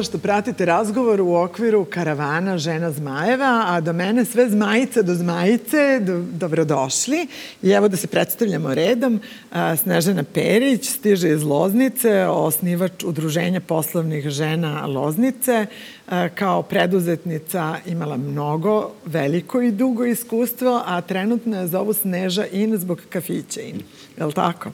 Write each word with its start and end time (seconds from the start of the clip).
hvala 0.00 0.08
što 0.08 0.18
pratite 0.18 0.64
razgovor 0.64 1.20
u 1.20 1.34
okviru 1.34 1.84
karavana 1.84 2.58
Žena 2.58 2.90
Zmajeva, 2.92 3.64
a 3.66 3.80
do 3.80 3.92
mene 3.92 4.24
sve 4.24 4.48
zmajice 4.50 5.02
do 5.02 5.14
zmajice, 5.14 6.00
do, 6.00 6.24
dobrodošli. 6.32 7.26
I 7.62 7.70
evo 7.70 7.88
da 7.88 7.96
se 7.96 8.06
predstavljamo 8.06 8.74
redom. 8.74 9.20
Snežana 9.82 10.24
Perić 10.24 10.88
stiže 10.88 11.28
iz 11.28 11.42
Loznice, 11.42 12.24
osnivač 12.24 13.04
Udruženja 13.04 13.60
poslovnih 13.60 14.28
žena 14.28 14.86
Loznice. 14.86 15.66
Kao 16.34 16.62
preduzetnica 16.62 17.76
imala 17.86 18.16
mnogo, 18.16 18.90
veliko 19.04 19.62
i 19.62 19.72
dugo 19.72 20.04
iskustvo, 20.04 20.82
a 20.86 21.00
trenutno 21.00 21.60
je 21.60 21.66
zovu 21.66 21.92
Sneža 21.92 22.46
In 22.52 22.78
zbog 22.78 23.00
kafića 23.10 23.60
In. 23.60 23.82
Je 24.16 24.24
li 24.24 24.32
tako? 24.32 24.70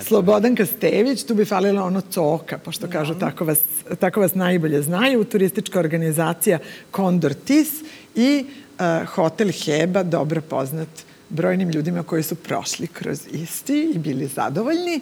Slobodanka 0.00 0.66
Stević, 0.66 1.22
tu 1.22 1.34
bi 1.34 1.44
falila 1.44 1.84
ono 1.84 2.00
coka, 2.00 2.58
pošto 2.58 2.86
da. 2.86 2.92
kažu 2.92 3.14
tako 3.14 3.44
vas, 3.44 3.58
tako 4.00 4.20
vas 4.20 4.34
najbolje 4.34 4.82
znaju, 4.82 5.24
turistička 5.24 5.78
organizacija 5.78 6.58
Kondor 6.90 7.34
Tis 7.34 7.68
i 8.14 8.44
uh, 8.44 9.08
Hotel 9.08 9.48
Heba, 9.64 10.02
dobro 10.02 10.40
poznat 10.40 10.88
brojnim 11.28 11.70
ljudima 11.70 12.02
koji 12.02 12.22
su 12.22 12.34
prošli 12.34 12.86
kroz 12.86 13.20
isti 13.32 13.92
i 13.94 13.98
bili 13.98 14.26
zadovoljni. 14.26 15.00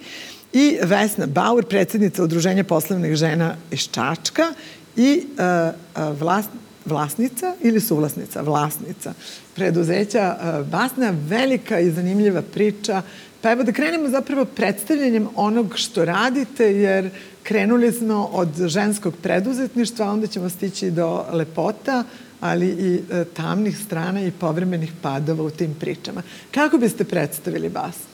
I 0.53 0.77
Vesna 0.83 1.25
Bauer, 1.25 1.65
predsednica 1.65 2.23
Udruženja 2.23 2.63
poslovnih 2.63 3.15
žena 3.15 3.55
iz 3.71 3.89
Čačka 3.91 4.53
i 4.95 5.23
uh, 5.25 5.73
uh, 6.03 6.19
vlast, 6.19 6.49
vlasnica 6.85 7.55
ili 7.61 7.79
suvlasnica, 7.79 8.41
vlasnica 8.41 9.13
preduzeća 9.55 10.37
uh, 10.39 10.67
Basna, 10.67 11.13
velika 11.27 11.79
i 11.79 11.91
zanimljiva 11.91 12.41
priča 12.41 13.01
Pa 13.41 13.51
evo 13.51 13.63
da 13.63 13.71
krenemo 13.71 14.09
zapravo 14.09 14.45
predstavljanjem 14.45 15.27
onog 15.35 15.73
što 15.75 16.05
radite, 16.05 16.65
jer 16.65 17.09
krenuli 17.43 17.91
smo 17.91 18.29
od 18.31 18.67
ženskog 18.67 19.13
preduzetništva, 19.21 20.11
onda 20.11 20.27
ćemo 20.27 20.49
stići 20.49 20.91
do 20.91 21.25
lepota, 21.31 22.03
ali 22.39 22.67
i 22.67 22.95
e, 23.11 23.25
tamnih 23.33 23.77
strana 23.77 24.21
i 24.21 24.31
povremenih 24.31 24.91
padova 25.01 25.43
u 25.43 25.49
tim 25.49 25.75
pričama. 25.79 26.21
Kako 26.51 26.77
biste 26.77 27.03
predstavili 27.03 27.69
Basnu? 27.69 28.05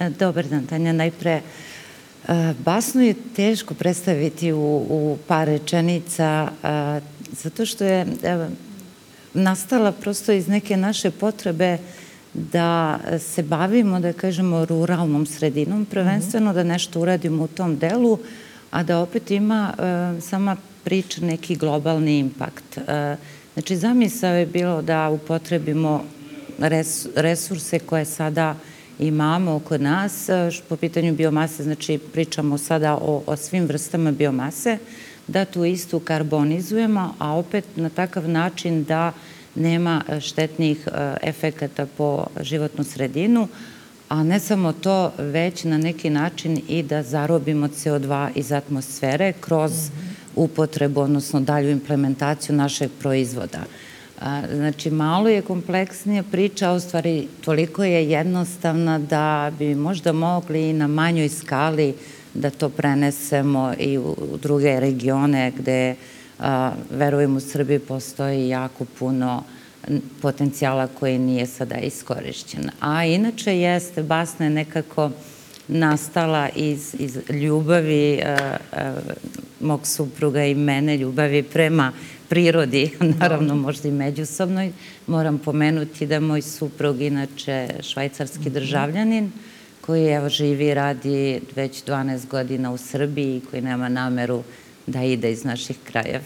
E, 0.00 0.10
dobar 0.10 0.46
dan, 0.46 0.66
Tanja. 0.66 0.92
Najpre, 0.92 1.40
e, 2.28 2.54
Basnu 2.64 3.02
je 3.02 3.14
teško 3.36 3.74
predstaviti 3.74 4.52
u, 4.52 4.86
u 4.90 5.18
par 5.26 5.48
rečenica, 5.48 6.48
zato 7.32 7.66
što 7.66 7.84
je 7.84 8.06
nastala 9.34 9.92
prosto 9.92 10.32
iz 10.32 10.48
neke 10.48 10.76
naše 10.76 11.10
potrebe 11.10 11.78
da 12.34 12.98
se 13.18 13.42
bavimo, 13.42 14.00
da 14.00 14.12
kažemo, 14.12 14.64
ruralnom 14.64 15.26
sredinom, 15.26 15.84
prvenstveno 15.84 16.52
da 16.52 16.64
nešto 16.64 17.00
uradimo 17.00 17.44
u 17.44 17.48
tom 17.48 17.76
delu, 17.78 18.18
a 18.70 18.82
da 18.82 18.98
opet 18.98 19.30
ima 19.30 19.74
e, 19.78 20.20
sama 20.20 20.56
priča 20.84 21.20
neki 21.20 21.56
globalni 21.56 22.18
impakt. 22.18 22.78
E, 22.78 23.16
znači, 23.54 23.76
zamisao 23.76 24.34
je 24.34 24.46
bilo 24.46 24.82
da 24.82 25.08
upotrebimo 25.08 26.04
res, 26.58 27.06
resurse 27.16 27.78
koje 27.78 28.04
sada 28.04 28.56
imamo 28.98 29.54
oko 29.54 29.78
nas, 29.78 30.28
e, 30.28 30.50
po 30.68 30.76
pitanju 30.76 31.14
biomase, 31.14 31.62
znači 31.62 31.98
pričamo 32.12 32.58
sada 32.58 32.94
o, 32.94 33.22
o 33.26 33.36
svim 33.36 33.66
vrstama 33.66 34.12
biomase, 34.12 34.78
da 35.26 35.44
tu 35.44 35.64
istu 35.64 36.00
karbonizujemo, 36.00 37.14
a 37.18 37.36
opet 37.36 37.64
na 37.76 37.88
takav 37.88 38.28
način 38.28 38.84
da 38.84 39.12
nema 39.58 40.02
e, 40.08 40.20
štetnih 40.20 40.86
e, 40.86 41.14
efekata 41.22 41.86
po 41.96 42.26
životnu 42.40 42.84
sredinu, 42.84 43.48
a 44.08 44.22
ne 44.22 44.40
samo 44.40 44.72
to, 44.72 45.12
već 45.18 45.64
na 45.64 45.78
neki 45.78 46.10
način 46.10 46.60
i 46.68 46.82
da 46.82 47.02
zarobimo 47.02 47.68
CO2 47.68 48.28
iz 48.34 48.52
atmosfere 48.52 49.32
kroz 49.40 49.72
upotrebu, 50.36 51.00
odnosno 51.00 51.40
dalju 51.40 51.70
implementaciju 51.70 52.56
našeg 52.56 52.90
proizvoda. 52.98 53.58
Znači, 54.54 54.90
malo 54.90 55.28
je 55.28 55.42
kompleksnija 55.42 56.22
priča, 56.22 56.70
a 56.70 56.74
u 56.74 56.80
stvari 56.80 57.28
toliko 57.44 57.84
je 57.84 58.10
jednostavna 58.10 58.98
da 58.98 59.52
bi 59.58 59.74
možda 59.74 60.12
mogli 60.12 60.70
i 60.70 60.72
na 60.72 60.86
manjoj 60.86 61.28
skali 61.28 61.94
da 62.34 62.50
to 62.50 62.68
prenesemo 62.68 63.74
i 63.78 63.98
u 63.98 64.16
druge 64.42 64.80
regione 64.80 65.52
gde 65.58 65.90
a, 65.90 66.17
verujem 66.90 67.36
u 67.36 67.40
Srbiji 67.40 67.78
postoji 67.78 68.48
jako 68.48 68.84
puno 68.98 69.44
potencijala 70.22 70.86
koji 70.86 71.18
nije 71.18 71.46
sada 71.46 71.76
iskorišćen. 71.76 72.70
A 72.80 73.04
inače 73.04 73.58
jeste, 73.58 74.02
basna 74.02 74.46
je 74.46 74.50
nekako 74.50 75.10
nastala 75.68 76.48
iz, 76.56 76.94
iz 76.98 77.18
ljubavi 77.30 78.20
a, 78.24 78.56
a, 78.72 78.94
mog 79.60 79.86
supruga 79.86 80.44
i 80.44 80.54
mene, 80.54 80.96
ljubavi 80.96 81.42
prema 81.42 81.92
prirodi, 82.28 82.90
naravno 83.20 83.56
možda 83.56 83.88
i 83.88 83.92
međusobnoj. 83.92 84.72
Moram 85.06 85.38
pomenuti 85.38 86.06
da 86.06 86.20
moj 86.20 86.42
suprug, 86.42 87.00
inače 87.00 87.68
švajcarski 87.80 88.40
mhm. 88.40 88.52
državljanin, 88.52 89.32
koji 89.80 90.06
evo 90.06 90.28
živi 90.28 90.66
i 90.66 90.74
radi 90.74 91.40
već 91.56 91.84
12 91.84 92.28
godina 92.28 92.72
u 92.72 92.76
Srbiji 92.76 93.36
i 93.36 93.40
koji 93.50 93.62
nema 93.62 93.88
nameru 93.88 94.42
da 94.88 95.02
ide 95.02 95.32
iz 95.32 95.44
naših 95.44 95.76
krajeva. 95.84 96.24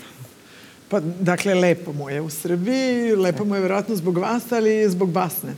Pa, 0.88 1.00
dakle, 1.00 1.54
lepo 1.54 1.92
mu 1.92 2.10
je 2.10 2.20
u 2.20 2.30
Srbiji, 2.30 3.16
lepo 3.16 3.44
mu 3.44 3.54
je 3.54 3.60
verovatno 3.60 3.96
zbog 3.96 4.18
vas, 4.18 4.52
ali 4.52 4.80
i 4.80 4.88
zbog 4.88 5.10
Basne. 5.10 5.54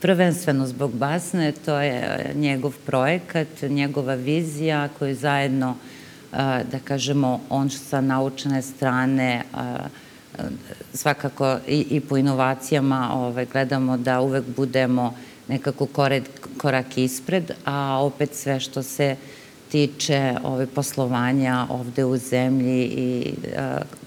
Prvenstveno 0.00 0.66
zbog 0.66 0.92
Basne, 0.92 1.52
to 1.52 1.80
je 1.80 2.32
njegov 2.34 2.72
projekat, 2.86 3.48
njegova 3.62 4.14
vizija 4.14 4.88
koju 4.98 5.14
zajedno, 5.14 5.76
da 6.72 6.78
kažemo, 6.84 7.40
on 7.48 7.70
sa 7.70 8.00
naučne 8.00 8.62
strane 8.62 9.42
svakako 10.94 11.58
i, 11.68 11.86
i 11.90 12.00
po 12.00 12.16
inovacijama 12.16 13.10
ovaj, 13.12 13.46
gledamo 13.52 13.96
da 13.96 14.20
uvek 14.20 14.44
budemo 14.56 15.14
nekako 15.48 15.86
kored, 15.86 16.24
korak 16.58 16.98
ispred, 16.98 17.50
a 17.64 17.98
opet 18.02 18.34
sve 18.34 18.60
što 18.60 18.82
se 18.82 19.16
uh, 19.18 19.39
tiče 19.70 20.34
ove 20.44 20.66
poslovanja 20.66 21.66
ovde 21.70 22.04
u 22.04 22.16
zemlji 22.16 22.84
i 22.84 23.34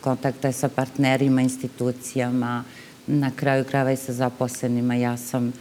kontakta 0.01 0.51
sa 0.51 0.69
partnerima, 0.69 1.41
institucijama, 1.41 2.63
na 3.07 3.31
kraju 3.35 3.63
krava 3.63 3.91
i 3.91 3.97
sa 3.97 4.13
zaposlenima. 4.13 4.96
Ja 4.96 5.18
sam 5.18 5.53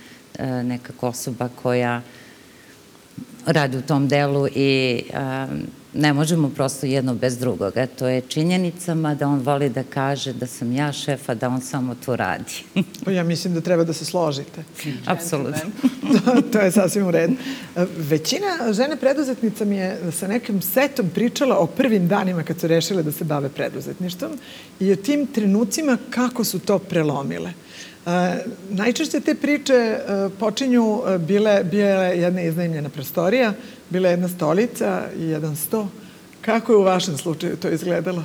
nekako 0.65 1.09
osoba 1.09 1.49
koja 1.63 2.03
radi 3.47 3.77
u 3.77 3.83
tom 3.83 4.09
delu 4.09 4.47
i 4.49 5.03
ne 5.95 6.13
možemo 6.13 6.51
prosto 6.51 6.87
jedno 6.87 7.15
bez 7.15 7.39
drugoga. 7.39 7.87
To 7.87 8.09
je 8.09 8.21
činjenicama 8.21 9.15
da 9.15 9.29
on 9.29 9.39
voli 9.39 9.69
da 9.69 9.83
kaže 9.83 10.33
da 10.33 10.47
sam 10.47 10.73
ja 10.73 10.93
šefa, 10.93 11.35
da 11.35 11.49
on 11.49 11.61
samo 11.61 11.95
to 12.05 12.17
radi. 12.17 12.65
Pa 13.05 13.11
ja 13.11 13.25
mislim 13.25 13.55
da 13.55 13.61
treba 13.61 13.85
da 13.85 13.93
se 13.93 14.05
složite. 14.05 14.65
Apsolutno. 15.07 15.71
to, 16.25 16.43
to 16.53 16.59
je 16.59 16.71
sasvim 16.71 17.07
u 17.07 17.11
redu. 17.11 17.35
Većina 17.97 18.73
žene 18.73 18.97
preduzetnica 18.97 19.65
mi 19.65 19.77
je 19.77 20.13
sa 20.13 20.27
nekim 20.29 20.63
setom 20.63 21.11
pričala 21.15 21.59
o 21.59 21.67
prvim 21.67 22.09
danima 22.09 22.43
kad 22.43 22.61
su 22.61 22.67
rešile 22.67 23.03
da 23.03 23.13
se 23.13 23.25
bave 23.25 23.49
preduzetništvom 23.49 24.33
i 24.81 24.93
o 24.93 24.97
tim 24.97 25.27
trenucima 25.27 25.99
kako 26.11 26.45
su 26.45 26.59
to 26.59 26.79
prelomile. 26.79 27.53
Najčešće 28.71 29.21
te 29.21 29.35
priče 29.35 29.99
počinju, 30.39 31.03
bile, 31.19 31.65
bile 31.65 32.19
jedna 32.19 32.43
iznajmljena 32.43 32.89
prostorija, 32.89 33.53
bila 33.91 34.09
jedna 34.09 34.29
stolica 34.29 35.03
i 35.19 35.25
jedan 35.25 35.57
sto. 35.57 35.89
Kako 36.41 36.73
je 36.73 36.79
u 36.79 36.83
vašem 36.83 37.19
slučaju 37.19 37.57
to 37.57 37.69
izgledalo? 37.69 38.25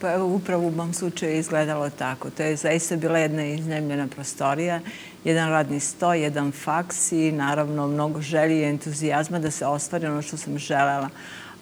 Pa 0.00 0.12
evo, 0.12 0.26
upravo 0.26 0.66
u 0.66 0.70
mom 0.70 0.94
slučaju 0.94 1.32
je 1.32 1.38
izgledalo 1.38 1.90
tako. 1.90 2.30
To 2.30 2.42
je 2.42 2.56
zaista 2.56 2.96
bila 2.96 3.18
jedna 3.18 3.46
iznajemljena 3.46 4.06
prostorija, 4.06 4.80
jedan 5.24 5.50
radni 5.50 5.80
sto, 5.80 6.14
jedan 6.14 6.52
faks 6.52 7.12
i 7.12 7.32
naravno 7.32 7.88
mnogo 7.88 8.20
želji 8.20 8.58
i 8.58 8.64
entuzijazma 8.64 9.38
da 9.38 9.50
se 9.50 9.66
ostvari 9.66 10.06
ono 10.06 10.22
što 10.22 10.36
sam 10.36 10.58
želela. 10.58 11.08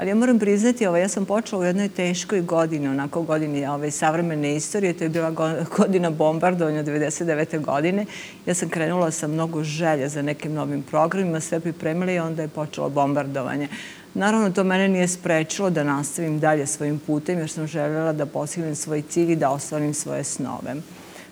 Ali 0.00 0.08
ja 0.08 0.14
moram 0.14 0.38
priznati, 0.38 0.86
ovo, 0.86 0.96
ja 0.96 1.08
sam 1.08 1.24
počela 1.24 1.62
u 1.62 1.64
jednoj 1.64 1.88
teškoj 1.88 2.40
godini, 2.40 2.88
onako 2.88 3.22
godini 3.22 3.66
ove, 3.66 3.90
savremene 3.90 4.56
istorije, 4.56 4.92
to 4.92 5.04
je 5.04 5.10
bila 5.10 5.30
godina 5.78 6.10
bombardovanja 6.10 6.84
99. 6.84 7.60
godine. 7.60 8.06
Ja 8.46 8.54
sam 8.54 8.68
krenula 8.68 9.10
sa 9.10 9.26
mnogo 9.26 9.62
želja 9.62 10.08
za 10.08 10.22
nekim 10.22 10.52
novim 10.52 10.82
programima, 10.82 11.40
sve 11.40 11.60
pripremila 11.60 12.12
i 12.12 12.18
onda 12.18 12.42
je 12.42 12.48
počelo 12.48 12.88
bombardovanje. 12.88 13.68
Naravno, 14.14 14.50
to 14.50 14.64
mene 14.64 14.88
nije 14.88 15.08
sprečilo 15.08 15.70
da 15.70 15.84
nastavim 15.84 16.40
dalje 16.40 16.66
svojim 16.66 16.98
putem, 16.98 17.38
jer 17.38 17.50
sam 17.50 17.66
željela 17.66 18.12
da 18.12 18.26
postignem 18.26 18.74
svoj 18.74 19.02
cilj 19.02 19.32
i 19.32 19.36
da 19.36 19.50
ostvarim 19.50 19.94
svoje 19.94 20.24
snove. 20.24 20.74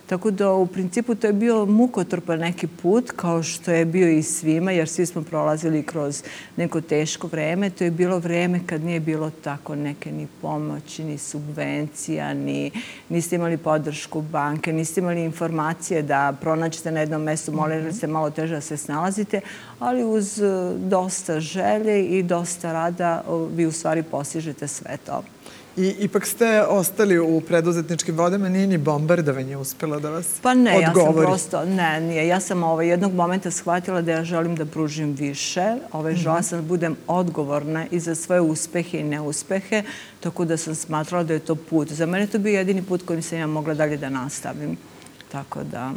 Tako 0.08 0.30
da 0.30 0.52
u 0.52 0.66
principu 0.66 1.14
to 1.14 1.26
je 1.26 1.32
bio 1.32 1.66
mukotrpan 1.66 2.38
neki 2.38 2.66
put 2.66 3.10
kao 3.16 3.42
što 3.42 3.70
je 3.70 3.84
bio 3.84 4.08
i 4.08 4.22
svima 4.22 4.72
jer 4.72 4.88
svi 4.88 5.06
smo 5.06 5.22
prolazili 5.22 5.82
kroz 5.82 6.22
neko 6.56 6.80
teško 6.80 7.26
vreme. 7.26 7.70
To 7.70 7.84
je 7.84 7.90
bilo 7.90 8.18
vreme 8.18 8.60
kad 8.66 8.84
nije 8.84 9.00
bilo 9.00 9.30
tako 9.30 9.74
neke 9.74 10.12
ni 10.12 10.26
pomoći, 10.42 11.04
ni 11.04 11.18
subvencija, 11.18 12.34
ni 12.34 12.70
niste 13.08 13.36
imali 13.36 13.56
podršku 13.56 14.22
banke, 14.22 14.72
niste 14.72 15.00
imali 15.00 15.24
informacije 15.24 16.02
da 16.02 16.36
pronaćete 16.40 16.90
na 16.90 17.00
jednom 17.00 17.22
mestu, 17.22 17.52
molim 17.52 17.78
mm 17.78 17.86
-hmm. 17.86 18.00
se 18.00 18.06
malo 18.06 18.30
teže 18.30 18.54
da 18.54 18.60
se 18.60 18.76
snalazite, 18.76 19.40
ali 19.78 20.04
uz 20.04 20.40
e, 20.40 20.74
dosta 20.76 21.40
želje 21.40 22.04
i 22.04 22.22
dosta 22.22 22.72
rada 22.72 23.24
vi 23.54 23.66
u 23.66 23.72
stvari 23.72 24.02
postižete 24.02 24.68
sve 24.68 24.96
to. 25.06 25.22
I 25.78 25.94
ipak 25.98 26.26
ste 26.26 26.62
ostali 26.62 27.18
u 27.18 27.40
preduzetničkim 27.40 28.16
vodama, 28.16 28.48
nije 28.48 28.66
ni 28.66 28.78
bombardovanje 28.78 29.56
uspelo 29.56 30.00
da 30.00 30.10
vas 30.10 30.26
Pa 30.42 30.54
ne, 30.54 30.76
odgovori. 30.76 31.08
ja 31.08 31.14
sam 31.14 31.24
prosto, 31.24 31.64
ne, 31.64 32.00
nije. 32.00 32.26
Ja 32.26 32.40
sam 32.40 32.62
ovaj, 32.62 32.88
jednog 32.88 33.14
momenta 33.14 33.50
shvatila 33.50 34.02
da 34.02 34.12
ja 34.12 34.24
želim 34.24 34.56
da 34.56 34.66
pružim 34.66 35.12
više. 35.12 35.76
Ovaj, 35.92 36.14
žela 36.14 36.34
mhm. 36.34 36.44
sam 36.44 36.58
da 36.58 36.68
budem 36.68 36.96
odgovorna 37.06 37.86
i 37.90 38.00
za 38.00 38.14
svoje 38.14 38.40
uspehe 38.40 38.98
i 38.98 39.04
neuspehe, 39.04 39.82
tako 40.20 40.44
da 40.44 40.56
sam 40.56 40.74
smatrala 40.74 41.24
da 41.24 41.32
je 41.32 41.40
to 41.40 41.54
put. 41.54 41.88
Za 41.92 42.06
mene 42.06 42.26
to 42.26 42.38
bio 42.38 42.58
jedini 42.58 42.82
put 42.82 43.02
kojim 43.02 43.22
sam 43.22 43.38
ja 43.38 43.46
mogla 43.46 43.74
dalje 43.74 43.96
da 43.96 44.10
nastavim. 44.10 44.76
Tako 45.32 45.62
da 45.62 45.92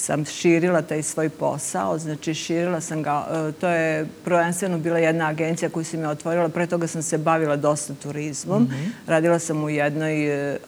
sam 0.00 0.24
širila 0.24 0.82
taj 0.82 1.02
svoj 1.02 1.28
posao, 1.28 1.98
znači 1.98 2.34
širila 2.34 2.80
sam 2.80 3.02
ga, 3.02 3.26
e, 3.30 3.52
to 3.52 3.68
je 3.68 4.06
prvenstveno 4.24 4.78
bila 4.78 4.98
jedna 4.98 5.26
agencija 5.28 5.68
koju 5.68 5.84
sam 5.84 6.00
je 6.00 6.08
otvorila, 6.08 6.48
pre 6.48 6.66
toga 6.66 6.86
sam 6.86 7.02
se 7.02 7.18
bavila 7.18 7.56
dosta 7.56 7.94
turizmom, 8.02 8.62
mm 8.62 8.66
-hmm. 8.66 8.90
radila 9.06 9.38
sam 9.38 9.64
u 9.64 9.70
jednoj, 9.70 10.52
uh, 10.54 10.58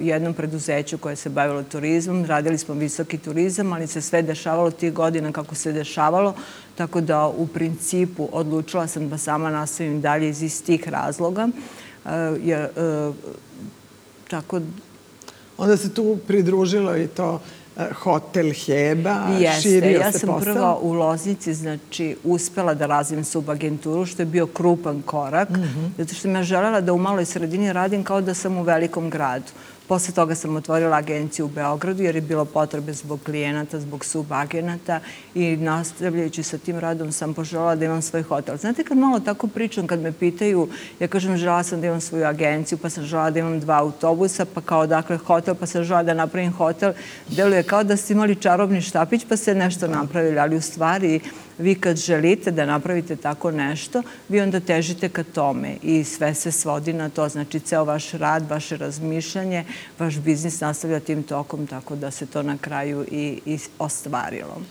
jednom 0.00 0.34
preduzeću 0.34 0.98
koje 0.98 1.16
se 1.16 1.28
bavilo 1.28 1.62
turizmom, 1.62 2.24
radili 2.24 2.58
smo 2.58 2.74
visoki 2.74 3.18
turizam, 3.18 3.72
ali 3.72 3.86
se 3.86 4.00
sve 4.00 4.22
dešavalo 4.22 4.70
tih 4.70 4.92
godina 4.92 5.32
kako 5.32 5.54
se 5.54 5.72
dešavalo, 5.72 6.34
tako 6.74 7.00
da 7.00 7.26
u 7.26 7.46
principu 7.46 8.28
odlučila 8.32 8.86
sam 8.86 9.08
da 9.08 9.18
sama 9.18 9.50
nastavim 9.50 10.00
dalje 10.00 10.28
iz 10.28 10.42
istih 10.42 10.88
razloga. 10.88 11.48
Je, 12.42 12.70
uh, 12.76 13.14
tako 14.30 14.60
Onda 15.58 15.76
se 15.76 15.94
tu 15.94 16.18
pridružilo 16.26 16.96
i 16.96 17.06
to 17.06 17.40
hotel 18.02 18.52
Heba, 18.66 19.26
Jeste, 19.38 19.62
širio 19.62 20.00
ja 20.00 20.12
se 20.12 20.18
sam 20.18 20.28
posao? 20.28 20.54
prvo 20.54 20.78
u 20.82 20.92
Loznici, 20.92 21.54
znači, 21.54 22.16
uspela 22.24 22.74
da 22.74 22.86
razvijem 22.86 23.24
subagenturu, 23.24 24.06
što 24.06 24.22
je 24.22 24.26
bio 24.26 24.46
krupan 24.46 25.02
korak, 25.02 25.50
mm 25.50 25.54
-hmm. 25.54 25.88
zato 25.98 26.14
što 26.14 26.22
sam 26.22 26.34
ja 26.34 26.42
želela 26.42 26.80
da 26.80 26.92
u 26.92 26.98
maloj 26.98 27.24
sredini 27.24 27.72
radim 27.72 28.04
kao 28.04 28.20
da 28.20 28.34
sam 28.34 28.58
u 28.58 28.62
velikom 28.62 29.10
gradu. 29.10 29.52
Posle 29.88 30.14
toga 30.14 30.34
sam 30.34 30.56
otvorila 30.56 30.96
agenciju 30.96 31.46
u 31.46 31.48
Beogradu 31.48 32.02
jer 32.02 32.14
je 32.14 32.20
bilo 32.20 32.44
potrebe 32.44 32.92
zbog 32.92 33.20
klijenata, 33.24 33.80
zbog 33.80 34.04
subagenata 34.04 35.00
i 35.34 35.56
nastavljajući 35.56 36.42
sa 36.42 36.58
tim 36.58 36.78
radom 36.78 37.12
sam 37.12 37.34
poželjala 37.34 37.74
da 37.74 37.84
imam 37.84 38.02
svoj 38.02 38.22
hotel. 38.22 38.56
Znate, 38.56 38.84
kad 38.84 38.98
malo 38.98 39.20
tako 39.20 39.46
pričam, 39.46 39.86
kad 39.86 40.00
me 40.00 40.12
pitaju, 40.12 40.68
ja 41.00 41.08
kažem 41.08 41.36
žela 41.36 41.62
sam 41.62 41.80
da 41.80 41.86
imam 41.86 42.00
svoju 42.00 42.26
agenciju, 42.26 42.78
pa 42.78 42.90
sam 42.90 43.04
žela 43.04 43.30
da 43.30 43.38
imam 43.38 43.60
dva 43.60 43.78
autobusa, 43.78 44.44
pa 44.54 44.60
kao 44.60 44.86
dakle 44.86 45.16
hotel, 45.16 45.54
pa 45.54 45.66
sam 45.66 45.84
žela 45.84 46.02
da 46.02 46.14
napravim 46.14 46.52
hotel. 46.52 46.92
Deluje 47.28 47.62
kao 47.62 47.84
da 47.84 47.96
ste 47.96 48.12
imali 48.12 48.36
čarobni 48.36 48.80
štapić 48.80 49.24
pa 49.28 49.36
ste 49.36 49.54
nešto 49.54 49.86
napravili, 49.86 50.38
ali 50.38 50.56
u 50.56 50.60
stvari 50.60 51.20
vi 51.58 51.74
kad 51.74 51.96
želite 51.96 52.50
da 52.50 52.66
napravite 52.66 53.16
tako 53.16 53.50
nešto, 53.50 54.02
vi 54.28 54.40
onda 54.40 54.60
težite 54.60 55.08
ka 55.08 55.24
tome 55.24 55.76
i 55.82 56.04
sve 56.04 56.34
se 56.34 56.52
svodi 56.52 56.92
na 56.92 57.08
to. 57.08 57.28
Znači, 57.28 57.60
ceo 57.60 57.84
vaš 57.84 58.10
rad, 58.10 58.50
vaše 58.50 58.76
razmišljanje, 58.76 59.64
vaš 59.98 60.18
biznis 60.18 60.60
nastavlja 60.60 61.00
tim 61.00 61.22
tokom, 61.22 61.66
tako 61.66 61.96
da 61.96 62.10
se 62.10 62.26
to 62.26 62.42
na 62.42 62.58
kraju 62.58 63.06
i, 63.10 63.40
i 63.46 63.58
ostvarilo. 63.78 64.62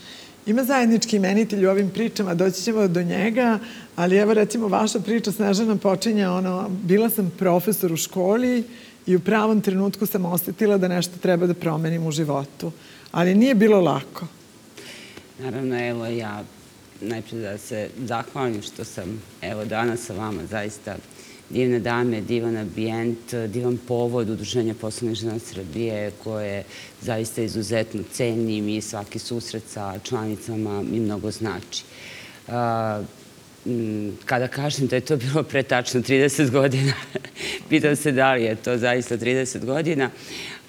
Ima 0.46 0.64
zajednički 0.64 1.16
imenitelj 1.16 1.66
u 1.66 1.70
ovim 1.70 1.90
pričama, 1.90 2.34
doći 2.34 2.62
ćemo 2.62 2.88
do 2.88 3.04
njega, 3.04 3.60
ali 3.96 4.18
evo 4.18 4.34
recimo 4.34 4.68
vaša 4.68 5.00
priča 5.00 5.32
Snežana 5.32 5.76
počinja 5.76 6.32
ono, 6.32 6.70
bila 6.70 7.10
sam 7.10 7.32
profesor 7.40 7.94
u 7.94 7.98
školi 7.98 8.64
i 9.06 9.16
u 9.16 9.20
pravom 9.20 9.62
trenutku 9.62 10.06
sam 10.06 10.26
osetila 10.26 10.78
da 10.78 10.88
nešto 10.88 11.18
treba 11.18 11.48
da 11.48 11.54
promenim 11.54 12.08
u 12.08 12.12
životu. 12.12 12.72
Ali 13.12 13.36
nije 13.36 13.56
bilo 13.56 13.82
lako. 13.82 14.28
Naravno, 15.40 15.88
evo 15.88 16.06
ja 16.06 16.44
najprej 17.02 17.42
da 17.42 17.58
se 17.58 17.90
zahvalim 17.98 18.62
što 18.62 18.84
sam 18.84 19.22
evo 19.42 19.66
danas 19.66 20.06
sa 20.06 20.14
vama 20.14 20.46
zaista 20.46 20.96
divne 21.50 21.80
dame, 21.80 22.22
divan 22.22 22.58
ambijent, 22.58 23.34
divan 23.48 23.78
povod 23.88 24.30
Udruženja 24.30 24.74
poslovnih 24.82 25.18
žena 25.18 25.40
Srbije 25.40 26.12
koje 26.24 26.64
zaista 27.02 27.42
izuzetno 27.42 28.04
cenim 28.12 28.70
i 28.70 28.82
svaki 28.82 29.20
susret 29.20 29.64
sa 29.70 30.00
članicama 30.04 30.82
mi 30.82 31.00
mnogo 31.00 31.32
znači. 31.32 31.84
Kada 34.26 34.48
kažem 34.48 34.88
da 34.88 34.96
je 34.96 35.02
to 35.02 35.18
bilo 35.18 35.44
pre 35.44 35.64
tačno 35.64 36.02
30 36.02 36.52
godina, 36.52 36.94
pitam 37.70 37.96
se 37.96 38.12
da 38.12 38.34
li 38.34 38.44
je 38.44 38.56
to 38.56 38.78
zaista 38.78 39.18
30 39.18 39.66
godina, 39.66 40.10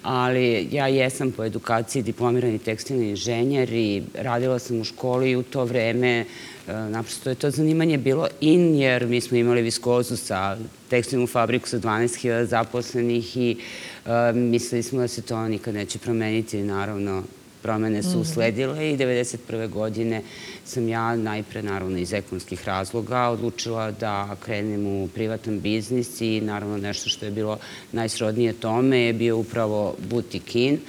ali 0.03 0.67
ja 0.71 0.87
jesam 0.87 1.31
po 1.31 1.43
edukaciji 1.43 2.03
diplomirani 2.03 2.59
tekstilni 2.59 3.09
inženjer 3.09 3.73
i 3.73 4.03
radila 4.15 4.59
sam 4.59 4.81
u 4.81 4.83
školi 4.83 5.31
i 5.31 5.35
u 5.35 5.43
to 5.43 5.65
vreme 5.65 6.19
e, 6.19 6.25
naprosto 6.73 7.29
je 7.29 7.35
to 7.35 7.51
zanimanje 7.51 7.97
bilo 7.97 8.27
in, 8.41 8.75
jer 8.75 9.05
mi 9.05 9.21
smo 9.21 9.37
imali 9.37 9.61
viskozu 9.61 10.17
sa 10.17 10.57
tekstilnu 10.89 11.27
fabriku 11.27 11.67
sa 11.67 11.79
12.000 11.79 12.43
zaposlenih 12.43 13.37
i 13.37 13.57
uh, 14.05 14.11
mislili 14.35 14.83
smo 14.83 14.99
da 14.99 15.07
se 15.07 15.21
to 15.21 15.47
nikad 15.47 15.73
neće 15.73 15.99
promeniti. 15.99 16.57
Naravno, 16.57 17.23
promene 17.61 18.03
su 18.03 18.09
mhm. 18.09 18.19
usledile 18.19 18.91
i 18.91 18.97
1991. 18.97 19.69
godine 19.69 20.21
sam 20.65 20.87
ja 20.87 21.15
najpre, 21.15 21.63
naravno 21.63 21.97
iz 21.97 22.13
ekonomskih 22.13 22.67
razloga, 22.67 23.29
odlučila 23.29 23.91
da 23.91 24.35
krenem 24.45 24.87
u 24.87 25.07
privatan 25.07 25.59
biznis 25.59 26.21
i 26.21 26.41
naravno 26.41 26.77
nešto 26.77 27.09
što 27.09 27.25
je 27.25 27.31
bilo 27.31 27.57
najsrodnije 27.91 28.53
tome 28.53 28.99
je 28.99 29.13
bio 29.13 29.37
upravo 29.37 29.95
Butikin. 30.09 30.79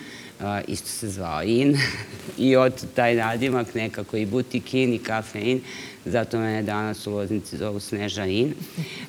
Uh, 0.40 0.46
isto 0.68 0.88
se 0.88 1.08
zvao 1.08 1.42
In 1.42 1.76
i 2.38 2.56
od 2.56 2.94
taj 2.94 3.14
nadimak 3.14 3.74
nekako 3.74 4.16
i 4.16 4.26
Butikin 4.26 4.94
i 4.94 4.98
Kafein 4.98 5.60
zato 6.04 6.38
mene 6.38 6.62
danas 6.62 7.06
u 7.06 7.10
Loznici 7.10 7.56
zovu 7.56 7.80
Sneža 7.80 8.26
In. 8.26 8.54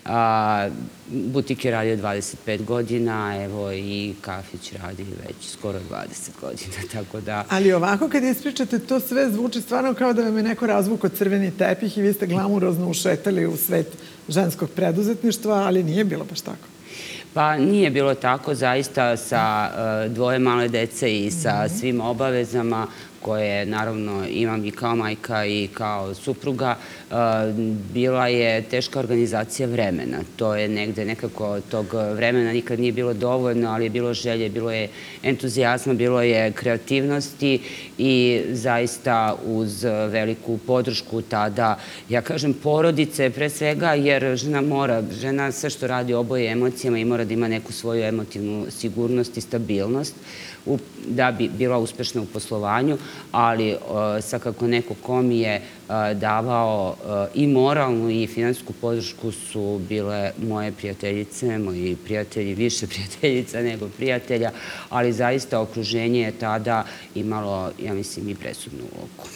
A, 0.05 0.69
butik 1.09 1.65
je 1.65 1.71
radio 1.71 1.97
25 1.97 2.65
godina, 2.65 3.43
evo 3.43 3.71
i 3.71 4.13
kafić 4.21 4.73
radi 4.73 5.05
već 5.27 5.51
skoro 5.51 5.79
20 5.91 6.41
godina, 6.41 6.73
tako 6.93 7.21
da... 7.21 7.45
Ali 7.49 7.73
ovako 7.73 8.09
kad 8.09 8.23
ispričate, 8.23 8.79
to 8.79 8.99
sve 8.99 9.31
zvuči 9.31 9.61
stvarno 9.61 9.93
kao 9.93 10.13
da 10.13 10.23
vam 10.23 10.38
je 10.38 10.43
neko 10.43 10.67
razvuko 10.67 11.09
crveni 11.09 11.51
tepih 11.57 11.97
i 11.97 12.01
vi 12.01 12.13
ste 12.13 12.27
glamurozno 12.27 12.89
ušetali 12.89 13.45
u 13.45 13.57
svet 13.57 13.88
ženskog 14.29 14.69
preduzetništva, 14.69 15.55
ali 15.55 15.83
nije 15.83 16.03
bilo 16.03 16.25
baš 16.25 16.41
tako. 16.41 16.67
Pa 17.33 17.57
nije 17.57 17.89
bilo 17.89 18.15
tako, 18.15 18.55
zaista 18.55 19.17
sa 19.17 19.71
uh, 19.71 20.13
dvoje 20.13 20.39
male 20.39 20.67
dece 20.67 21.17
i 21.17 21.31
sa 21.31 21.65
mhm. 21.65 21.77
svim 21.77 22.01
obavezama 22.01 22.88
koje 23.21 23.65
naravno 23.65 24.25
imam 24.27 24.65
i 24.65 24.71
kao 24.71 24.95
majka 24.95 25.45
i 25.45 25.68
kao 25.73 26.13
supruga, 26.13 26.75
uh, 27.09 27.15
bila 27.94 28.27
je 28.27 28.62
teška 28.62 29.00
organizacija 29.00 29.67
vremena. 29.67 30.17
To 30.36 30.55
je 30.55 30.67
negde 30.69 31.05
nekako 31.05 31.60
tog 31.62 31.86
vremena 31.93 32.53
nikad 32.53 32.79
nije 32.79 32.91
bilo 32.91 33.13
dovoljno, 33.13 33.69
ali 33.69 33.86
je 33.86 33.89
bilo 33.89 34.13
želje, 34.13 34.50
bilo 34.50 34.72
je 34.72 34.89
entuzijazma, 35.24 35.93
bilo 35.93 36.22
je 36.22 36.51
kreativnosti 36.51 37.60
i 37.98 38.41
zaista 38.51 39.36
uz 39.46 39.84
veliku 39.84 40.57
podršku 40.57 41.22
tada, 41.22 41.79
ja 42.10 42.22
kažem 42.22 42.53
porodice 42.53 43.29
pre 43.29 43.50
svega, 43.50 43.93
jer 43.93 44.36
žena 44.36 44.62
mora, 44.62 45.03
žena 45.22 45.51
sve 45.51 45.69
što 45.69 45.88
radi 45.88 46.13
oboje 46.13 46.51
emocijama 46.51 46.98
i 46.98 47.05
mora 47.05 47.25
da 47.25 47.34
ima 47.34 47.48
neku 47.48 47.74
svoju 47.74 48.03
emotivnu 48.03 48.65
sigurnost 48.69 49.38
i 49.38 49.41
stabilnost 49.41 50.15
da 51.08 51.32
bi 51.32 51.50
bila 51.58 51.77
uspešna 51.77 52.22
u 52.22 52.25
poslovanju, 52.25 52.98
ali 53.32 53.75
svakako 54.22 54.68
neko 54.68 54.94
ko 55.01 55.22
mi 55.22 55.39
je 55.39 55.62
davao 56.13 56.96
i 57.34 57.48
moralnu 57.48 58.10
i 58.10 58.27
finansku 58.27 58.74
podršku 58.74 59.32
su 59.32 59.82
bile 59.89 60.32
moje 60.48 60.72
prijateljice, 60.72 61.58
moji 61.58 61.96
prijatelji, 61.96 62.53
više 62.53 62.88
prijateljica 62.88 63.62
nego 63.62 63.89
prijatelja, 63.98 64.51
ali 64.89 65.13
zaista 65.13 65.60
okruženje 65.60 66.22
je 66.22 66.32
tada 66.32 66.86
imalo, 67.15 67.72
ja 67.84 67.94
mislim, 67.94 68.30
i 68.30 68.36
presudnu 68.36 68.84
ulogu. 68.96 69.30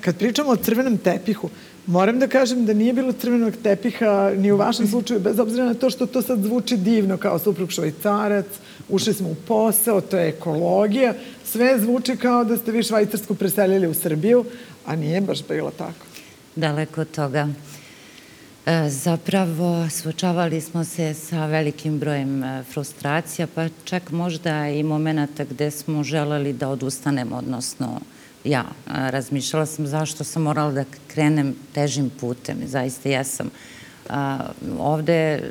Kad 0.00 0.18
pričamo 0.18 0.50
o 0.50 0.56
crvenom 0.56 0.98
tepihu, 0.98 1.50
Moram 1.86 2.18
da 2.18 2.26
kažem 2.26 2.66
da 2.66 2.72
nije 2.72 2.92
bilo 2.92 3.12
crvenog 3.12 3.54
tepiha 3.62 4.32
ni 4.36 4.52
u 4.52 4.56
vašem 4.56 4.86
slučaju, 4.86 5.20
bez 5.20 5.38
obzira 5.38 5.64
na 5.64 5.74
to 5.74 5.90
što 5.90 6.06
to 6.06 6.22
sad 6.22 6.42
zvuči 6.42 6.76
divno 6.76 7.16
kao 7.16 7.38
suprug 7.38 7.70
švajcarac, 7.70 8.46
ušli 8.88 9.14
smo 9.14 9.28
u 9.28 9.34
posao, 9.34 10.00
to 10.00 10.16
je 10.16 10.28
ekologija, 10.28 11.14
sve 11.44 11.78
zvuči 11.78 12.16
kao 12.16 12.44
da 12.44 12.56
ste 12.56 12.72
vi 12.72 12.82
Švajcarsku 12.82 13.34
preselili 13.34 13.86
u 13.86 13.94
Srbiju, 13.94 14.44
a 14.86 14.96
nije 14.96 15.20
baš 15.20 15.46
bilo 15.48 15.70
tako. 15.70 16.06
Daleko 16.56 17.00
od 17.00 17.10
toga. 17.10 17.48
E, 18.66 18.88
zapravo, 18.88 19.88
suočavali 19.90 20.60
smo 20.60 20.84
se 20.84 21.14
sa 21.14 21.46
velikim 21.46 21.98
brojem 21.98 22.44
e, 22.44 22.62
frustracija, 22.72 23.46
pa 23.54 23.68
čak 23.84 24.10
možda 24.10 24.68
i 24.68 24.82
momenta 24.82 25.44
gde 25.44 25.70
smo 25.70 26.02
želeli 26.02 26.52
da 26.52 26.68
odustanemo, 26.68 27.36
odnosno 27.36 28.00
ja. 28.46 28.64
Razmišljala 28.86 29.66
sam 29.66 29.86
zašto 29.86 30.24
sam 30.24 30.42
morala 30.42 30.72
da 30.72 30.84
krenem 31.06 31.54
težim 31.74 32.10
putem. 32.20 32.56
Zaista 32.66 33.08
jesam. 33.08 33.50
Ovde 34.78 35.42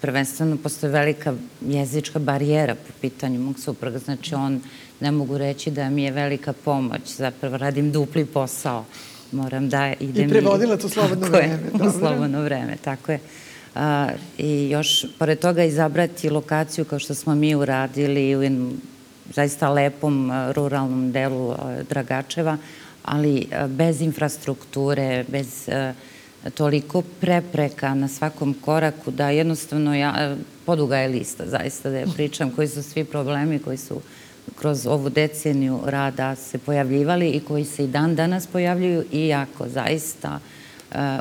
prvenstveno 0.00 0.56
postoje 0.56 0.92
velika 0.92 1.34
jezička 1.60 2.18
barijera 2.18 2.74
po 2.74 2.92
pitanju 3.00 3.40
mog 3.40 3.58
supruga. 3.58 3.98
Znači, 3.98 4.34
on 4.34 4.60
ne 5.00 5.10
mogu 5.10 5.38
reći 5.38 5.70
da 5.70 5.90
mi 5.90 6.02
je 6.02 6.10
velika 6.10 6.52
pomoć. 6.52 7.16
Zapravo 7.16 7.56
radim 7.56 7.92
dupli 7.92 8.26
posao. 8.26 8.84
Moram 9.32 9.68
da 9.68 9.92
idem... 10.00 10.26
I 10.26 10.30
prevodila 10.30 10.76
to 10.76 10.88
slobodno 10.88 11.28
vreme. 11.28 11.58
Dobro. 11.72 11.88
U 11.88 11.92
slobodno 11.98 12.42
vreme, 12.42 12.76
tako 12.84 13.12
je. 13.12 13.20
I 14.38 14.70
još, 14.70 15.06
pored 15.18 15.38
toga, 15.38 15.64
izabrati 15.64 16.30
lokaciju 16.30 16.84
kao 16.84 16.98
što 16.98 17.14
smo 17.14 17.34
mi 17.34 17.54
uradili 17.54 18.36
u 18.36 18.42
jednom 18.42 18.80
zaista 19.34 19.70
lepom 19.70 20.30
ruralnom 20.52 21.12
delu 21.12 21.54
Dragačeva, 21.88 22.56
ali 23.02 23.48
bez 23.68 24.00
infrastrukture, 24.00 25.24
bez 25.28 25.68
toliko 26.54 27.02
prepreka 27.20 27.94
na 27.94 28.08
svakom 28.08 28.54
koraku 28.54 29.10
da 29.10 29.30
jednostavno 29.30 29.94
ja, 29.94 30.36
poduga 30.66 30.96
je 30.96 31.08
lista 31.08 31.44
zaista 31.46 31.90
da 31.90 31.98
je 31.98 32.06
pričam 32.14 32.50
koji 32.50 32.68
su 32.68 32.82
svi 32.82 33.04
problemi 33.04 33.58
koji 33.58 33.76
su 33.76 34.00
kroz 34.58 34.86
ovu 34.86 35.08
deceniju 35.08 35.80
rada 35.84 36.34
se 36.34 36.58
pojavljivali 36.58 37.30
i 37.30 37.40
koji 37.40 37.64
se 37.64 37.84
i 37.84 37.86
dan 37.86 38.14
danas 38.14 38.46
pojavljuju, 38.46 39.04
iako 39.12 39.68
zaista 39.68 40.40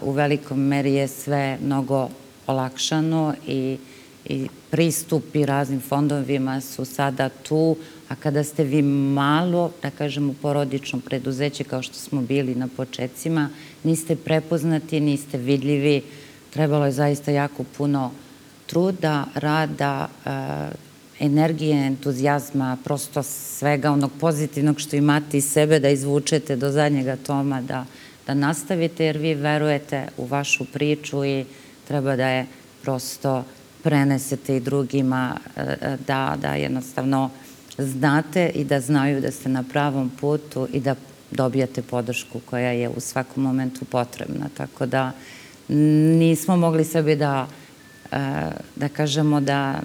u 0.02 0.12
velikom 0.12 0.60
meri 0.60 0.94
je 0.94 1.08
sve 1.08 1.58
mnogo 1.64 2.10
olakšano 2.48 3.34
i, 3.48 3.78
i 4.26 4.48
pristupi 4.70 5.46
raznim 5.46 5.82
fondovima 5.82 6.62
su 6.62 6.86
sada 6.86 7.30
tu, 7.30 7.76
a 8.12 8.16
kada 8.16 8.44
ste 8.44 8.64
vi 8.64 8.82
malo, 8.82 9.72
da 9.82 9.90
kažemo, 9.90 10.34
porodično 10.42 11.00
preduzeće 11.00 11.64
kao 11.64 11.82
što 11.82 11.94
smo 11.94 12.22
bili 12.22 12.56
na 12.56 12.68
početcima, 12.68 13.50
niste 13.84 14.16
prepoznati, 14.16 15.00
niste 15.00 15.38
vidljivi, 15.38 16.02
trebalo 16.50 16.86
je 16.86 16.92
zaista 16.92 17.32
jako 17.32 17.64
puno 17.78 18.12
truda, 18.68 19.26
rada, 19.36 20.10
energije, 21.20 21.88
entuzijazma, 21.88 22.78
prosto 22.84 23.24
svega 23.24 23.92
onog 23.92 24.12
pozitivnog 24.20 24.80
što 24.80 24.96
imate 24.96 25.38
iz 25.38 25.46
sebe 25.46 25.80
da 25.80 25.90
izvučete 25.90 26.56
do 26.56 26.72
zadnjega 26.72 27.16
toma, 27.16 27.62
da, 27.62 27.86
da 28.28 28.34
nastavite 28.34 29.06
jer 29.06 29.18
vi 29.18 29.34
verujete 29.34 30.08
u 30.18 30.26
vašu 30.26 30.66
priču 30.66 31.26
i 31.26 31.46
treba 31.88 32.16
da 32.16 32.28
je 32.28 32.46
prosto 32.82 33.44
prenesete 33.84 34.58
i 34.58 34.60
drugima, 34.60 35.38
e, 35.56 35.62
e, 35.62 35.98
da, 36.08 36.38
da 36.42 36.56
jednostavno 36.56 37.30
znate 37.78 38.52
i 38.56 38.64
da 38.64 38.80
znaju 38.80 39.22
da 39.22 39.32
ste 39.32 39.50
na 39.50 39.64
pravom 39.64 40.12
putu 40.22 40.68
i 40.74 40.80
da 40.80 40.96
dobijate 41.32 41.82
podršku 41.82 42.40
koja 42.46 42.72
je 42.72 42.90
u 42.90 43.00
svakom 43.00 43.44
momentu 43.44 43.86
potrebna. 43.86 44.50
Tako 44.58 44.86
da 44.86 45.12
nismo 45.68 46.58
mogli 46.58 46.84
sebi 46.84 47.16
da, 47.16 47.48
e, 48.12 48.18
da 48.76 48.90
kažemo 48.90 49.42
da 49.42 49.82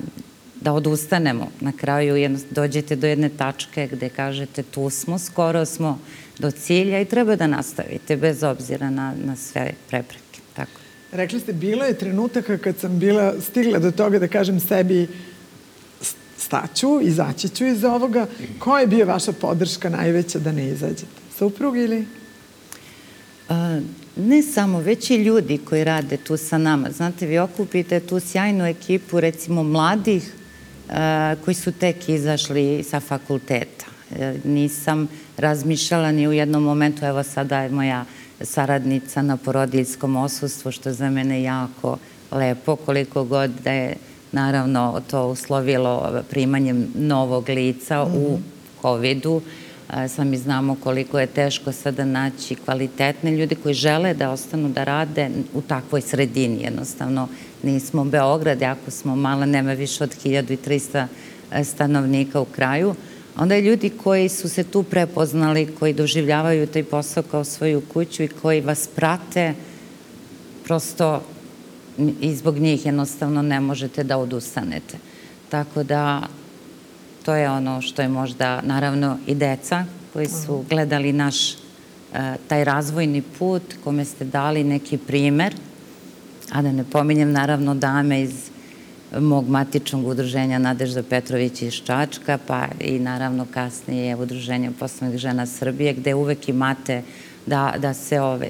da 0.60 0.72
odustanemo. 0.72 1.50
Na 1.60 1.72
kraju 1.72 2.16
jedno, 2.16 2.38
dođete 2.50 2.96
do 2.96 3.06
jedne 3.06 3.28
tačke 3.28 3.88
gde 3.92 4.08
kažete 4.08 4.62
tu 4.62 4.90
smo, 4.90 5.18
skoro 5.18 5.64
smo 5.64 5.98
do 6.38 6.50
cilja 6.50 7.00
i 7.00 7.04
treba 7.04 7.36
da 7.36 7.46
nastavite 7.46 8.16
bez 8.16 8.42
obzira 8.42 8.90
na, 8.90 9.14
na 9.24 9.36
sve 9.36 9.72
prepreke. 9.88 10.40
Tako. 10.54 10.80
Rekli 11.12 11.40
ste, 11.40 11.52
bilo 11.52 11.84
je 11.84 11.98
trenutaka 11.98 12.58
kad 12.58 12.78
sam 12.78 12.98
bila 12.98 13.40
stigla 13.40 13.78
do 13.78 13.90
toga 13.90 14.18
da 14.18 14.28
kažem 14.28 14.60
sebi 14.60 15.08
staću, 16.46 17.00
izaći 17.02 17.48
ću 17.48 17.66
iz 17.66 17.84
ovoga. 17.84 18.26
Koja 18.58 18.80
je 18.80 18.86
bio 18.86 19.06
vaša 19.06 19.32
podrška 19.32 19.88
najveća 19.88 20.38
da 20.38 20.52
ne 20.52 20.68
izađete? 20.68 21.20
Suprug 21.38 21.76
ili? 21.76 22.06
A, 23.48 23.80
ne 24.16 24.42
samo, 24.42 24.80
već 24.80 25.10
i 25.10 25.16
ljudi 25.16 25.58
koji 25.58 25.84
rade 25.84 26.16
tu 26.16 26.36
sa 26.36 26.58
nama. 26.58 26.90
Znate, 26.90 27.26
vi 27.26 27.38
okupite 27.38 28.00
tu 28.00 28.20
sjajnu 28.20 28.66
ekipu, 28.66 29.20
recimo 29.20 29.62
mladih, 29.62 30.32
koji 31.44 31.54
su 31.54 31.72
tek 31.72 32.08
izašli 32.08 32.84
sa 32.90 33.00
fakulteta. 33.00 33.86
E, 34.10 34.34
nisam 34.44 35.08
razmišljala 35.36 36.12
ni 36.12 36.28
u 36.28 36.32
jednom 36.32 36.62
momentu, 36.62 37.04
evo 37.04 37.22
sada 37.22 37.60
je 37.60 37.70
moja 37.70 38.04
saradnica 38.40 39.22
na 39.22 39.36
porodiljskom 39.36 40.16
osustvu, 40.16 40.72
što 40.72 40.88
je 40.88 40.92
za 40.92 41.10
mene 41.10 41.42
jako 41.42 41.98
lepo, 42.30 42.76
koliko 42.76 43.24
god 43.24 43.50
da 43.64 43.72
je 43.72 43.96
naravno 44.36 45.00
to 45.10 45.26
uslovilo 45.26 46.22
primanjem 46.30 46.88
novog 46.94 47.48
lica 47.48 48.04
mm 48.04 48.08
-hmm. 48.08 48.16
u 48.16 48.32
mhm. 48.32 48.42
COVID-u. 48.82 49.40
Sami 50.08 50.36
znamo 50.36 50.76
koliko 50.82 51.18
je 51.18 51.26
teško 51.26 51.72
sada 51.72 52.04
naći 52.04 52.54
kvalitetne 52.54 53.30
ljude 53.30 53.54
koji 53.54 53.74
žele 53.74 54.14
da 54.14 54.30
ostanu 54.30 54.68
da 54.68 54.84
rade 54.84 55.30
u 55.54 55.62
takvoj 55.62 56.00
sredini. 56.00 56.62
Jednostavno 56.62 57.28
nismo 57.62 58.04
Beograd, 58.04 58.62
ako 58.62 58.90
smo 58.90 59.16
mala, 59.16 59.46
nema 59.46 59.72
više 59.72 60.04
od 60.04 60.16
1300 60.24 61.06
e, 61.52 61.64
stanovnika 61.64 62.40
u 62.40 62.44
kraju. 62.44 62.94
Onda 63.36 63.54
je 63.54 63.62
ljudi 63.62 63.90
koji 63.90 64.28
su 64.28 64.48
se 64.48 64.64
tu 64.64 64.82
prepoznali, 64.82 65.74
koji 65.78 65.94
doživljavaju 65.94 66.66
taj 66.66 66.84
posao 66.84 67.22
kao 67.22 67.44
svoju 67.44 67.82
kuću 67.92 68.22
i 68.22 68.28
koji 68.28 68.60
vas 68.60 68.88
prate, 68.94 69.54
prosto 70.64 71.22
i 72.20 72.34
zbog 72.36 72.58
njih 72.58 72.86
jednostavno 72.86 73.42
ne 73.42 73.60
možete 73.60 74.04
da 74.04 74.18
odustanete. 74.18 74.98
Tako 75.48 75.82
da 75.82 76.22
to 77.24 77.34
je 77.34 77.50
ono 77.50 77.82
što 77.82 78.02
je 78.02 78.08
možda, 78.08 78.60
naravno, 78.62 79.18
i 79.26 79.34
deca 79.34 79.84
koji 80.12 80.26
su 80.28 80.64
gledali 80.70 81.12
naš 81.12 81.52
e, 81.52 81.56
taj 82.48 82.64
razvojni 82.64 83.22
put, 83.38 83.62
kome 83.84 84.04
ste 84.04 84.24
dali 84.24 84.64
neki 84.64 84.98
primer, 84.98 85.54
a 86.52 86.62
da 86.62 86.72
ne 86.72 86.84
pominjem 86.84 87.32
naravno 87.32 87.74
dame 87.74 88.22
iz 88.22 88.50
mog 89.20 89.48
matičnog 89.48 90.06
udruženja 90.06 90.58
Nadežda 90.58 91.02
Petrović 91.02 91.62
iz 91.62 91.74
Čačka, 91.74 92.38
pa 92.46 92.68
i 92.80 92.98
naravno 92.98 93.46
kasnije 93.54 94.16
udruženje 94.16 94.70
poslovnih 94.78 95.18
žena 95.18 95.46
Srbije, 95.46 95.92
gde 95.92 96.14
uvek 96.14 96.48
imate 96.48 97.02
da, 97.46 97.74
da 97.78 97.94
se 97.94 98.20
ove, 98.20 98.48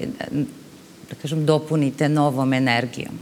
da 1.09 1.15
kažem, 1.21 1.45
dopunite 1.45 2.09
novom 2.09 2.53
energijom. 2.53 3.19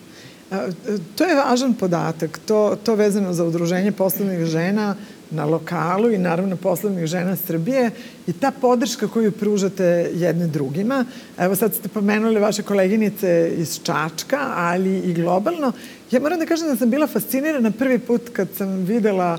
To 1.16 1.24
je 1.26 1.36
važan 1.36 1.74
podatak, 1.74 2.40
to, 2.46 2.78
to 2.84 2.96
vezano 2.96 3.34
za 3.34 3.44
udruženje 3.44 3.92
poslovnih 3.92 4.46
žena 4.46 4.96
na 5.32 5.46
lokalu 5.46 6.12
i 6.12 6.18
naravno 6.18 6.56
poslovnih 6.56 7.06
žena 7.06 7.36
Srbije 7.36 7.92
i 8.28 8.34
ta 8.34 8.52
podrška 8.52 9.08
koju 9.08 9.32
pružate 9.32 10.12
jedne 10.14 10.48
drugima. 10.48 11.06
Evo 11.38 11.56
sad 11.56 11.74
ste 11.74 11.90
pomenuli 11.90 12.40
vaše 12.40 12.64
koleginice 12.64 13.52
iz 13.58 13.80
Čačka, 13.84 14.40
ali 14.56 15.00
i 15.00 15.14
globalno. 15.14 15.72
Ja 16.12 16.20
moram 16.20 16.40
da 16.40 16.46
kažem 16.46 16.68
da 16.68 16.76
sam 16.76 16.90
bila 16.90 17.08
fascinirana 17.08 17.72
prvi 17.72 18.00
put 18.00 18.22
kad 18.34 18.48
sam 18.58 18.70
videla 18.70 19.38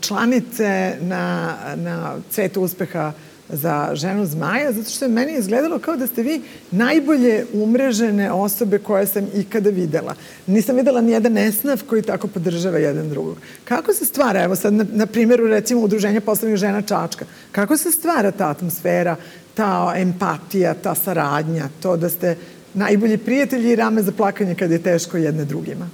članice 0.00 0.96
na, 1.00 1.54
na 1.76 2.16
cvetu 2.30 2.62
uspeha 2.62 3.12
za 3.48 3.90
ženu 3.94 4.26
zmaja, 4.26 4.72
zato 4.72 4.90
što 4.90 5.04
je 5.04 5.08
meni 5.08 5.38
izgledalo 5.38 5.78
kao 5.78 5.96
da 5.96 6.06
ste 6.06 6.22
vi 6.22 6.42
najbolje 6.70 7.46
umrežene 7.52 8.32
osobe 8.32 8.78
koje 8.78 9.06
sam 9.06 9.26
ikada 9.34 9.70
videla. 9.70 10.14
Nisam 10.46 10.76
videla 10.76 11.00
ni 11.00 11.12
jedan 11.12 11.38
esnaf 11.38 11.82
koji 11.82 12.02
tako 12.02 12.26
podržava 12.26 12.78
jedan 12.78 13.08
drugog. 13.08 13.36
Kako 13.64 13.92
se 13.92 14.04
stvara, 14.04 14.42
evo 14.42 14.56
sad 14.56 14.72
na, 14.72 14.86
na 14.92 15.06
primjeru 15.06 15.46
recimo 15.46 15.80
Udruženja 15.80 16.20
poslovnih 16.20 16.58
žena 16.58 16.82
Čačka, 16.82 17.24
kako 17.52 17.76
se 17.76 17.92
stvara 17.92 18.30
ta 18.30 18.48
atmosfera, 18.48 19.16
ta 19.54 19.92
empatija, 19.96 20.74
ta 20.74 20.94
saradnja, 20.94 21.68
to 21.82 21.96
da 21.96 22.08
ste 22.08 22.36
najbolji 22.74 23.18
prijatelji 23.18 23.70
i 23.70 23.76
rame 23.76 24.02
za 24.02 24.12
plakanje 24.12 24.54
kad 24.54 24.70
je 24.70 24.82
teško 24.82 25.16
jedne 25.16 25.44
drugima? 25.44 25.88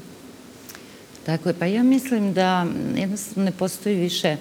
Tako 1.26 1.49
je, 1.49 1.54
pa 1.58 1.66
ja 1.66 1.82
mislim 1.82 2.32
da 2.32 2.66
jednostavno 2.96 3.44
ne 3.44 3.52
postoji 3.52 3.96
više 3.96 4.28
e, 4.28 4.37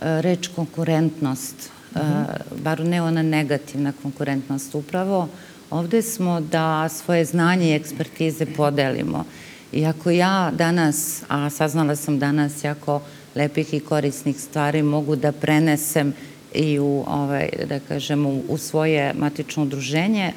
reč 0.00 0.48
konkurentnost 0.48 1.70
-hmm. 1.94 2.62
bar 2.62 2.80
ne 2.80 3.02
ona 3.02 3.22
negativna 3.22 3.92
konkurentnost 4.02 4.74
upravo. 4.74 5.28
Ovde 5.70 6.02
smo 6.02 6.40
da 6.40 6.88
svoje 6.88 7.24
znanje 7.24 7.70
i 7.70 7.74
ekspertize 7.74 8.46
podelimo. 8.46 9.24
I 9.72 9.86
ako 9.86 10.10
ja 10.10 10.50
danas, 10.54 11.22
a 11.28 11.50
saznala 11.50 11.96
sam 11.96 12.18
danas 12.18 12.64
jako 12.64 13.00
lepih 13.34 13.74
i 13.74 13.80
korisnih 13.80 14.40
stvari, 14.40 14.82
mogu 14.82 15.16
da 15.16 15.32
prenesem 15.32 16.12
i 16.54 16.78
u, 16.78 17.04
ovaj, 17.06 17.48
da 17.68 17.80
kažem, 17.80 18.26
u, 18.26 18.42
u 18.48 18.58
svoje 18.58 19.14
matično 19.14 19.62
udruženje, 19.62 20.32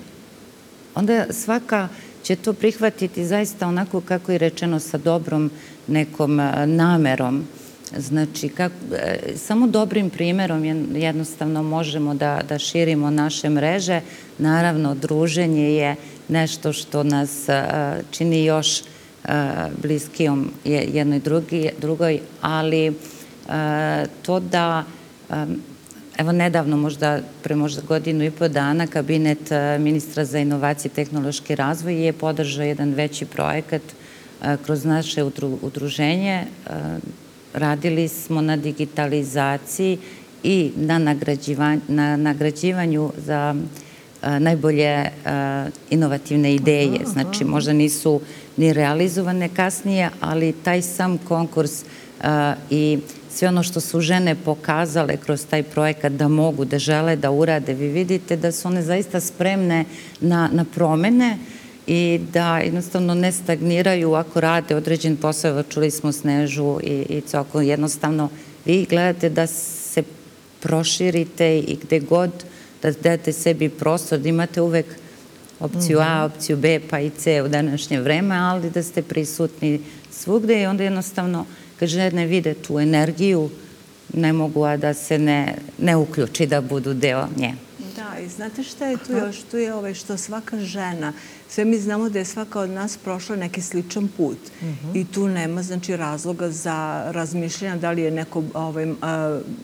onda 0.96 1.26
svaka 1.34 1.88
će 2.24 2.36
to 2.36 2.54
prihvatiti 2.54 3.26
zaista 3.26 3.68
onako 3.68 4.02
kako 4.02 4.32
je 4.32 4.38
rečeno 4.38 4.80
sa 4.80 4.98
dobrom 4.98 5.52
nekom 5.88 6.36
namerom 6.66 7.44
Znači, 7.98 8.50
kak, 8.50 8.72
e, 8.92 9.18
samo 9.36 9.68
dobrim 9.68 10.10
primerom 10.10 10.66
jednostavno 10.96 11.64
možemo 11.64 12.14
da, 12.14 12.42
da 12.50 12.60
širimo 12.60 13.10
naše 13.10 13.50
mreže. 13.50 14.02
Naravno, 14.38 14.96
druženje 14.96 15.74
je 15.74 15.96
nešto 16.28 16.74
što 16.74 17.04
nas 17.04 17.50
e, 17.50 17.64
čini 18.12 18.46
još 18.46 18.80
e, 18.80 18.84
bliskijom 19.82 20.52
jednoj 20.66 21.20
drugi, 21.20 21.70
drugoj, 21.82 22.20
ali 22.42 22.94
to 24.22 24.40
da 24.40 24.84
Evo, 26.18 26.32
nedavno, 26.32 26.78
možda 26.78 27.20
pre 27.44 27.56
možda 27.56 27.82
godinu 27.82 28.24
i 28.24 28.32
po 28.32 28.48
dana, 28.48 28.88
kabinet 28.88 29.50
ministra 29.80 30.26
za 30.26 30.40
inovacije 30.40 30.90
i 30.90 30.96
tehnološki 30.96 31.56
razvoj 31.56 32.06
je 32.06 32.14
podržao 32.14 32.66
jedan 32.66 32.94
veći 32.94 33.26
projekat 33.26 33.82
kroz 34.66 34.86
naše 34.86 35.24
udruženje 35.62 36.46
radili 37.54 38.08
smo 38.08 38.42
na 38.42 38.58
digitalizaciji 38.58 39.98
i 40.44 40.72
na, 40.76 40.98
nagrađivanju, 40.98 41.82
na 41.88 42.18
nagrađivanju 42.18 43.12
za 43.26 43.56
najbolje 44.40 45.10
inovativne 45.90 46.56
ideje. 46.56 47.00
Znači, 47.06 47.46
možda 47.46 47.74
nisu 47.74 48.22
ni 48.58 48.74
realizovane 48.74 49.50
kasnije, 49.50 50.10
ali 50.20 50.54
taj 50.64 50.82
sam 50.82 51.18
konkurs 51.18 51.84
i 52.70 53.00
sve 53.30 53.48
ono 53.48 53.64
što 53.64 53.80
su 53.80 54.02
žene 54.02 54.36
pokazale 54.36 55.18
kroz 55.18 55.46
taj 55.46 55.64
projekat 55.64 56.12
da 56.12 56.28
mogu, 56.28 56.66
da 56.66 56.80
žele 56.80 57.16
da 57.16 57.32
urade, 57.32 57.74
vi 57.74 57.88
vidite 57.88 58.36
da 58.36 58.52
su 58.52 58.68
one 58.68 58.82
zaista 58.82 59.20
spremne 59.20 59.86
na, 60.22 60.50
na 60.54 60.66
promene 60.76 61.38
i 61.88 62.20
da 62.34 62.58
jednostavno 62.58 63.14
ne 63.14 63.32
stagniraju 63.32 64.14
ako 64.14 64.40
rade 64.40 64.76
određen 64.76 65.18
posao, 65.18 65.64
čuli 65.64 65.92
smo 65.92 66.12
Snežu 66.12 66.80
i, 66.84 67.06
i 67.10 67.22
Coko, 67.22 67.62
jednostavno 67.62 68.30
vi 68.66 68.86
gledate 68.90 69.30
da 69.30 69.48
se 69.48 70.04
proširite 70.60 71.60
i 71.60 71.78
gde 71.84 72.00
god 72.00 72.32
da 72.82 72.92
date 72.92 73.34
sebi 73.34 73.70
prostor, 73.70 74.20
da 74.20 74.30
imate 74.30 74.62
uvek 74.62 74.86
opciju 75.60 76.00
A, 76.00 76.26
mhm. 76.26 76.36
opciju 76.36 76.58
B 76.58 76.80
pa 76.90 77.00
i 77.00 77.10
C 77.10 77.42
u 77.42 77.48
današnje 77.48 78.00
vreme, 78.00 78.36
ali 78.36 78.70
da 78.70 78.84
ste 78.84 79.02
prisutni 79.02 79.82
svugde 80.12 80.62
i 80.62 80.66
onda 80.66 80.84
jednostavno 80.84 81.46
kad 81.80 81.90
žene 81.90 82.26
vide 82.26 82.54
tu 82.54 82.80
energiju, 82.80 83.50
ne 84.14 84.34
mogu 84.34 84.64
a 84.64 84.78
da 84.78 84.94
se 84.94 85.18
ne, 85.18 85.56
ne 85.78 85.96
uključi 85.96 86.46
da 86.46 86.62
budu 86.62 86.94
deo 86.94 87.28
nje. 87.38 87.54
Da, 87.96 88.20
i 88.20 88.30
znate 88.30 88.64
šta 88.64 88.86
je 88.86 88.98
tu 88.98 89.12
još? 89.12 89.38
Tu 89.52 89.58
je 89.58 89.74
ovaj 89.74 89.94
što 89.94 90.18
svaka 90.18 90.60
žena, 90.60 91.14
sve 91.54 91.66
mi 91.66 91.80
znamo 91.80 92.10
da 92.10 92.20
je 92.20 92.26
svaka 92.26 92.60
od 92.60 92.70
nas 92.70 92.98
prošla 92.98 93.36
neki 93.36 93.62
sličan 93.62 94.08
put 94.18 94.38
uh 94.62 94.68
mhm. 94.68 94.88
-huh. 94.88 95.02
i 95.02 95.06
tu 95.06 95.28
nema 95.28 95.64
znači 95.64 95.98
razloga 95.98 96.50
za 96.50 97.04
razmišljanje 97.12 97.80
da 97.80 97.92
li 97.92 98.02
je 98.02 98.12
neko 98.12 98.44
ovaj, 98.54 98.94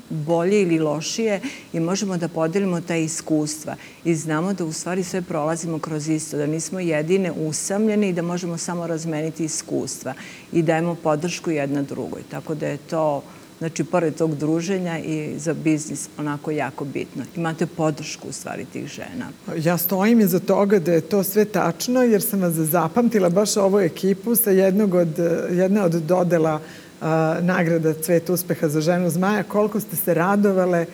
bolje 0.10 0.62
ili 0.62 0.80
lošije 0.80 1.42
i 1.74 1.80
možemo 1.80 2.18
da 2.18 2.28
podelimo 2.28 2.82
ta 2.82 2.96
iskustva 2.96 3.76
i 4.06 4.16
znamo 4.16 4.54
da 4.54 4.66
u 4.66 4.74
stvari 4.74 5.04
sve 5.04 5.22
prolazimo 5.22 5.80
kroz 5.80 6.10
isto, 6.10 6.38
da 6.38 6.48
nismo 6.48 6.80
jedine 6.80 7.32
usamljene 7.32 8.10
i 8.10 8.14
da 8.14 8.22
možemo 8.22 8.58
samo 8.58 8.88
razmeniti 8.88 9.46
iskustva 9.46 10.14
i 10.52 10.62
dajemo 10.62 10.96
podršku 10.96 11.52
jedna 11.52 11.82
drugoj. 11.82 12.22
Tako 12.30 12.56
da 12.56 12.68
je 12.68 12.78
to 12.78 13.24
Znači, 13.60 13.84
pored 13.84 14.16
tog 14.16 14.36
druženja 14.36 15.00
i 15.00 15.40
za 15.40 15.54
biznis 15.54 16.10
onako 16.18 16.52
jako 16.52 16.86
bitno. 16.86 17.24
Imate 17.36 17.66
podršku 17.66 18.28
u 18.30 18.32
stvari 18.32 18.66
tih 18.66 18.88
žena. 18.88 19.30
Ja 19.58 19.78
stojim 19.78 20.20
iza 20.20 20.40
toga 20.40 20.80
da 20.80 20.92
je 20.92 21.02
to 21.02 21.24
sve 21.24 21.46
tačno 21.46 22.04
jer 22.04 22.22
sam 22.22 22.42
vas 22.42 22.54
zapamtila 22.54 23.30
baš 23.30 23.58
ovu 23.58 23.80
ekipu 23.80 24.36
sa 24.36 24.52
jednog 24.52 24.94
od, 24.94 25.20
jedne 25.52 25.82
od 25.82 25.92
dodela 25.92 26.62
a, 27.02 27.38
nagrada 27.42 27.94
Cvet 27.94 28.30
uspeha 28.30 28.68
za 28.68 28.82
ženu 28.82 29.10
zmaja. 29.10 29.44
Koliko 29.44 29.80
ste 29.80 29.96
se 29.96 30.14
radovale 30.14 30.86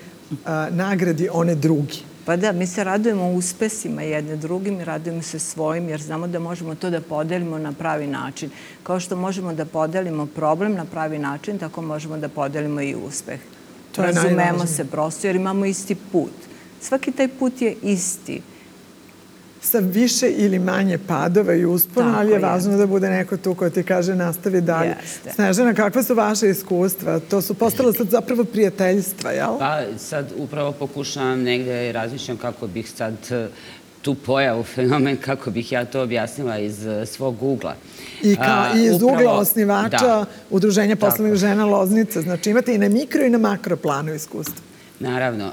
a, 0.46 0.68
nagradi 0.72 1.30
one 1.32 1.56
drugi? 1.56 2.15
Pa 2.26 2.36
da, 2.36 2.52
mi 2.52 2.68
se 2.68 2.84
radujemo 2.84 3.32
uspesima 3.32 4.02
jedne 4.02 4.36
drugim 4.36 4.82
i 4.82 4.84
radujemo 4.84 5.22
se 5.22 5.40
svojim 5.40 5.90
jer 5.90 6.02
znamo 6.02 6.28
da 6.28 6.40
možemo 6.40 6.76
to 6.76 6.90
da 6.90 7.02
podelimo 7.02 7.58
na 7.58 7.72
pravi 7.72 8.08
način. 8.08 8.50
Kao 8.84 9.00
što 9.00 9.16
možemo 9.16 9.54
da 9.54 9.66
podelimo 9.66 10.26
problem 10.26 10.74
na 10.74 10.86
pravi 10.86 11.20
način, 11.20 11.60
tako 11.60 11.82
možemo 11.82 12.18
da 12.18 12.30
podelimo 12.30 12.82
i 12.82 12.96
uspeh. 12.96 13.40
To 13.92 14.02
Razumemo 14.02 14.66
se 14.66 14.86
prosto 14.86 15.28
jer 15.28 15.36
imamo 15.36 15.66
isti 15.66 15.96
put. 15.96 16.34
Svaki 16.82 17.12
taj 17.12 17.28
put 17.28 17.62
je 17.62 17.76
isti 17.82 18.42
sa 19.66 19.80
više 19.80 20.28
ili 20.30 20.60
manje 20.60 20.98
padova 20.98 21.54
i 21.54 21.66
uspona, 21.66 22.08
Tako 22.08 22.20
ali 22.20 22.32
je 22.32 22.40
važno 22.40 22.72
je. 22.72 22.78
da 22.78 22.86
bude 22.86 23.10
neko 23.10 23.38
tu 23.38 23.56
ko 23.56 23.70
ti 23.70 23.84
kaže 23.84 24.16
nastavi 24.16 24.62
dalje. 24.62 24.96
Jeste. 25.02 25.32
Snežana, 25.34 25.74
kakve 25.74 26.04
su 26.04 26.16
vaše 26.16 26.50
iskustva? 26.50 27.20
To 27.20 27.42
su 27.42 27.54
postale 27.54 27.94
sad 27.94 28.08
zapravo 28.10 28.44
prijateljstva, 28.44 29.32
jel? 29.32 29.60
Pa 29.60 29.82
sad 29.98 30.32
upravo 30.38 30.72
pokušavam 30.72 31.42
negde 31.42 31.90
i 31.90 31.92
razmišljam 31.92 32.38
kako 32.38 32.68
bih 32.68 32.92
sad 32.92 33.14
e, 33.32 33.48
tu 34.02 34.16
pojavu, 34.16 34.64
fenomen, 34.76 35.18
kako 35.18 35.52
bih 35.52 35.72
ja 35.72 35.86
to 35.86 36.02
objasnila 36.02 36.58
iz 36.58 36.86
e, 36.86 37.06
svog 37.06 37.44
ugla. 37.44 37.76
I, 38.24 38.36
ka, 38.36 38.72
i 38.76 38.86
iz 38.86 38.96
upravo, 38.96 39.14
ugla 39.14 39.34
osnivača 39.34 39.98
da. 39.98 40.26
Udruženja 40.50 40.96
poslovnih 40.96 41.36
žena 41.36 41.66
Loznica. 41.66 42.22
Znači 42.22 42.50
imate 42.50 42.76
i 42.76 42.78
na 42.78 42.90
mikro 42.90 43.26
i 43.26 43.30
na 43.30 43.38
makro 43.38 43.78
planu 43.78 44.14
iskustva. 44.14 44.75
Naravno, 45.00 45.46
e, 45.46 45.52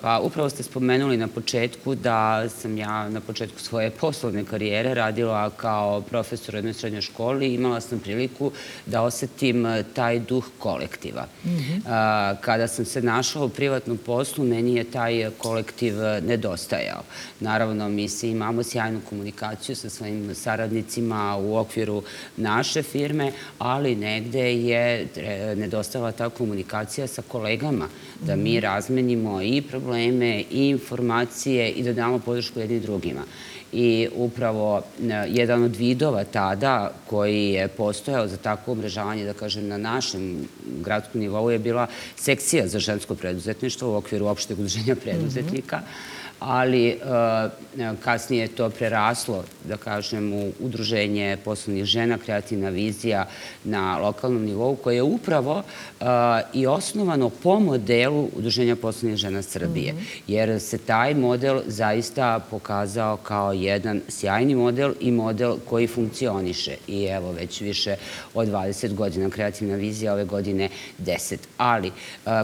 pa 0.00 0.20
upravo 0.22 0.50
ste 0.50 0.62
spomenuli 0.62 1.16
na 1.16 1.28
početku 1.28 1.94
da 1.94 2.48
sam 2.48 2.78
ja 2.78 3.08
na 3.08 3.20
početku 3.20 3.58
svoje 3.60 3.90
poslovne 3.90 4.44
karijere 4.44 4.94
radila 4.94 5.50
kao 5.50 6.00
profesor 6.00 6.54
u 6.54 6.58
jednoj 6.58 6.74
srednjoj 6.74 7.02
školi 7.02 7.46
i 7.46 7.54
imala 7.54 7.80
sam 7.80 7.98
priliku 7.98 8.52
da 8.86 9.02
osetim 9.02 9.66
e, 9.66 9.82
taj 9.94 10.18
duh 10.18 10.44
kolektiva. 10.58 11.26
Mm 11.44 11.48
-hmm. 11.48 12.36
Kada 12.40 12.68
sam 12.68 12.84
se 12.84 13.02
našla 13.02 13.44
u 13.44 13.48
privatnom 13.48 13.98
poslu, 13.98 14.44
meni 14.44 14.74
je 14.74 14.84
taj 14.84 15.30
kolektiv 15.38 15.94
nedostajao. 16.22 17.02
Naravno, 17.40 17.88
mi 17.88 18.08
se 18.08 18.30
imamo 18.30 18.62
sjajnu 18.62 19.00
komunikaciju 19.08 19.76
sa 19.76 19.90
svojim 19.90 20.34
saradnicima 20.34 21.36
u 21.36 21.56
okviru 21.56 22.02
naše 22.36 22.82
firme, 22.82 23.32
ali 23.58 23.94
negde 23.94 24.54
je 24.54 25.08
nedostala 25.56 26.12
ta 26.12 26.28
komunikacija 26.28 27.06
sa 27.06 27.22
kolegama, 27.28 27.88
da 28.20 28.36
mi 28.36 28.50
mhm. 28.50 28.64
Razmenimo 28.80 29.42
i 29.42 29.62
probleme 29.62 30.44
i 30.50 30.68
informacije 30.68 31.70
i 31.70 31.82
da 31.82 31.92
damo 31.92 32.18
podršku 32.18 32.60
jednim 32.60 32.80
drugima. 32.80 33.20
I 33.72 34.08
upravo 34.14 34.78
e, 34.78 34.82
jedan 35.28 35.62
od 35.62 35.76
vidova 35.76 36.24
tada 36.24 36.92
koji 37.06 37.44
je 37.44 37.68
postojao 37.68 38.28
za 38.28 38.36
takvo 38.36 38.72
umrežavanje, 38.72 39.24
da 39.24 39.32
kažem, 39.32 39.68
na 39.68 39.78
našem 39.78 40.48
gradskom 40.84 41.20
nivou 41.20 41.50
je 41.50 41.58
bila 41.58 41.86
sekcija 42.16 42.66
za 42.68 42.78
žensko 42.78 43.14
preduzetništvo 43.14 43.92
u 43.92 43.96
okviru 43.96 44.26
opšteg 44.26 44.58
udruženja 44.58 44.96
preduzetnika. 44.96 45.76
Mm 45.76 45.80
-hmm 45.80 46.19
ali 46.40 46.88
e, 46.88 46.96
kasnije 48.04 48.42
je 48.42 48.48
to 48.48 48.70
preraslo, 48.70 49.44
da 49.64 49.76
kažem, 49.76 50.32
u 50.32 50.52
udruženje 50.60 51.36
poslovnih 51.44 51.84
žena, 51.84 52.18
kreativna 52.18 52.68
vizija 52.68 53.26
na 53.64 53.98
lokalnom 53.98 54.44
nivou, 54.44 54.76
koje 54.76 54.94
je 54.94 55.02
upravo 55.02 55.62
e, 55.62 56.04
i 56.52 56.66
osnovano 56.66 57.28
po 57.30 57.60
modelu 57.60 58.28
udruženja 58.36 58.76
poslovnih 58.76 59.18
žena 59.18 59.42
Srbije. 59.42 59.92
Mhm. 59.92 60.02
Jer 60.26 60.60
se 60.60 60.78
taj 60.78 61.14
model 61.14 61.60
zaista 61.66 62.40
pokazao 62.50 63.16
kao 63.16 63.52
jedan 63.52 64.00
sjajni 64.08 64.54
model 64.54 64.92
i 65.00 65.10
model 65.10 65.56
koji 65.68 65.86
funkcioniše. 65.86 66.76
I 66.88 67.04
evo, 67.04 67.32
već 67.32 67.60
više 67.60 67.96
od 68.34 68.48
20 68.48 68.94
godina 68.94 69.30
kreativna 69.30 69.76
vizija, 69.76 70.12
ove 70.12 70.24
godine 70.24 70.68
10. 70.98 71.36
Ali 71.56 71.88
e, 71.88 71.92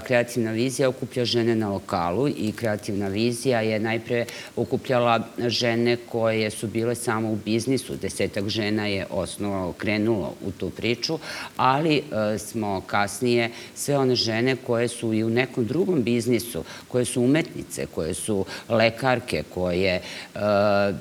kreativna 0.06 0.50
vizija 0.50 0.88
okuplja 0.88 1.24
žene 1.24 1.56
na 1.56 1.68
lokalu 1.68 2.28
i 2.28 2.52
kreativna 2.56 3.08
vizija 3.08 3.60
je 3.60 3.85
najpre 3.86 4.24
okupljala 4.56 5.20
žene 5.38 5.96
koje 5.96 6.50
su 6.50 6.66
bile 6.66 6.94
samo 6.94 7.32
u 7.32 7.36
biznisu. 7.44 7.96
Desetak 7.96 8.48
žena 8.48 8.86
je 8.86 9.06
osnovno 9.10 9.72
krenulo 9.78 10.34
u 10.46 10.50
tu 10.50 10.70
priču, 10.70 11.18
ali 11.56 11.96
e, 11.96 12.38
smo 12.38 12.80
kasnije 12.86 13.50
sve 13.74 13.98
one 13.98 14.14
žene 14.14 14.56
koje 14.56 14.88
su 14.88 15.12
i 15.14 15.24
u 15.24 15.30
nekom 15.30 15.66
drugom 15.66 16.02
biznisu, 16.02 16.64
koje 16.88 17.04
su 17.04 17.22
umetnice, 17.22 17.86
koje 17.86 18.14
su 18.14 18.44
lekarke, 18.68 19.42
koje 19.54 19.94
e, 19.94 20.02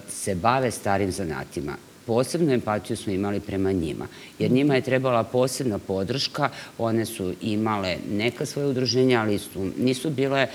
se 0.10 0.36
bave 0.36 0.72
starim 0.72 1.12
zanatima, 1.12 1.78
posebnu 2.06 2.54
empatiju 2.54 2.98
smo 2.98 3.14
imali 3.14 3.40
prema 3.40 3.72
njima, 3.72 4.08
jer 4.40 4.52
njima 4.52 4.76
je 4.76 4.82
trebala 4.82 5.24
posebna 5.24 5.80
podrška, 5.80 6.50
one 6.78 7.06
su 7.06 7.34
imale 7.42 7.98
neka 8.12 8.46
svoje 8.46 8.68
udruženja, 8.68 9.22
ali 9.22 9.40
su, 9.40 9.72
nisu 9.78 10.10
bile 10.10 10.42
e, 10.42 10.50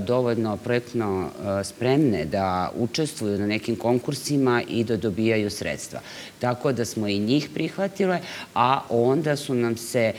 dovoljno 0.00 0.56
projektno 0.56 1.28
e, 1.28 1.64
spremne 1.64 2.24
da 2.24 2.72
učestvuju 2.76 3.38
na 3.38 3.46
nekim 3.46 3.76
konkursima 3.76 4.62
i 4.68 4.84
da 4.84 4.96
dobijaju 4.96 5.50
sredstva. 5.50 6.00
Tako 6.38 6.72
da 6.72 6.84
smo 6.84 7.08
i 7.08 7.18
njih 7.18 7.48
prihvatile, 7.54 8.20
a 8.54 8.80
onda 8.88 9.36
su 9.36 9.54
nam 9.54 9.76
se 9.76 10.00
e, 10.02 10.14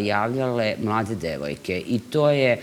javljale 0.00 0.76
mlade 0.82 1.14
devojke. 1.14 1.82
I 1.86 1.98
to 1.98 2.30
je 2.30 2.60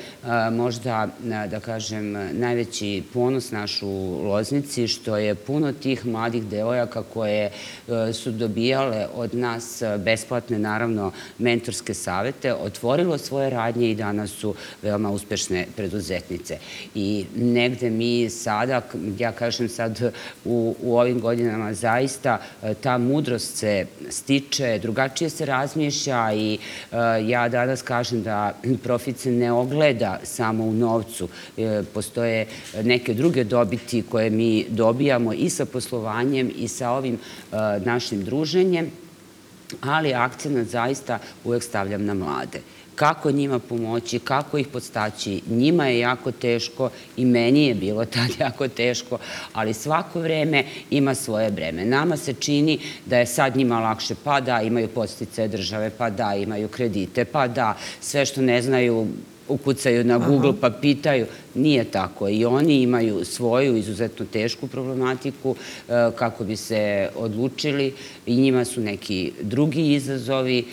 možda, 0.51 1.07
da 1.49 1.59
kažem, 1.59 2.11
najveći 2.31 3.03
ponos 3.13 3.51
našu 3.51 3.89
Loznici, 4.27 4.87
što 4.87 5.17
je 5.17 5.35
puno 5.35 5.73
tih 5.73 6.05
mladih 6.05 6.43
devojaka 6.43 7.03
koje 7.03 7.51
su 8.13 8.31
dobijale 8.31 9.07
od 9.15 9.35
nas 9.35 9.81
e, 9.81 9.97
besplatne, 9.97 10.59
naravno, 10.59 11.11
mentorske 11.37 11.93
savete, 11.93 12.53
otvorilo 12.53 13.17
svoje 13.17 13.49
radnje 13.49 13.91
i 13.91 13.95
danas 13.95 14.31
su 14.31 14.55
veoma 14.81 15.11
uspešne 15.11 15.65
preduzetnice. 15.75 16.57
I 16.95 17.25
negde 17.35 17.89
mi 17.89 18.29
sada, 18.29 18.81
ja 19.19 19.31
kažem 19.31 19.69
sad 19.69 20.01
u, 20.45 20.75
u 20.81 20.97
ovim 20.97 21.19
godinama, 21.19 21.73
zaista 21.73 22.37
e, 22.63 22.73
ta 22.73 22.97
mudrost 22.97 23.57
se 23.57 23.85
stiče, 24.09 24.79
drugačije 24.81 25.29
se 25.29 25.45
razmišlja 25.45 26.33
i 26.33 26.57
ja 27.25 27.49
danas 27.49 27.81
kažem 27.81 28.23
da 28.23 28.53
profit 28.83 29.17
se 29.19 29.31
ne 29.31 29.51
ogleda 29.51 30.19
samo 30.23 30.63
u 30.63 30.73
novcu. 30.73 31.27
Postoje 31.93 32.47
neke 32.83 33.13
druge 33.13 33.43
dobiti 33.43 34.01
koje 34.01 34.29
mi 34.29 34.65
dobijamo 34.69 35.33
i 35.33 35.49
sa 35.49 35.65
poslovanjem 35.65 36.51
i 36.57 36.67
sa 36.67 36.89
ovim 36.91 37.19
našim 37.85 38.23
druženjem, 38.23 38.91
ali 39.81 40.13
akcent 40.13 40.69
zaista 40.69 41.19
uvek 41.43 41.63
stavljam 41.63 42.05
na 42.05 42.13
mlade 42.13 42.61
kako 43.01 43.31
njima 43.31 43.59
pomoći, 43.59 44.19
kako 44.19 44.57
ih 44.57 44.67
podstaći. 44.67 45.41
Njima 45.49 45.87
je 45.87 45.99
jako 45.99 46.31
teško 46.31 46.89
i 47.17 47.25
meni 47.25 47.67
je 47.67 47.75
bilo 47.75 48.05
tad 48.15 48.29
jako 48.39 48.67
teško, 48.67 49.17
ali 49.53 49.73
svako 49.73 50.19
vreme 50.19 50.63
ima 50.89 51.15
svoje 51.15 51.51
breme. 51.51 51.85
Nama 51.85 52.17
se 52.17 52.33
čini 52.33 52.79
da 53.05 53.17
je 53.17 53.25
sad 53.25 53.55
njima 53.55 53.79
lakše, 53.79 54.15
pa 54.23 54.41
da, 54.41 54.61
imaju 54.61 54.87
postice 54.87 55.47
države, 55.47 55.89
pa 55.97 56.09
da, 56.09 56.35
imaju 56.35 56.67
kredite, 56.67 57.25
pa 57.25 57.47
da, 57.47 57.77
sve 58.01 58.25
što 58.25 58.41
ne 58.41 58.61
znaju 58.61 59.07
ukucaju 59.51 60.03
na 60.03 60.17
Google 60.17 60.53
pa 60.61 60.69
pitaju. 60.69 61.25
Nije 61.55 61.83
tako. 61.83 62.29
I 62.29 62.45
oni 62.45 62.81
imaju 62.81 63.25
svoju 63.25 63.77
izuzetno 63.77 64.25
tešku 64.25 64.67
problematiku 64.67 65.55
e, 65.55 65.91
kako 66.15 66.43
bi 66.43 66.55
se 66.55 67.09
odlučili 67.15 67.93
i 68.25 68.35
njima 68.35 68.65
su 68.65 68.81
neki 68.81 69.31
drugi 69.41 69.93
izazovi, 69.93 70.59
e, 70.59 70.65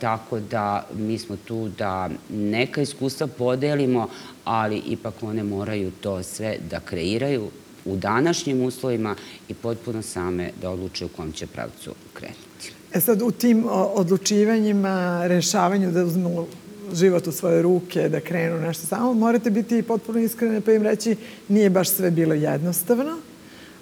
tako 0.00 0.40
da 0.40 0.86
mi 0.94 1.18
smo 1.18 1.36
tu 1.36 1.68
da 1.78 2.10
neka 2.30 2.82
iskustva 2.82 3.26
podelimo, 3.26 4.08
ali 4.44 4.82
ipak 4.86 5.22
one 5.22 5.42
moraju 5.42 5.90
to 6.00 6.22
sve 6.22 6.56
da 6.70 6.80
kreiraju 6.80 7.50
u 7.84 7.96
današnjim 7.96 8.62
uslovima 8.62 9.14
i 9.48 9.54
potpuno 9.54 10.02
same 10.02 10.50
da 10.62 10.70
odluče 10.70 11.04
u 11.04 11.08
kom 11.08 11.32
će 11.32 11.46
pravcu 11.46 11.94
krenuti. 12.12 12.72
E 12.92 13.00
sad, 13.00 13.22
u 13.22 13.30
tim 13.30 13.64
odlučivanjima, 13.70 15.26
rešavanju 15.26 15.92
da 15.92 16.04
uzmemo 16.04 16.46
život 16.92 17.26
u 17.26 17.32
svoje 17.32 17.62
ruke, 17.62 18.08
da 18.08 18.20
krenu 18.20 18.60
nešto 18.60 18.86
samo, 18.86 19.14
morate 19.14 19.50
biti 19.50 19.82
potpuno 19.82 20.18
iskreni 20.18 20.60
pa 20.60 20.72
im 20.72 20.82
reći 20.82 21.16
nije 21.48 21.70
baš 21.70 21.88
sve 21.90 22.10
bilo 22.10 22.34
jednostavno. 22.34 23.18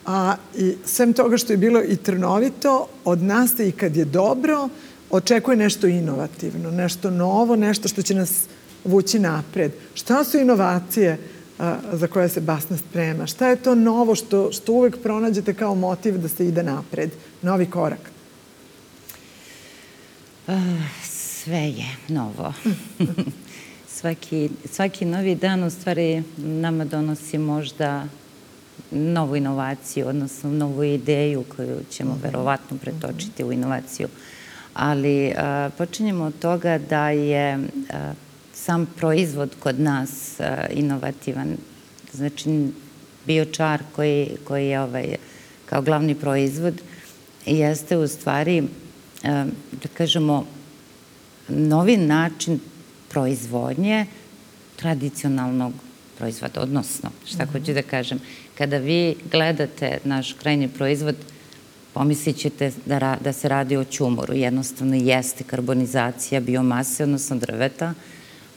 A 0.06 0.36
i 0.56 0.74
sem 0.84 1.12
toga 1.12 1.36
što 1.36 1.52
je 1.52 1.56
bilo 1.56 1.82
i 1.82 1.96
trnovito, 1.96 2.88
od 3.04 3.22
nas 3.22 3.58
i 3.58 3.72
kad 3.72 3.96
je 3.96 4.04
dobro, 4.04 4.68
očekuje 5.10 5.56
nešto 5.56 5.86
inovativno, 5.86 6.70
nešto 6.70 7.10
novo, 7.10 7.56
nešto 7.56 7.88
što 7.88 8.02
će 8.02 8.14
nas 8.14 8.32
vući 8.84 9.18
napred. 9.18 9.72
Šta 9.94 10.24
su 10.24 10.38
inovacije 10.38 11.18
a, 11.58 11.76
za 11.92 12.06
koje 12.06 12.28
se 12.28 12.40
Basna 12.40 12.76
sprema? 12.76 13.26
Šta 13.26 13.48
je 13.48 13.56
to 13.56 13.74
novo 13.74 14.14
što, 14.14 14.52
što 14.52 14.72
uvek 14.72 15.02
pronađete 15.02 15.54
kao 15.54 15.74
motiv 15.74 16.18
da 16.18 16.28
se 16.28 16.46
ide 16.46 16.62
napred? 16.62 17.10
Novi 17.42 17.66
korak? 17.66 18.10
Uh, 20.46 20.54
sve 21.46 21.68
je 21.68 21.86
novo. 22.08 22.52
svaki, 23.98 24.50
svaki 24.72 25.04
novi 25.04 25.34
dan 25.34 25.64
u 25.64 25.70
stvari 25.70 26.22
nama 26.36 26.84
donosi 26.84 27.38
možda 27.38 28.04
novu 28.90 29.36
inovaciju, 29.36 30.08
odnosno 30.08 30.50
novu 30.50 30.84
ideju 30.84 31.44
koju 31.56 31.80
ćemo 31.90 32.10
mhm. 32.10 32.22
verovatno 32.22 32.76
pretočiti 32.76 33.44
u 33.44 33.52
inovaciju. 33.52 34.08
Ali 34.74 35.32
a, 35.36 35.70
počinjemo 35.78 36.24
od 36.24 36.38
toga 36.38 36.78
da 36.78 37.10
je 37.10 37.54
a, 37.54 38.12
sam 38.54 38.86
proizvod 38.96 39.50
kod 39.60 39.80
nas 39.80 40.40
a, 40.40 40.66
inovativan. 40.70 41.56
Znači, 42.12 42.68
biočar 43.26 43.82
koji, 43.96 44.36
koji 44.44 44.66
je 44.66 44.80
ovaj, 44.80 45.16
kao 45.66 45.82
glavni 45.82 46.14
proizvod 46.14 46.74
jeste 47.46 47.96
u 47.96 48.08
stvari, 48.08 48.62
da 49.72 49.88
kažemo, 49.94 50.46
novi 51.48 51.96
način 51.96 52.60
proizvodnje 53.08 54.06
tradicionalnog 54.76 55.72
proizvoda, 56.18 56.60
odnosno, 56.60 57.10
šta 57.26 57.44
mm 57.44 57.46
-hmm. 57.46 57.52
hoću 57.52 57.72
da 57.72 57.82
kažem, 57.82 58.18
kada 58.58 58.76
vi 58.76 59.14
gledate 59.30 59.98
naš 60.04 60.32
krajnji 60.32 60.68
proizvod, 60.68 61.16
pomislit 61.94 62.36
ćete 62.36 62.72
da, 62.86 63.16
da 63.24 63.32
se 63.32 63.48
radi 63.48 63.76
o 63.76 63.84
ćumoru. 63.84 64.34
Jednostavno 64.34 64.94
jeste 64.94 65.44
karbonizacija 65.44 66.40
biomase, 66.40 67.04
odnosno 67.04 67.36
drveta, 67.36 67.94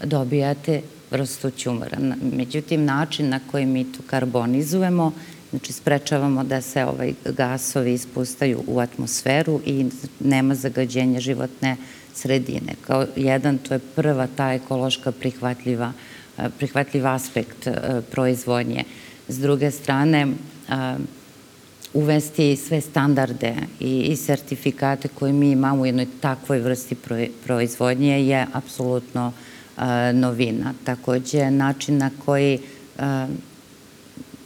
dobijate 0.04 0.82
vrstu 1.12 1.52
ćumora. 1.52 1.98
Međutim, 2.22 2.86
način 2.86 3.30
na 3.30 3.40
koji 3.52 3.66
mi 3.66 3.84
to 3.92 4.00
karbonizujemo, 4.08 5.12
znači 5.50 5.74
sprečavamo 5.74 6.44
da 6.44 6.62
se 6.62 6.86
ovaj 6.86 7.14
gasovi 7.26 7.94
ispustaju 7.94 8.64
u 8.68 8.80
atmosferu 8.80 9.62
i 9.66 9.86
nema 10.20 10.56
zagađenja 10.56 11.20
životne 11.20 11.78
sredine. 12.14 12.74
Kao 12.88 13.06
jedan, 13.16 13.58
to 13.58 13.74
je 13.74 13.80
prva 13.96 14.28
ta 14.28 14.54
ekološka 14.54 15.12
prihvatljiva, 15.12 15.94
e, 16.38 16.50
prihvatljiv 16.58 17.08
aspekt 17.08 17.68
e, 17.68 18.02
proizvodnje. 18.12 18.84
S 19.28 19.40
druge 19.40 19.72
strane, 19.72 20.28
e, 20.28 20.96
uvesti 21.94 22.56
sve 22.56 22.82
standarde 22.82 23.56
i, 23.80 24.02
i 24.02 24.16
sertifikate 24.16 25.08
koje 25.08 25.34
mi 25.34 25.52
imamo 25.52 25.82
u 25.82 25.86
jednoj 25.86 26.08
takvoj 26.22 26.60
vrsti 26.60 26.96
proizvodnje 27.46 28.28
je 28.28 28.46
apsolutno 28.54 29.34
novina. 30.14 30.74
Takođe, 30.84 31.52
način 31.52 31.98
na 31.98 32.10
koji 32.26 32.60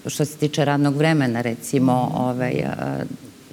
što 0.08 0.26
se 0.26 0.38
tiče 0.38 0.66
radnog 0.66 0.96
vremena, 0.96 1.42
recimo, 1.42 2.12
ovaj, 2.16 2.64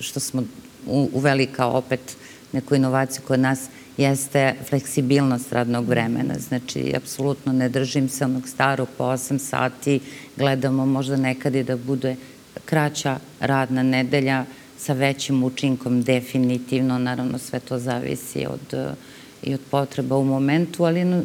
što 0.01 0.20
smo 0.20 0.42
uveli 0.87 1.46
kao 1.46 1.73
opet 1.73 2.16
neku 2.53 2.75
inovaciju 2.75 3.23
kod 3.27 3.40
nas, 3.40 3.61
jeste 4.01 4.55
fleksibilnost 4.69 5.53
radnog 5.53 5.89
vremena. 5.89 6.35
Znači, 6.39 6.93
apsolutno 6.97 7.53
ne 7.53 7.69
držim 7.69 8.09
se 8.09 8.25
onog 8.25 8.49
starog 8.49 8.89
po 8.99 9.05
8 9.05 9.39
sati, 9.39 10.01
gledamo 10.37 10.87
možda 10.87 11.17
nekad 11.17 11.55
i 11.55 11.63
da 11.63 11.77
bude 11.77 12.17
kraća 12.65 13.19
radna 13.41 13.83
nedelja 13.83 14.45
sa 14.79 14.93
većim 14.93 15.43
učinkom 15.45 16.03
definitivno, 16.03 16.99
naravno 16.99 17.39
sve 17.39 17.61
to 17.61 17.79
zavisi 17.79 18.47
od, 18.47 18.95
i 19.43 19.55
od 19.55 19.61
potreba 19.71 20.17
u 20.17 20.25
momentu, 20.25 20.85
ali 20.85 21.23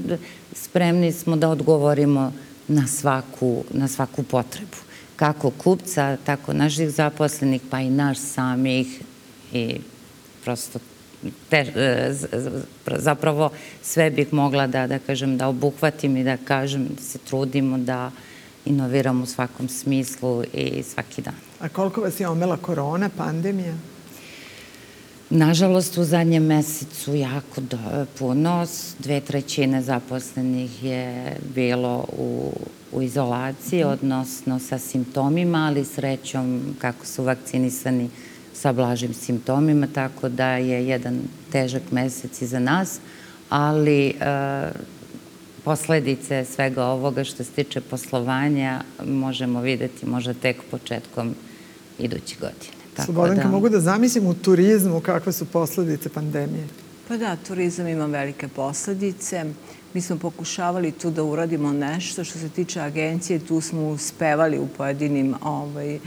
spremni 0.54 1.12
smo 1.12 1.36
da 1.36 1.50
odgovorimo 1.50 2.34
na 2.68 2.88
svaku, 2.88 3.64
na 3.72 3.88
svaku 3.88 4.24
potrebu. 4.24 4.78
Kako 5.16 5.50
kupca, 5.50 6.18
tako 6.26 6.54
naših 6.54 6.90
zaposlenih, 6.90 7.62
pa 7.70 7.80
i 7.80 7.90
naš 7.90 8.18
samih 8.18 9.02
i 9.54 9.78
prosto 10.44 10.80
te, 11.50 11.58
e, 11.58 12.14
zapravo 12.98 13.50
sve 13.84 14.10
bih 14.10 14.34
mogla 14.34 14.68
da, 14.68 14.88
da 14.88 15.00
kažem, 15.00 15.38
da 15.38 15.48
obuhvatim 15.48 16.18
i 16.18 16.24
da 16.24 16.38
kažem, 16.38 16.88
da 16.96 17.02
se 17.02 17.18
trudimo 17.18 17.78
da 17.78 18.12
inoviramo 18.66 19.24
u 19.24 19.28
svakom 19.28 19.70
smislu 19.70 20.44
i 20.54 20.84
svaki 20.84 21.22
dan. 21.22 21.36
A 21.60 21.70
koliko 21.70 22.02
vas 22.02 22.20
je 22.20 22.28
omela 22.28 22.58
korona, 22.58 23.10
pandemija? 23.18 23.74
Nažalost, 25.30 25.98
u 25.98 26.04
zadnjem 26.04 26.44
mesecu 26.44 27.16
jako 27.16 27.62
do, 27.62 27.78
puno. 28.20 28.66
Dve 29.00 29.22
trećine 29.22 29.82
zaposlenih 29.82 30.84
je 30.84 31.38
bilo 31.56 32.06
u, 32.18 32.54
u 32.92 33.02
izolaciji, 33.02 33.84
odnosno 33.84 34.60
sa 34.60 34.80
simptomima, 34.80 35.66
ali 35.68 35.86
srećom, 35.86 36.76
kako 36.80 37.06
su 37.06 37.24
vakcinisani, 37.24 38.10
sa 38.56 38.72
blažim 38.72 39.14
simptomima, 39.14 39.88
tako 39.94 40.30
da 40.30 40.52
je 40.52 40.88
jedan 40.88 41.20
težak 41.52 41.82
mesec 41.92 42.42
iza 42.42 42.60
nas, 42.60 43.00
ali 43.50 44.08
e, 44.08 44.14
posledice 45.64 46.46
svega 46.46 46.86
ovoga 46.86 47.24
što 47.24 47.44
se 47.44 47.52
tiče 47.52 47.82
poslovanja 47.82 48.82
možemo 49.06 49.62
videti 49.62 50.06
možda 50.06 50.34
tek 50.34 50.58
početkom 50.72 51.36
iduće 52.00 52.36
godine. 52.40 52.76
Tako 52.96 53.06
Slobodanka, 53.06 53.44
da... 53.44 53.50
mogu 53.50 53.70
da 53.70 53.80
zamislim 53.80 54.28
u 54.28 54.34
turizmu 54.34 55.00
kakve 55.00 55.32
su 55.32 55.46
posledice 55.46 56.10
pandemije? 56.10 56.68
Pa 57.08 57.18
da, 57.18 57.36
turizam 57.48 57.88
ima 57.88 58.06
velike 58.06 58.48
posledice. 58.48 59.46
Mi 59.94 60.02
smo 60.02 60.18
pokušavali 60.18 60.92
tu 60.92 61.12
da 61.12 61.24
uradimo 61.24 61.74
nešto. 61.74 62.24
Što 62.24 62.40
se 62.40 62.50
tiče 62.50 62.82
agencije, 62.82 63.40
tu 63.40 63.62
smo 63.62 63.88
uspevali 63.88 64.60
u 64.60 64.68
pojedinim 64.68 65.36
ovaj, 65.42 65.96
E, 65.96 66.00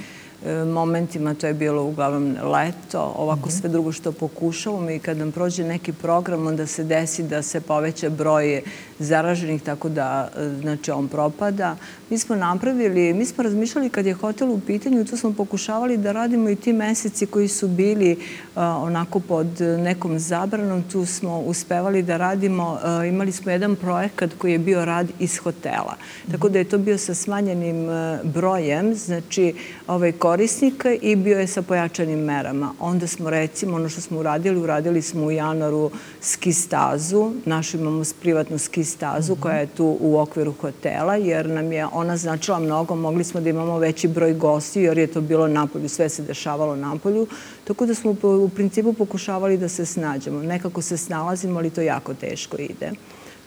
momentima, 0.66 1.34
to 1.34 1.46
je 1.46 1.54
bilo 1.54 1.82
uglavnom 1.82 2.36
leto, 2.42 3.14
ovako 3.16 3.50
sve 3.50 3.68
drugo 3.68 3.92
što 3.92 4.12
pokušavamo 4.12 4.90
i 4.90 4.98
kad 4.98 5.16
nam 5.16 5.32
prođe 5.32 5.64
neki 5.64 5.92
program, 5.92 6.46
onda 6.46 6.66
se 6.66 6.84
desi 6.84 7.22
da 7.22 7.42
se 7.42 7.60
poveća 7.60 8.10
broj 8.10 8.62
zaraženih, 8.98 9.62
tako 9.62 9.88
da 9.88 10.28
e, 10.36 10.48
znači, 10.60 10.90
on 10.90 11.08
propada. 11.08 11.76
Mi 12.10 12.18
smo 12.18 12.36
napravili, 12.36 13.14
mi 13.14 13.24
smo 13.24 13.44
razmišljali 13.44 13.90
kad 13.90 14.06
je 14.06 14.14
hotel 14.14 14.52
u 14.52 14.60
pitanju, 14.60 15.04
tu 15.04 15.16
smo 15.16 15.32
pokušavali 15.32 15.96
da 15.96 16.12
radimo 16.12 16.48
i 16.50 16.56
ti 16.56 16.72
meseci 16.72 17.26
koji 17.26 17.48
su 17.48 17.68
bili 17.68 18.12
uh, 18.12 18.62
onako 18.62 19.20
pod 19.20 19.60
nekom 19.60 20.18
zabranom, 20.18 20.82
tu 20.82 21.06
smo 21.06 21.40
uspevali 21.40 22.02
da 22.02 22.16
radimo, 22.16 22.72
uh, 22.72 23.08
imali 23.08 23.32
smo 23.32 23.52
jedan 23.52 23.76
projekat 23.76 24.30
koji 24.38 24.52
je 24.52 24.58
bio 24.58 24.84
rad 24.84 25.08
iz 25.18 25.38
hotela. 25.38 25.96
Tako 26.30 26.48
da 26.48 26.58
je 26.58 26.64
to 26.64 26.78
bio 26.78 26.98
sa 26.98 27.14
smanjenim 27.14 27.88
uh, 27.88 28.18
brojem, 28.24 28.94
znači 28.94 29.54
ovaj, 29.86 30.12
korisnika 30.28 30.92
i 30.92 31.16
bio 31.16 31.38
je 31.38 31.46
sa 31.46 31.62
pojačanim 31.62 32.18
merama. 32.18 32.72
Onda 32.80 33.06
smo 33.06 33.30
recimo, 33.30 33.76
ono 33.76 33.88
što 33.88 34.00
smo 34.00 34.18
uradili, 34.18 34.60
uradili 34.60 35.02
smo 35.02 35.24
u 35.24 35.30
januaru 35.30 35.90
ski 36.20 36.52
stazu, 36.52 37.32
našu 37.44 37.76
imamo 37.76 38.02
privatnu 38.20 38.58
ski 38.58 38.84
stazu 38.84 39.36
koja 39.36 39.56
je 39.56 39.66
tu 39.66 39.96
u 40.00 40.18
okviru 40.18 40.52
hotela, 40.60 41.16
jer 41.16 41.48
nam 41.48 41.72
je 41.72 41.86
ona 41.92 42.16
značila 42.16 42.58
mnogo, 42.58 42.94
mogli 42.94 43.24
smo 43.24 43.40
da 43.40 43.48
imamo 43.48 43.78
veći 43.78 44.08
broj 44.08 44.34
gosti, 44.34 44.82
jer 44.82 44.98
je 44.98 45.06
to 45.06 45.20
bilo 45.20 45.48
napolju, 45.48 45.88
sve 45.88 46.08
se 46.08 46.22
dešavalo 46.22 46.76
napolju, 46.76 47.26
tako 47.64 47.86
da 47.86 47.94
smo 47.94 48.14
u 48.22 48.48
principu 48.48 48.92
pokušavali 48.92 49.56
da 49.58 49.68
se 49.68 49.86
snađemo. 49.86 50.42
Nekako 50.42 50.82
se 50.82 50.96
snalazimo, 50.96 51.58
ali 51.58 51.70
to 51.70 51.80
jako 51.80 52.14
teško 52.14 52.56
ide. 52.56 52.92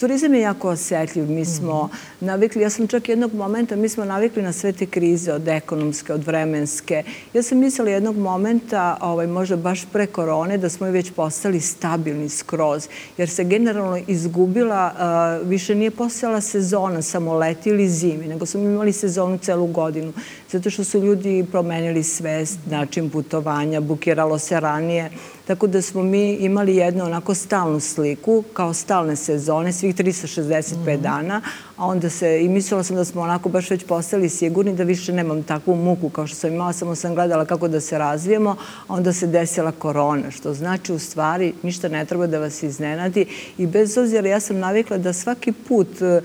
Turizam 0.02 0.34
je 0.34 0.42
jako 0.42 0.70
osetljiv. 0.70 1.30
Mi 1.30 1.46
smo 1.46 1.84
mm. 1.84 2.26
navikli, 2.26 2.62
ja 2.62 2.70
sam 2.70 2.88
čak 2.88 3.10
jednog 3.10 3.34
momenta, 3.34 3.76
mi 3.76 3.90
smo 3.90 4.06
navikli 4.06 4.44
na 4.44 4.54
sve 4.54 4.72
te 4.72 4.86
krize 4.86 5.34
od 5.34 5.48
ekonomske, 5.48 6.14
od 6.14 6.26
vremenske. 6.26 7.04
Ja 7.34 7.44
sam 7.44 7.58
mislila 7.58 7.90
jednog 7.90 8.18
momenta, 8.18 8.98
ovaj, 9.02 9.28
možda 9.28 9.56
baš 9.56 9.86
pre 9.94 10.06
korone, 10.08 10.58
da 10.58 10.70
smo 10.70 10.88
već 10.88 11.12
postali 11.12 11.60
stabilni 11.60 12.30
skroz, 12.30 12.88
jer 13.18 13.30
se 13.30 13.44
generalno 13.44 14.00
izgubila, 14.08 14.94
uh, 15.42 15.50
više 15.50 15.76
nije 15.76 15.92
postojala 15.92 16.42
sezona, 16.42 17.02
samo 17.02 17.34
leti 17.34 17.70
ili 17.70 17.90
zimi, 17.90 18.28
nego 18.28 18.46
smo 18.46 18.62
imali 18.62 18.94
sezonu 18.94 19.38
celu 19.38 19.68
godinu, 19.68 20.14
zato 20.52 20.70
što 20.70 20.84
su 20.84 21.00
ljudi 21.00 21.46
promenili 21.52 22.04
svest, 22.04 22.60
način 22.70 23.10
putovanja, 23.10 23.82
bukiralo 23.82 24.40
se 24.40 24.60
ranije, 24.60 25.10
Tako 25.52 25.68
da 25.68 25.82
smo 25.82 26.04
mi 26.04 26.34
imali 26.34 26.76
jednu 26.76 27.06
onako 27.06 27.34
stalnu 27.34 27.80
sliku, 27.80 28.44
kao 28.54 28.74
stalne 28.74 29.16
sezone, 29.16 29.74
svih 29.74 29.96
365 29.96 30.78
mm 30.78 30.86
-hmm. 30.86 31.02
dana, 31.02 31.42
a 31.78 31.86
onda 31.86 32.10
se, 32.10 32.44
i 32.44 32.50
mislila 32.50 32.84
sam 32.84 32.96
da 32.96 33.06
smo 33.06 33.22
onako 33.22 33.50
baš 33.50 33.70
već 33.70 33.86
postali 33.86 34.30
sigurni 34.30 34.76
da 34.76 34.84
više 34.84 35.14
nemam 35.14 35.44
takvu 35.44 35.76
muku 35.76 36.10
kao 36.10 36.28
što 36.28 36.36
sam 36.36 36.54
imala, 36.54 36.74
samo 36.74 36.96
sam 36.96 37.16
gledala 37.16 37.46
kako 37.46 37.68
da 37.68 37.82
se 37.82 37.98
razvijemo, 37.98 38.56
a 38.88 38.94
onda 38.94 39.14
se 39.14 39.28
desila 39.28 39.72
korona, 39.72 40.32
što 40.32 40.54
znači 40.54 40.94
u 40.94 41.00
stvari 41.00 41.54
ništa 41.64 41.88
ne 41.88 42.06
treba 42.06 42.28
da 42.28 42.40
vas 42.40 42.64
iznenadi. 42.64 43.26
I 43.58 43.68
bez 43.68 43.98
obzira 43.98 44.30
ja 44.30 44.40
sam 44.40 44.60
navikla 44.60 44.98
da 44.98 45.14
svaki 45.14 45.52
put 45.52 46.02
e, 46.02 46.22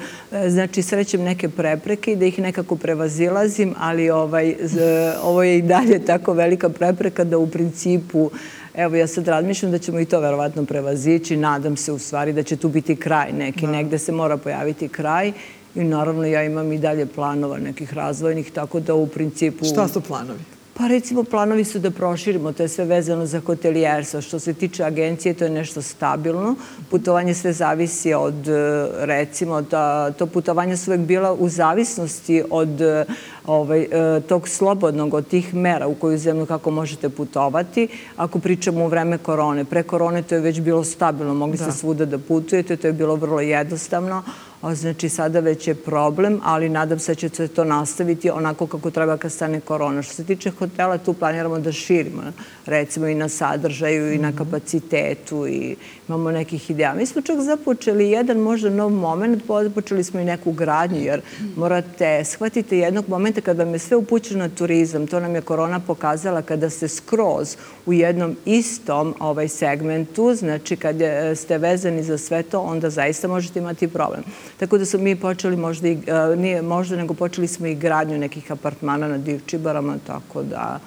znači 0.51 0.83
srećem 0.83 1.23
neke 1.23 1.49
prepreke 1.49 2.12
i 2.12 2.17
da 2.17 2.25
ih 2.25 2.39
nekako 2.39 2.77
prevazilazim, 2.77 3.75
ali 3.79 4.11
ovaj, 4.16 4.57
ovo 5.22 5.42
je 5.42 5.59
i 5.59 5.62
dalje 5.62 6.05
tako 6.05 6.33
velika 6.33 6.68
prepreka 6.68 7.24
da 7.24 7.38
u 7.38 7.46
principu 7.46 8.31
Evo, 8.76 8.96
ja 8.96 9.07
sad 9.07 9.29
razmišljam 9.29 9.72
da 9.72 9.79
ćemo 9.79 10.00
i 10.00 10.05
to 10.05 10.20
verovatno 10.20 10.64
prevazići. 10.64 11.37
Nadam 11.37 11.76
se 11.76 11.92
u 11.92 11.98
stvari 11.98 12.33
da 12.33 12.42
će 12.42 12.57
tu 12.57 12.68
biti 12.68 12.96
kraj 12.96 13.33
neki. 13.33 13.66
Da. 13.66 13.72
Negde 13.72 13.98
se 13.98 14.12
mora 14.12 14.37
pojaviti 14.37 14.88
kraj. 14.88 15.33
I 15.74 15.85
naravno 15.85 16.24
ja 16.24 16.44
imam 16.44 16.72
i 16.72 16.79
dalje 16.79 17.07
planova 17.07 17.59
nekih 17.59 17.94
razvojnih, 17.94 18.50
tako 18.50 18.81
da 18.81 18.94
u 18.94 19.07
principu... 19.07 19.64
Šta 19.64 19.88
su 19.88 20.00
planovi? 20.00 20.56
Pa 20.79 20.87
recimo 20.87 21.25
planovi 21.25 21.65
su 21.65 21.79
da 21.79 21.91
proširimo, 21.91 22.53
to 22.53 22.62
je 22.62 22.69
sve 22.69 22.85
vezano 22.85 23.27
za 23.27 23.41
hotelijerstvo. 23.41 24.21
Što 24.21 24.39
se 24.39 24.53
tiče 24.53 24.85
agencije, 24.85 25.35
to 25.35 25.45
je 25.45 25.51
nešto 25.51 25.83
stabilno. 25.83 26.55
Putovanje 26.91 27.35
sve 27.35 27.53
zavisi 27.53 28.15
od, 28.15 28.49
e, 28.49 28.89
recimo, 28.95 29.62
da 29.62 30.11
to 30.11 30.27
putovanje 30.27 30.77
su 30.77 30.91
uvek 30.91 31.01
bila 31.01 31.33
u 31.33 31.49
zavisnosti 31.49 32.43
od 32.51 32.81
e, 32.81 33.05
ovaj, 33.47 33.83
e, 33.83 34.21
tog 34.29 34.49
slobodnog, 34.49 35.15
od 35.15 35.29
tih 35.29 35.55
mera 35.55 35.87
u 35.87 35.95
koju 35.95 36.19
zemlju 36.19 36.47
kako 36.47 36.71
možete 36.71 37.09
putovati. 37.09 37.89
Ako 38.17 38.39
pričamo 38.39 38.85
u 38.85 38.89
vreme 38.89 39.19
korone, 39.19 39.65
pre 39.65 39.83
korone 39.83 40.23
to 40.23 40.35
je 40.35 40.41
već 40.41 40.61
bilo 40.61 40.85
stabilno, 40.85 41.35
mogli 41.35 41.57
da. 41.57 41.65
ste 41.65 41.73
svuda 41.73 42.05
da 42.05 42.19
putujete, 42.19 42.77
to 42.77 42.87
je 42.87 42.93
bilo 42.93 43.15
vrlo 43.15 43.41
jednostavno. 43.41 44.23
Znači, 44.62 45.09
sada 45.09 45.40
već 45.40 45.69
je 45.69 45.75
problem, 45.75 46.40
ali 46.45 46.69
nadam 46.69 46.99
se 46.99 47.12
da 47.12 47.14
će 47.14 47.29
se 47.29 47.49
to 47.49 47.64
nastaviti 47.64 48.31
onako 48.31 48.66
kako 48.66 48.90
treba 48.90 49.16
kad 49.16 49.33
stane 49.33 49.61
korona. 49.61 50.03
Što 50.03 50.14
se 50.14 50.25
tiče 50.25 50.51
hotela, 50.51 50.99
tu 50.99 51.12
planiramo 51.12 51.59
da 51.59 51.73
širimo, 51.73 52.23
recimo 52.66 53.07
i 53.07 53.14
na 53.14 53.29
sadržaju 53.29 54.12
i 54.12 54.19
na 54.19 54.29
mhm. 54.29 54.38
kapacitetu 54.38 55.47
i 55.47 55.77
imamo 56.09 56.31
nekih 56.31 56.71
ideja. 56.71 56.95
Mi 56.95 57.07
smo 57.07 57.23
čak 57.23 57.40
započeli 57.40 58.11
jedan 58.11 58.38
možda 58.38 58.71
nov 58.71 58.90
moment, 58.90 59.42
započeli 59.62 60.05
smo 60.05 60.21
i 60.21 60.25
neku 60.25 60.53
gradnju, 60.53 61.01
jer 61.01 61.21
morate 61.57 62.25
shvatite 62.25 62.79
jednog 62.79 63.09
momenta 63.09 63.40
kada 63.40 63.64
vam 63.64 63.73
je 63.73 63.79
sve 63.79 63.97
upućeno 63.97 64.38
na 64.38 64.49
turizam, 64.49 65.07
to 65.07 65.21
nam 65.21 65.35
je 65.35 65.40
korona 65.40 65.81
pokazala 65.81 66.42
kada 66.42 66.71
ste 66.71 66.88
skroz 66.88 67.57
u 67.87 67.92
jednom 67.92 68.37
istom 68.45 69.14
ovaj 69.19 69.49
segmentu, 69.49 70.35
znači 70.35 70.77
kad 70.77 70.97
ste 71.37 71.59
vezani 71.59 72.03
za 72.03 72.19
sve 72.19 72.42
to, 72.42 72.61
onda 72.61 72.90
zaista 72.90 73.29
možete 73.29 73.59
imati 73.59 73.88
problem. 73.88 74.23
Tako 74.57 74.79
da 74.79 74.85
smo 74.87 75.01
mi 75.01 75.16
počeli 75.16 75.57
možda, 75.57 75.88
i, 75.88 75.99
nije 76.37 76.62
možda, 76.62 76.97
nego 76.97 77.14
počeli 77.14 77.49
smo 77.49 77.66
i 77.66 77.75
gradnju 77.75 78.19
nekih 78.19 78.53
apartmana 78.53 79.09
na 79.09 79.19
Divčibarama, 79.19 79.97
tako 80.07 80.42
da 80.42 80.81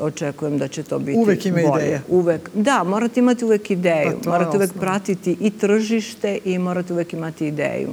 očekujem 0.00 0.58
da 0.58 0.68
će 0.68 0.82
to 0.82 0.98
biti 0.98 1.18
Uvek 1.18 1.46
ima 1.46 1.58
bolje. 1.68 1.84
ideje. 1.84 2.02
Uvek, 2.08 2.50
da, 2.54 2.84
morate 2.84 3.20
imati 3.20 3.44
uvek 3.44 3.70
ideju. 3.70 4.18
Pa 4.24 4.30
morate 4.30 4.56
uvek 4.56 4.72
pratiti 4.72 5.36
i 5.40 5.50
tržište 5.50 6.38
i 6.44 6.58
morate 6.58 6.92
uvek 6.92 7.12
imati 7.12 7.46
ideju. 7.46 7.90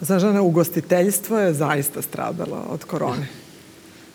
Znaš, 0.00 0.22
ugostiteljstvo 0.42 1.38
je 1.38 1.54
zaista 1.54 2.02
stradalo 2.02 2.66
od 2.70 2.84
korone. 2.84 3.26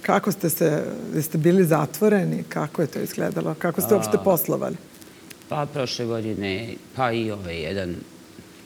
Kako 0.02 0.32
ste 0.32 0.50
se, 0.50 0.84
jeste 1.15 1.38
bili 1.38 1.63
zatvoreni? 1.65 2.44
Kako 2.50 2.82
je 2.82 2.88
to 2.88 3.00
izgledalo? 3.00 3.56
Kako 3.60 3.82
ste 3.82 3.94
uopšte 3.94 4.18
poslovali? 4.24 4.76
Pa 5.50 5.65
prošle 5.74 6.06
godine, 6.06 6.74
pa 6.96 7.12
i 7.12 7.32
ovaj 7.32 7.56
jedan 7.56 7.96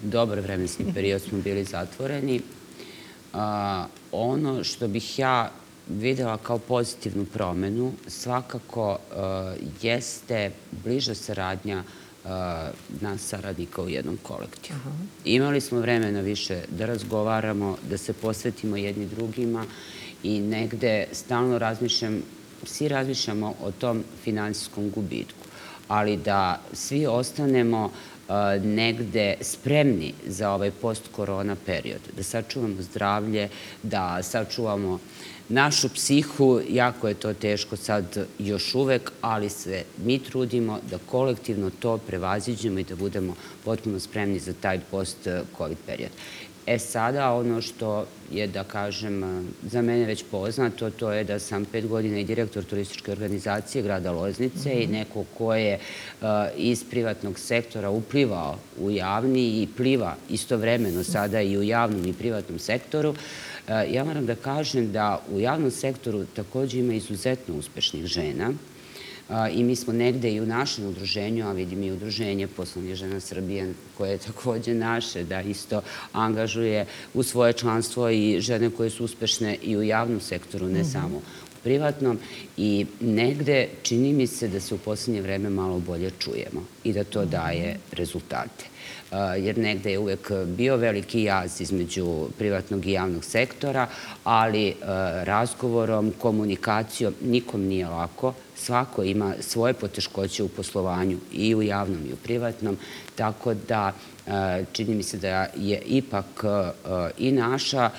dobar 0.02 0.40
vremenski 0.40 0.84
period 0.94 1.22
smo 1.22 1.38
bili 1.38 1.64
zatvoreni. 1.64 2.42
A, 3.34 3.86
ono 4.12 4.64
što 4.64 4.88
bih 4.88 5.20
ja 5.20 5.52
videla 5.90 6.38
kao 6.38 6.58
pozitivnu 6.58 7.26
promenu 7.26 7.92
svakako 8.08 8.98
a, 9.16 9.56
jeste 9.82 10.52
bliža 10.84 11.16
saradnja 11.16 11.84
a, 12.26 12.70
nas 13.02 13.22
saradnika 13.22 13.82
u 13.82 13.90
jednom 13.90 14.18
kolektivu. 14.24 14.80
Aha. 14.80 14.92
Imali 15.26 15.62
smo 15.62 15.80
vremena 15.80 16.22
više 16.22 16.62
da 16.78 16.86
razgovaramo, 16.86 17.78
da 17.90 17.98
se 17.98 18.14
posvetimo 18.14 18.78
jedni 18.78 19.06
drugima 19.06 19.66
i 20.24 20.40
negde 20.40 21.08
stalno 21.12 21.58
razmišljam, 21.58 22.22
svi 22.64 22.88
razmišljamo 22.88 23.54
o 23.64 23.72
tom 23.72 24.04
finansijskom 24.24 24.90
gubitku, 24.90 25.46
ali 25.88 26.18
da 26.18 26.62
svi 26.74 27.08
ostanemo 27.08 27.92
negde 28.64 29.36
spremni 29.42 30.14
za 30.28 30.52
ovaj 30.52 30.72
post-korona 30.72 31.56
period, 31.66 32.02
da 32.18 32.24
sačuvamo 32.24 32.82
zdravlje, 32.82 33.50
da 33.84 34.24
sačuvamo 34.24 35.00
našu 35.50 35.90
psihu, 35.90 36.62
jako 36.70 37.08
je 37.08 37.14
to 37.14 37.34
teško 37.34 37.76
sad 37.76 38.26
još 38.40 38.76
uvek, 38.76 39.12
ali 39.22 39.50
se 39.50 39.84
mi 40.06 40.20
trudimo 40.20 40.80
da 40.90 40.98
kolektivno 40.98 41.72
to 41.80 41.98
prevaziđemo 41.98 42.80
i 42.80 42.84
da 42.84 42.96
budemo 42.96 43.36
potpuno 43.66 44.00
spremni 44.00 44.40
za 44.40 44.54
taj 44.54 44.80
post-covid 44.92 45.78
period. 45.86 46.12
E 46.70 46.80
sada 46.80 47.34
ono 47.34 47.62
što 47.62 48.06
je, 48.32 48.48
da 48.48 48.64
kažem, 48.64 49.48
za 49.64 49.82
mene 49.82 50.06
već 50.06 50.24
poznato, 50.32 50.90
to 50.90 51.12
je 51.12 51.24
da 51.24 51.40
sam 51.40 51.66
pet 51.66 51.88
godina 51.88 52.20
i 52.20 52.24
direktor 52.24 52.64
turističke 52.64 53.12
organizacije 53.12 53.82
grada 53.82 54.12
Loznice 54.12 54.74
i 54.74 54.84
mhm. 54.84 54.92
neko 54.92 55.24
ko 55.38 55.56
je 55.56 55.80
iz 56.56 56.84
privatnog 56.84 57.40
sektora 57.40 57.90
uplivao 57.90 58.60
u 58.80 58.92
javni 58.92 59.62
i 59.62 59.68
pliva 59.78 60.16
istovremeno 60.30 61.04
sada 61.04 61.42
i 61.42 61.58
u 61.58 61.64
javnom 61.64 62.06
i 62.06 62.14
privatnom 62.14 62.60
sektoru. 62.60 63.16
Ja 63.92 64.04
moram 64.04 64.26
da 64.26 64.36
kažem 64.36 64.92
da 64.92 65.22
u 65.32 65.40
javnom 65.40 65.72
sektoru 65.72 66.26
takođe 66.26 66.80
ima 66.80 66.94
izuzetno 66.94 67.56
uspešnih 67.56 68.06
žena, 68.06 68.54
i 69.54 69.64
mi 69.64 69.76
smo 69.76 69.94
negde 69.94 70.32
i 70.32 70.42
u 70.42 70.46
našem 70.46 70.86
udruženju, 70.86 71.48
a 71.48 71.52
vidim 71.52 71.84
i 71.84 71.92
udruženje 71.92 72.48
poslovnih 72.48 72.96
žena 72.96 73.20
Srbije, 73.20 73.74
koje 73.98 74.12
je 74.12 74.18
takođe 74.18 74.74
naše, 74.74 75.24
da 75.24 75.42
isto 75.42 75.82
angažuje 76.14 76.86
u 77.14 77.24
svoje 77.24 77.54
članstvo 77.54 78.10
i 78.10 78.42
žene 78.42 78.70
koje 78.70 78.90
su 78.90 79.06
uspešne 79.06 79.58
i 79.64 79.78
u 79.78 79.84
javnom 79.84 80.20
sektoru, 80.20 80.68
ne 80.68 80.80
mhm. 80.80 80.90
samo 80.90 81.22
privatnom. 81.64 82.20
I 82.58 82.86
negde 83.00 83.68
čini 83.82 84.14
mi 84.14 84.28
se 84.28 84.48
da 84.48 84.60
se 84.60 84.76
u 84.76 84.78
poslednje 84.78 85.22
vreme 85.22 85.50
malo 85.50 85.80
bolje 85.80 86.12
čujemo 86.20 86.66
i 86.84 86.94
da 86.94 87.04
to 87.04 87.26
daje 87.26 87.78
rezultate 87.92 88.66
jer 89.38 89.58
negde 89.58 89.92
je 89.92 90.00
uvek 90.00 90.32
bio 90.46 90.78
veliki 90.78 91.24
jaz 91.24 91.62
između 91.62 92.28
privatnog 92.38 92.86
i 92.86 92.92
javnog 92.92 93.26
sektora, 93.26 93.88
ali 94.24 94.76
razgovorom, 95.24 96.14
komunikacijom 96.20 97.14
nikom 97.22 97.62
nije 97.62 97.88
lako. 97.88 98.34
Svako 98.56 99.04
ima 99.04 99.34
svoje 99.40 99.74
poteškoće 99.74 100.44
u 100.44 100.48
poslovanju 100.48 101.18
i 101.32 101.56
u 101.56 101.62
javnom 101.62 102.00
i 102.10 102.14
u 102.14 102.16
privatnom, 102.16 102.78
tako 103.16 103.54
da 103.54 103.94
čini 104.72 104.96
mi 104.96 105.04
se 105.04 105.18
da 105.18 105.48
je 105.56 105.82
ipak 105.86 106.44
i 107.18 107.32
naša 107.32 107.90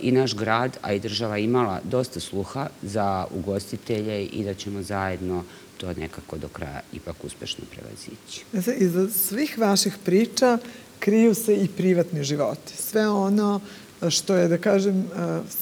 i 0.00 0.12
naš 0.12 0.34
grad, 0.34 0.76
a 0.82 0.92
i 0.92 1.00
država 1.00 1.38
imala 1.38 1.80
dosta 1.84 2.20
sluha 2.20 2.66
za 2.82 3.26
ugostitelje 3.34 4.24
i 4.24 4.44
da 4.44 4.54
ćemo 4.54 4.82
zajedno 4.82 5.44
to 5.76 5.92
nekako 5.92 6.38
do 6.38 6.48
kraja 6.48 6.80
ipak 6.92 7.16
uspešno 7.24 7.64
prevazići. 7.70 8.44
Iza 8.84 9.08
svih 9.08 9.58
vaših 9.58 9.96
priča 10.04 10.58
kriju 10.98 11.34
se 11.34 11.56
i 11.56 11.68
privatni 11.68 12.24
životi. 12.24 12.76
Sve 12.76 13.08
ono 13.08 13.60
što 14.08 14.34
je, 14.34 14.48
da 14.48 14.58
kažem, 14.58 15.10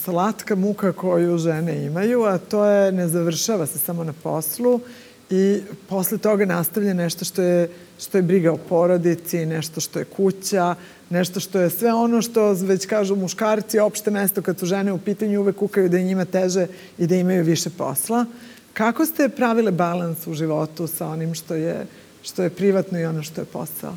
slatka 0.04 0.56
muka 0.56 0.92
koju 0.92 1.38
žene 1.38 1.84
imaju, 1.84 2.22
a 2.22 2.38
to 2.38 2.64
je 2.64 2.92
ne 2.92 3.08
završava 3.08 3.66
se 3.66 3.78
samo 3.78 4.04
na 4.04 4.12
poslu 4.22 4.80
i 5.30 5.60
posle 5.88 6.18
toga 6.18 6.44
nastavlja 6.44 6.94
nešto 6.94 7.24
što 7.24 7.42
je, 7.42 7.70
što 7.98 8.18
je 8.18 8.22
briga 8.22 8.52
o 8.52 8.56
porodici, 8.56 9.46
nešto 9.46 9.80
što 9.80 9.98
je 9.98 10.04
kuća, 10.04 10.74
nešto 11.10 11.40
što 11.40 11.60
je 11.60 11.70
sve 11.70 11.92
ono 11.92 12.22
što 12.22 12.52
već 12.52 12.86
kažu 12.86 13.16
muškarci, 13.16 13.78
opšte 13.78 14.10
mesto 14.10 14.42
kad 14.42 14.58
su 14.58 14.66
žene 14.66 14.92
u 14.92 14.98
pitanju 14.98 15.40
uvek 15.40 15.56
kukaju 15.56 15.88
da 15.88 15.96
je 15.96 16.04
njima 16.04 16.24
teže 16.24 16.66
i 16.98 17.06
da 17.06 17.16
imaju 17.16 17.44
više 17.44 17.70
posla. 17.70 18.24
Kako 18.72 19.06
ste 19.06 19.28
pravile 19.28 19.72
balans 19.72 20.26
u 20.26 20.34
životu 20.34 20.86
sa 20.86 21.06
onim 21.06 21.34
što 21.34 21.54
je, 21.54 21.86
što 22.22 22.42
je 22.42 22.50
privatno 22.50 22.98
i 22.98 23.04
ono 23.04 23.22
što 23.22 23.40
je 23.40 23.44
posao? 23.44 23.94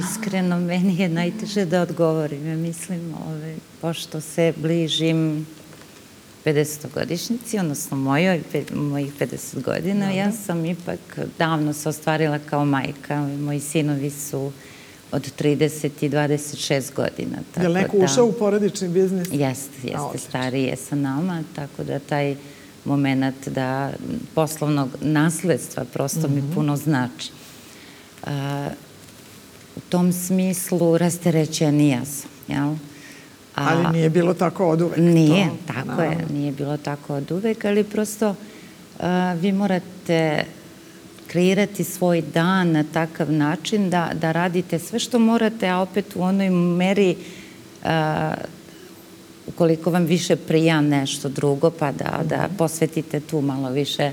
Iskreno, 0.00 0.60
meni 0.60 0.98
je 0.98 1.08
najteže 1.08 1.64
da 1.64 1.82
odgovorim. 1.82 2.46
Ja 2.46 2.56
mislim, 2.56 3.14
ove, 3.28 3.56
pošto 3.80 4.20
se 4.20 4.52
bližim 4.56 5.46
50-godišnjici, 6.44 7.58
odnosno 7.58 7.96
mojoj, 7.96 8.42
mojih 8.74 9.12
50 9.20 9.62
godina, 9.62 10.06
Dobre. 10.06 10.16
ja 10.16 10.32
sam 10.32 10.64
ipak 10.64 10.98
davno 11.38 11.72
se 11.72 11.88
ostvarila 11.88 12.38
kao 12.38 12.64
majka. 12.64 13.20
Moji 13.20 13.60
sinovi 13.60 14.10
su 14.10 14.52
od 15.12 15.32
30 15.38 15.90
i 16.00 16.08
26 16.08 16.94
godina. 16.94 17.36
Tako 17.54 17.64
je 17.64 17.68
li 17.68 17.74
neko 17.74 17.98
da, 17.98 18.04
ušao 18.04 18.26
u 18.26 18.32
porodični 18.32 18.88
biznis? 18.88 19.28
Jeste, 19.32 19.72
jeste, 19.82 20.18
stariji 20.18 20.64
je 20.64 20.76
sa 20.76 20.94
nama, 20.96 21.42
tako 21.54 21.84
da 21.84 21.98
taj 21.98 22.36
moment 22.84 23.48
da 23.48 23.92
poslovnog 24.34 24.88
nasledstva 25.00 25.84
prosto 25.84 26.20
mm 26.20 26.30
-hmm. 26.30 26.34
mi 26.34 26.42
mhm. 26.42 26.54
puno 26.54 26.76
znači. 26.76 27.30
A, 28.26 28.68
u 29.76 29.80
tom 29.80 30.12
smislu 30.12 30.98
rasterećenija 30.98 32.04
sam, 32.04 32.30
jel? 32.48 32.74
A, 33.54 33.68
ali 33.68 33.96
nije 33.96 34.10
bilo 34.10 34.34
tako 34.34 34.68
od 34.68 34.80
uvek. 34.80 34.96
Nije, 34.98 35.46
to, 35.46 35.72
tako 35.72 35.88
naravno. 35.88 36.20
je, 36.20 36.26
nije 36.32 36.52
bilo 36.52 36.76
tako 36.76 37.14
od 37.14 37.30
uvek, 37.30 37.64
ali 37.64 37.84
prosto 37.84 38.34
a, 39.00 39.32
vi 39.40 39.52
morate 39.52 40.44
kreirati 41.26 41.84
svoj 41.84 42.22
dan 42.22 42.72
na 42.72 42.84
takav 42.92 43.32
način 43.32 43.90
da, 43.90 44.10
da 44.20 44.32
radite 44.32 44.78
sve 44.78 44.98
što 44.98 45.18
morate, 45.18 45.68
a 45.68 45.78
opet 45.78 46.16
u 46.16 46.22
onoj 46.22 46.50
meri 46.50 47.16
a, 47.84 48.34
ukoliko 49.46 49.90
vam 49.90 50.04
više 50.04 50.36
prija 50.36 50.80
nešto 50.80 51.28
drugo, 51.28 51.70
pa 51.70 51.92
da, 51.92 52.20
da 52.24 52.48
posvetite 52.58 53.20
tu 53.20 53.40
malo 53.40 53.70
više 53.70 54.12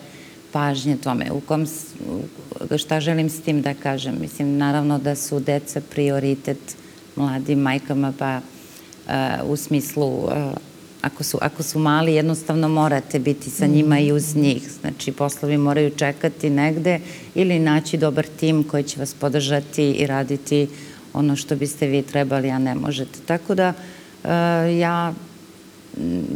pažnje 0.51 0.97
tome. 0.97 1.31
U 1.31 1.39
kom, 1.39 1.67
šta 2.77 2.99
želim 2.99 3.29
s 3.29 3.41
tim 3.41 3.61
da 3.61 3.73
kažem? 3.73 4.17
Mislim, 4.21 4.57
naravno 4.57 4.99
da 4.99 5.15
su 5.15 5.39
deca 5.39 5.81
prioritet 5.89 6.75
mladim 7.15 7.59
majkama, 7.59 8.13
pa 8.19 8.41
u 9.43 9.55
smislu 9.55 10.29
ako 11.01 11.23
su, 11.23 11.37
ako 11.41 11.63
su 11.63 11.79
mali, 11.79 12.13
jednostavno 12.13 12.69
morate 12.69 13.19
biti 13.19 13.49
sa 13.49 13.65
njima 13.65 13.99
i 13.99 14.11
uz 14.11 14.35
njih. 14.35 14.71
Znači, 14.81 15.11
poslovi 15.11 15.57
moraju 15.57 15.89
čekati 15.89 16.49
negde 16.49 16.99
ili 17.35 17.59
naći 17.59 17.97
dobar 17.97 18.25
tim 18.39 18.63
koji 18.63 18.83
će 18.83 18.99
vas 18.99 19.13
podržati 19.13 19.91
i 19.91 20.07
raditi 20.07 20.67
ono 21.13 21.35
što 21.35 21.55
biste 21.55 21.87
vi 21.87 22.01
trebali, 22.01 22.49
a 22.49 22.59
ne 22.59 22.75
možete. 22.75 23.19
Tako 23.25 23.55
da, 23.55 23.73
ja 24.79 25.13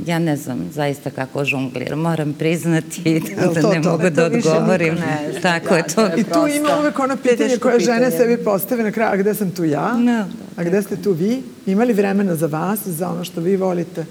ja 0.05 0.19
ne 0.19 0.37
znam 0.37 0.69
zaista 0.73 1.09
kako 1.09 1.45
žongliram, 1.45 1.99
moram 1.99 2.33
priznati 2.33 3.21
da 3.35 3.61
to, 3.61 3.73
ne 3.73 3.81
to, 3.81 3.91
mogu 3.91 4.09
da 4.09 4.25
odgovorim. 4.25 4.95
Ne, 4.95 5.41
Tako 5.41 5.69
da, 5.69 5.75
je 5.75 5.83
to. 5.95 6.07
I 6.17 6.23
tu 6.23 6.57
ima 6.57 6.79
uvek 6.79 6.99
ono 6.99 7.17
pitanje 7.17 7.57
koje 7.57 7.79
žene 7.79 8.11
sebi 8.11 8.43
postave 8.43 8.83
na 8.83 8.91
kraju, 8.91 9.11
a 9.13 9.17
gde 9.17 9.33
sam 9.33 9.51
tu 9.51 9.63
ja? 9.63 9.97
No, 9.97 10.03
da, 10.03 10.25
a 10.55 10.63
gde 10.63 10.81
ste 10.81 10.95
tu 10.95 11.11
vi? 11.11 11.43
Imali 11.65 11.93
vremena 11.93 12.35
za 12.35 12.47
vas, 12.47 12.87
za 12.87 13.09
ono 13.09 13.23
što 13.23 13.41
vi 13.41 13.55
volite? 13.55 14.05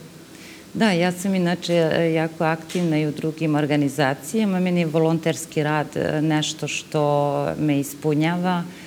Da, 0.75 0.91
ja 0.91 1.13
sam 1.13 1.35
inače 1.35 1.75
jako 2.15 2.45
aktivna 2.45 2.99
i 2.99 3.07
u 3.07 3.13
drugim 3.13 3.55
organizacijama. 3.55 4.61
Meni 4.61 4.81
je 4.81 4.87
volonterski 4.87 5.63
rad 5.63 5.87
e, 5.95 6.23
nešto 6.23 6.69
što 6.69 7.55
me 7.59 7.81
ispunjava. 7.81 8.51
A, 8.51 8.84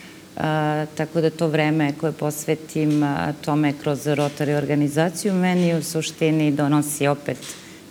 tako 0.98 1.22
da 1.22 1.30
to 1.30 1.48
vreme 1.48 1.94
koje 2.00 2.12
posvetim 2.12 3.04
tome 3.42 3.74
kroz 3.82 4.06
Rotary 4.06 4.58
organizaciju 4.58 5.34
meni 5.34 5.76
u 5.76 5.84
suštini 5.84 6.52
donosi 6.52 7.08
opet 7.08 7.38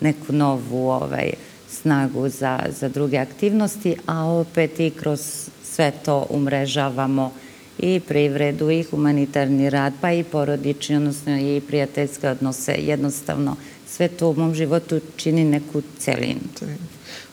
neku 0.01 0.33
novu 0.33 0.91
ovaj, 0.91 1.33
snagu 1.69 2.29
za, 2.29 2.61
za 2.81 2.89
druge 2.89 3.19
aktivnosti, 3.19 3.97
a 4.07 4.25
opet 4.25 4.81
i 4.81 4.91
kroz 4.91 5.51
sve 5.65 5.93
to 6.05 6.27
umrežavamo 6.31 7.33
i 7.79 8.01
privredu 8.01 8.71
i 8.71 8.83
humanitarni 8.83 9.71
rad, 9.71 9.93
pa 10.01 10.13
i 10.13 10.25
porodični, 10.25 10.97
odnosno 10.97 11.39
i 11.39 11.63
prijateljske 11.69 12.29
odnose. 12.29 12.75
Jednostavno, 12.79 13.57
sve 13.87 14.09
to 14.09 14.31
u 14.31 14.35
mom 14.35 14.55
životu 14.55 15.01
čini 15.17 15.45
neku 15.45 15.83
celinu. 15.99 16.41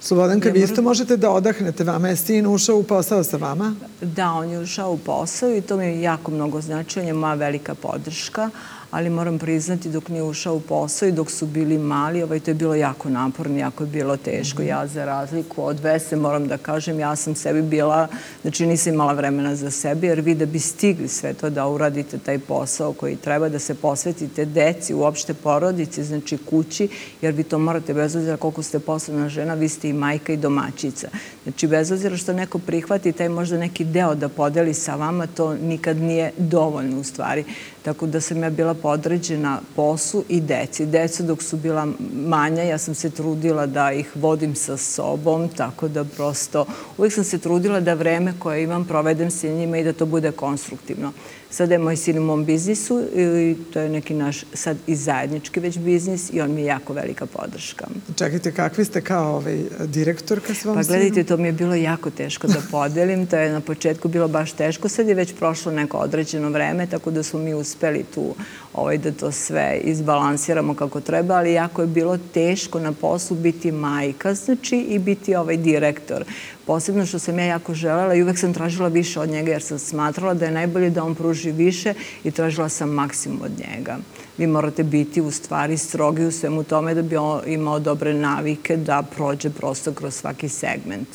Slobodanka, 0.04 0.50
vi 0.50 0.60
isto 0.60 0.82
možete 0.82 1.18
da 1.18 1.30
odahnete 1.32 1.84
vama. 1.84 2.10
Je 2.10 2.16
Stin 2.16 2.48
ušao 2.48 2.78
u 2.78 2.84
posao 2.84 3.24
sa 3.24 3.38
vama? 3.38 3.76
Da, 4.02 4.32
on 4.32 4.50
je 4.50 4.60
ušao 4.60 4.92
u 4.92 4.98
posao 4.98 5.56
i 5.56 5.62
to 5.62 5.78
mi 5.78 5.86
je 5.86 6.02
jako 6.02 6.32
mnogo 6.32 6.62
znači. 6.62 7.00
On 7.00 7.06
je 7.06 7.14
moja 7.14 7.34
velika 7.34 7.76
podrška 7.76 8.50
ali 8.94 9.10
moram 9.10 9.40
priznati 9.40 9.90
dok 9.90 10.10
nije 10.10 10.24
ušao 10.24 10.56
u 10.56 10.60
posao 10.60 11.08
i 11.08 11.12
dok 11.12 11.32
su 11.32 11.46
bili 11.46 11.78
mali, 11.78 12.24
ovaj, 12.24 12.40
to 12.40 12.52
je 12.52 12.56
bilo 12.56 12.76
jako 12.76 13.10
naporno, 13.10 13.58
jako 13.58 13.84
je 13.84 13.90
bilo 13.90 14.18
teško. 14.18 14.62
Mm 14.62 14.66
-hmm. 14.66 14.70
Ja 14.70 14.88
za 14.88 15.06
razliku 15.06 15.64
od 15.66 15.80
Vese 15.80 16.16
moram 16.16 16.48
da 16.48 16.58
kažem, 16.58 17.00
ja 17.00 17.16
sam 17.16 17.36
sebi 17.36 17.62
bila, 17.62 18.08
znači 18.42 18.66
nisam 18.66 18.94
imala 18.94 19.14
vremena 19.14 19.56
za 19.56 19.72
sebe, 19.72 20.08
jer 20.08 20.22
vi 20.22 20.36
da 20.36 20.46
bi 20.46 20.60
stigli 20.60 21.08
sve 21.08 21.34
to 21.34 21.50
da 21.50 21.68
uradite 21.68 22.18
taj 22.18 22.40
posao 22.40 22.94
koji 22.94 23.16
treba 23.16 23.50
da 23.50 23.60
se 23.60 23.76
posvetite 23.76 24.46
deci, 24.46 24.94
uopšte 24.94 25.34
porodici, 25.34 26.04
znači 26.04 26.38
kući, 26.38 26.88
jer 27.22 27.34
vi 27.34 27.44
to 27.44 27.60
morate 27.60 27.94
bez 27.94 28.16
obzira 28.16 28.38
koliko 28.38 28.64
ste 28.64 28.80
poslovna 28.80 29.30
žena, 29.30 29.54
vi 29.54 29.70
ste 29.70 29.90
i 29.94 29.98
majka 29.98 30.34
i 30.34 30.38
domaćica. 30.38 31.08
Znači 31.44 31.68
bez 31.68 31.92
obzira 31.92 32.18
što 32.18 32.34
neko 32.34 32.60
prihvati 32.60 33.12
taj 33.12 33.30
možda 33.30 33.58
neki 33.58 33.86
deo 33.86 34.16
da 34.16 34.30
podeli 34.30 34.74
sa 34.74 34.96
vama, 34.96 35.28
to 35.28 35.54
nikad 35.54 35.98
nije 35.98 36.32
dovoljno 36.38 37.00
u 37.00 37.04
stvari. 37.04 37.44
Tako 37.84 38.08
da 38.08 38.22
sam 38.22 38.44
ja 38.44 38.50
bila 38.50 38.74
podređena 38.74 39.60
poslu 39.76 40.24
i 40.30 40.42
deci. 40.42 40.86
Deca 40.86 41.24
dok 41.24 41.44
su 41.44 41.58
bila 41.58 41.88
manja, 42.16 42.64
ja 42.64 42.78
sam 42.78 42.96
se 42.96 43.10
trudila 43.10 43.66
da 43.66 43.92
ih 43.92 44.12
vodim 44.16 44.56
sa 44.56 44.78
sobom, 44.78 45.50
tako 45.50 45.88
da 45.88 46.04
prosto 46.04 46.66
uvijek 46.98 47.14
sam 47.14 47.24
se 47.24 47.38
trudila 47.38 47.80
da 47.80 47.94
vreme 47.94 48.34
koje 48.40 48.64
imam 48.64 48.86
provedem 48.86 49.32
sa 49.32 49.48
njima 49.48 49.78
i 49.78 49.84
da 49.84 49.94
to 49.94 50.06
bude 50.06 50.32
konstruktivno. 50.32 51.12
Sada 51.54 51.74
je 51.74 51.80
moj 51.80 51.98
sin 51.98 52.18
u 52.18 52.22
mom 52.22 52.46
biznisu 52.46 53.02
i 53.16 53.56
to 53.74 53.80
je 53.80 53.90
neki 53.90 54.14
naš 54.14 54.44
sad 54.54 54.78
i 54.88 54.96
zajednički 54.96 55.60
već 55.60 55.78
biznis 55.78 56.30
i 56.34 56.42
on 56.42 56.54
mi 56.54 56.62
je 56.62 56.66
jako 56.66 56.94
velika 56.94 57.26
podrška. 57.26 57.88
Čekajte, 58.16 58.52
kakvi 58.52 58.86
ste 58.86 59.02
kao 59.02 59.36
ovaj, 59.36 59.58
direktorka 59.86 60.54
svom 60.54 60.76
Pa 60.76 60.84
gledajte, 60.84 61.24
to 61.24 61.38
mi 61.38 61.48
je 61.48 61.52
bilo 61.52 61.76
jako 61.76 62.10
teško 62.10 62.48
da 62.48 62.62
podelim. 62.72 63.28
To 63.28 63.38
je 63.38 63.52
na 63.52 63.62
početku 63.62 64.08
bilo 64.08 64.28
baš 64.28 64.52
teško. 64.52 64.90
Sad 64.90 65.08
je 65.08 65.16
već 65.16 65.34
prošlo 65.34 65.72
neko 65.72 65.98
određeno 65.98 66.50
vreme, 66.50 66.88
tako 66.88 67.12
da 67.12 67.24
smo 67.24 67.40
mi 67.40 67.54
uspeli 67.54 68.06
tu 68.14 68.36
ovaj, 68.74 68.98
da 68.98 69.12
to 69.12 69.32
sve 69.32 69.80
izbalansiramo 69.84 70.76
kako 70.76 71.02
treba, 71.02 71.36
ali 71.36 71.54
jako 71.54 71.82
je 71.82 71.88
bilo 71.88 72.18
teško 72.34 72.80
na 72.80 72.92
poslu 72.92 73.38
biti 73.38 73.72
majka, 73.72 74.34
znači 74.34 74.78
i 74.78 75.00
biti 75.00 75.36
ovaj 75.36 75.58
direktor. 75.58 76.26
Posebno 76.66 77.06
što 77.06 77.20
sam 77.20 77.40
ja 77.40 77.46
jako 77.46 77.74
želela 77.74 78.16
i 78.16 78.24
uvek 78.24 78.38
sam 78.40 78.54
tražila 78.54 78.88
više 78.88 79.20
od 79.20 79.30
njega 79.30 79.52
jer 79.52 79.62
sam 79.62 79.80
smatrala 79.80 80.34
da 80.34 80.46
je 80.46 80.52
najbolje 80.52 80.90
da 80.90 81.04
on 81.04 81.16
pruži 81.16 81.52
više 81.52 81.94
i 82.24 82.32
tražila 82.32 82.70
sam 82.70 82.90
maksimum 82.90 83.42
od 83.42 83.52
njega. 83.60 83.98
Vi 84.38 84.48
morate 84.48 84.84
biti 84.84 85.22
u 85.22 85.32
stvari 85.32 85.78
strogi 85.78 86.26
u 86.26 86.32
svemu 86.32 86.64
tome 86.64 86.94
da 86.94 87.02
bi 87.02 87.16
on 87.16 87.42
imao 87.48 87.80
dobre 87.80 88.14
navike 88.14 88.78
da 88.78 89.04
prođe 89.16 89.50
prosto 89.50 89.94
kroz 89.94 90.14
svaki 90.16 90.50
segment. 90.50 91.08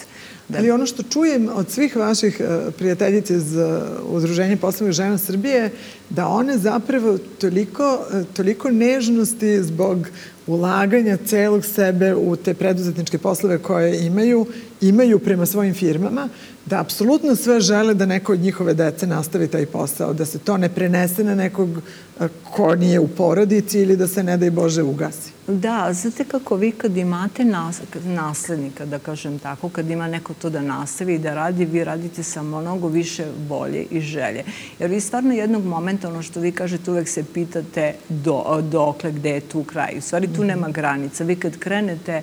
Da. 0.48 0.58
Ali 0.58 0.70
ono 0.70 0.86
što 0.86 1.02
čujem 1.02 1.48
od 1.54 1.70
svih 1.70 1.96
vaših 1.96 2.40
e, 2.40 2.70
prijateljica 2.70 3.34
iz 3.34 3.56
e, 3.56 3.80
Udruženja 4.08 4.56
poslovnih 4.56 4.96
žena 4.96 5.18
Srbije, 5.18 5.70
da 6.10 6.28
one 6.28 6.58
zapravo 6.58 7.18
toliko, 7.40 7.98
e, 8.12 8.24
toliko 8.36 8.70
nežnosti 8.70 9.62
zbog 9.62 10.08
ulaganja 10.46 11.16
celog 11.26 11.64
sebe 11.64 12.14
u 12.14 12.36
te 12.36 12.54
preduzetničke 12.54 13.18
poslove 13.18 13.58
koje 13.58 14.06
imaju, 14.06 14.46
imaju 14.80 15.18
prema 15.18 15.46
svojim 15.46 15.74
firmama, 15.74 16.28
da 16.70 16.80
apsolutno 16.80 17.36
sve 17.36 17.60
žele 17.60 17.94
da 17.94 18.06
neko 18.06 18.32
od 18.32 18.40
njihove 18.40 18.74
dece 18.74 19.06
nastavi 19.06 19.48
taj 19.48 19.66
posao, 19.66 20.12
da 20.12 20.24
se 20.24 20.38
to 20.38 20.56
ne 20.56 20.68
prenese 20.68 21.24
na 21.24 21.34
nekog 21.34 21.68
ko 22.52 22.74
nije 22.74 23.00
u 23.00 23.08
porodici 23.08 23.80
ili 23.80 23.96
da 23.96 24.06
se 24.06 24.22
ne 24.22 24.36
daj 24.36 24.50
Bože 24.50 24.82
ugasi. 24.82 25.37
Da, 25.48 25.92
znate 25.92 26.24
kako 26.24 26.56
vi 26.56 26.72
kad 26.72 26.96
imate 26.96 27.44
nas, 27.44 27.80
naslednika, 28.04 28.86
da 28.86 28.98
kažem 28.98 29.38
tako, 29.38 29.68
kad 29.68 29.90
ima 29.90 30.08
neko 30.08 30.34
to 30.34 30.50
da 30.50 30.60
nastavi 30.60 31.14
i 31.14 31.18
da 31.18 31.34
radi, 31.34 31.64
vi 31.64 31.84
radite 31.84 32.22
sa 32.22 32.42
mnogo 32.42 32.88
više 32.88 33.26
volje 33.48 33.86
i 33.90 34.00
želje. 34.00 34.44
Jer 34.78 34.90
vi 34.90 35.00
stvarno 35.00 35.32
jednog 35.32 35.64
momenta, 35.64 36.08
ono 36.08 36.22
što 36.22 36.40
vi 36.40 36.52
kažete, 36.52 36.90
uvek 36.90 37.08
se 37.08 37.24
pitate 37.34 37.94
do, 38.08 38.62
dokle, 38.62 39.12
gde 39.12 39.30
je 39.30 39.40
tu 39.40 39.64
kraj. 39.64 39.98
U 39.98 40.00
stvari 40.00 40.28
tu 40.36 40.44
nema 40.44 40.68
granica. 40.68 41.24
Vi 41.24 41.36
kad 41.36 41.58
krenete, 41.58 42.22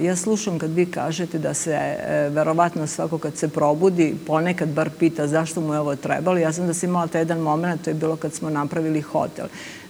ja 0.00 0.16
slušam 0.16 0.58
kad 0.58 0.70
vi 0.74 0.86
kažete 0.86 1.38
da 1.38 1.54
se 1.54 1.74
e, 1.74 2.28
verovatno 2.30 2.86
svako 2.86 3.18
kad 3.18 3.36
se 3.36 3.48
probudi, 3.48 4.14
ponekad 4.26 4.68
bar 4.68 4.90
pita 4.98 5.26
zašto 5.26 5.60
mu 5.60 5.74
je 5.74 5.80
ovo 5.80 5.96
trebalo. 5.96 6.38
Ja 6.38 6.52
sam 6.52 6.66
da 6.66 6.74
sam 6.74 6.88
imala 6.88 7.06
taj 7.06 7.20
jedan 7.20 7.38
moment, 7.38 7.82
to 7.82 7.90
je 7.90 7.94
bilo 7.94 8.16
kad 8.16 8.34
smo 8.34 8.50
napravili 8.50 9.00
hotel 9.00 9.46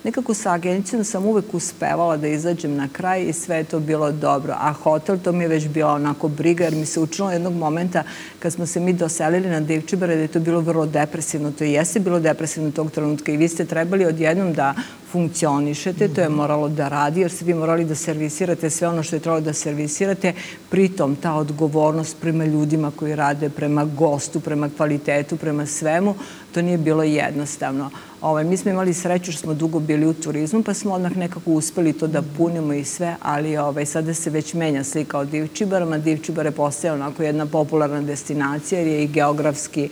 nekako 0.07 0.35
sa 0.35 0.53
agencijom 0.53 1.05
sam 1.05 1.27
uvek 1.27 1.55
uspevala 1.55 2.17
da 2.17 2.29
izađem 2.29 2.77
na 2.77 2.89
kraj 2.93 3.25
i 3.29 3.33
sve 3.33 3.57
je 3.57 3.65
to 3.65 3.81
bilo 3.81 4.13
dobro. 4.13 4.55
A 4.59 4.73
hotel, 4.73 5.19
to 5.19 5.33
mi 5.33 5.45
je 5.45 5.49
već 5.49 5.69
bila 5.69 5.93
onako 5.93 6.29
briga, 6.29 6.65
jer 6.65 6.75
mi 6.75 6.87
se 6.87 7.01
učinilo 7.01 7.33
jednog 7.33 7.55
momenta 7.55 8.03
kad 8.39 8.53
smo 8.53 8.67
se 8.67 8.81
mi 8.81 8.93
doselili 8.93 9.49
na 9.49 9.61
Divčibare 9.61 10.17
da 10.17 10.23
je 10.23 10.29
to 10.29 10.41
bilo 10.41 10.61
vrlo 10.61 10.87
depresivno. 10.87 11.51
To 11.51 11.65
i 11.65 11.73
jeste 11.73 12.01
bilo 12.01 12.21
depresivno 12.21 12.71
tog 12.71 12.91
trenutka 12.91 13.33
i 13.33 13.37
vi 13.37 13.49
ste 13.49 13.65
trebali 13.65 14.07
odjednom 14.07 14.53
da 14.53 14.75
funkcionišete, 15.17 16.09
to 16.09 16.21
je 16.21 16.29
moralo 16.29 16.69
da 16.69 16.89
radi, 16.89 17.21
jer 17.21 17.31
ste 17.31 17.45
vi 17.45 17.55
morali 17.55 17.85
da 17.85 17.95
servisirate 17.95 18.71
sve 18.71 18.89
ono 18.89 19.03
što 19.03 19.17
je 19.17 19.21
trebalo 19.21 19.41
da 19.41 19.53
servisirate, 19.53 20.33
pritom 20.71 21.17
ta 21.17 21.33
odgovornost 21.35 22.17
prema 22.21 22.45
ljudima 22.45 22.91
koji 22.97 23.17
rade, 23.17 23.49
prema 23.49 23.85
gostu, 23.85 24.41
prema 24.41 24.69
kvalitetu, 24.77 25.37
prema 25.37 25.67
svemu, 25.67 26.15
to 26.53 26.63
nije 26.63 26.79
bilo 26.79 27.03
jednostavno. 27.03 27.91
Ovaj, 28.21 28.45
mi 28.45 28.57
smo 28.57 28.71
imali 28.71 28.95
sreću 28.95 29.33
što 29.33 29.41
smo 29.41 29.55
dugo 29.55 29.79
bili 29.79 30.07
u 30.07 30.15
turizmu, 30.15 30.63
pa 30.63 30.75
smo 30.75 30.95
odmah 30.95 31.17
nekako 31.17 31.53
uspeli 31.53 31.93
to 31.93 32.07
da 32.07 32.23
punimo 32.37 32.73
i 32.73 32.85
sve, 32.85 33.17
ali 33.23 33.57
ovaj, 33.57 33.87
sada 33.87 34.15
se 34.15 34.31
već 34.31 34.55
menja 34.55 34.85
slika 34.85 35.19
o 35.19 35.25
Divčibarama. 35.25 35.99
Divčibar 35.99 36.47
je 36.47 36.53
postaje 36.53 36.93
onako 36.93 37.23
jedna 37.23 37.47
popularna 37.47 38.01
destinacija 38.01 38.81
jer 38.81 38.89
je 38.89 39.05
i 39.05 39.09
geografski 39.09 39.89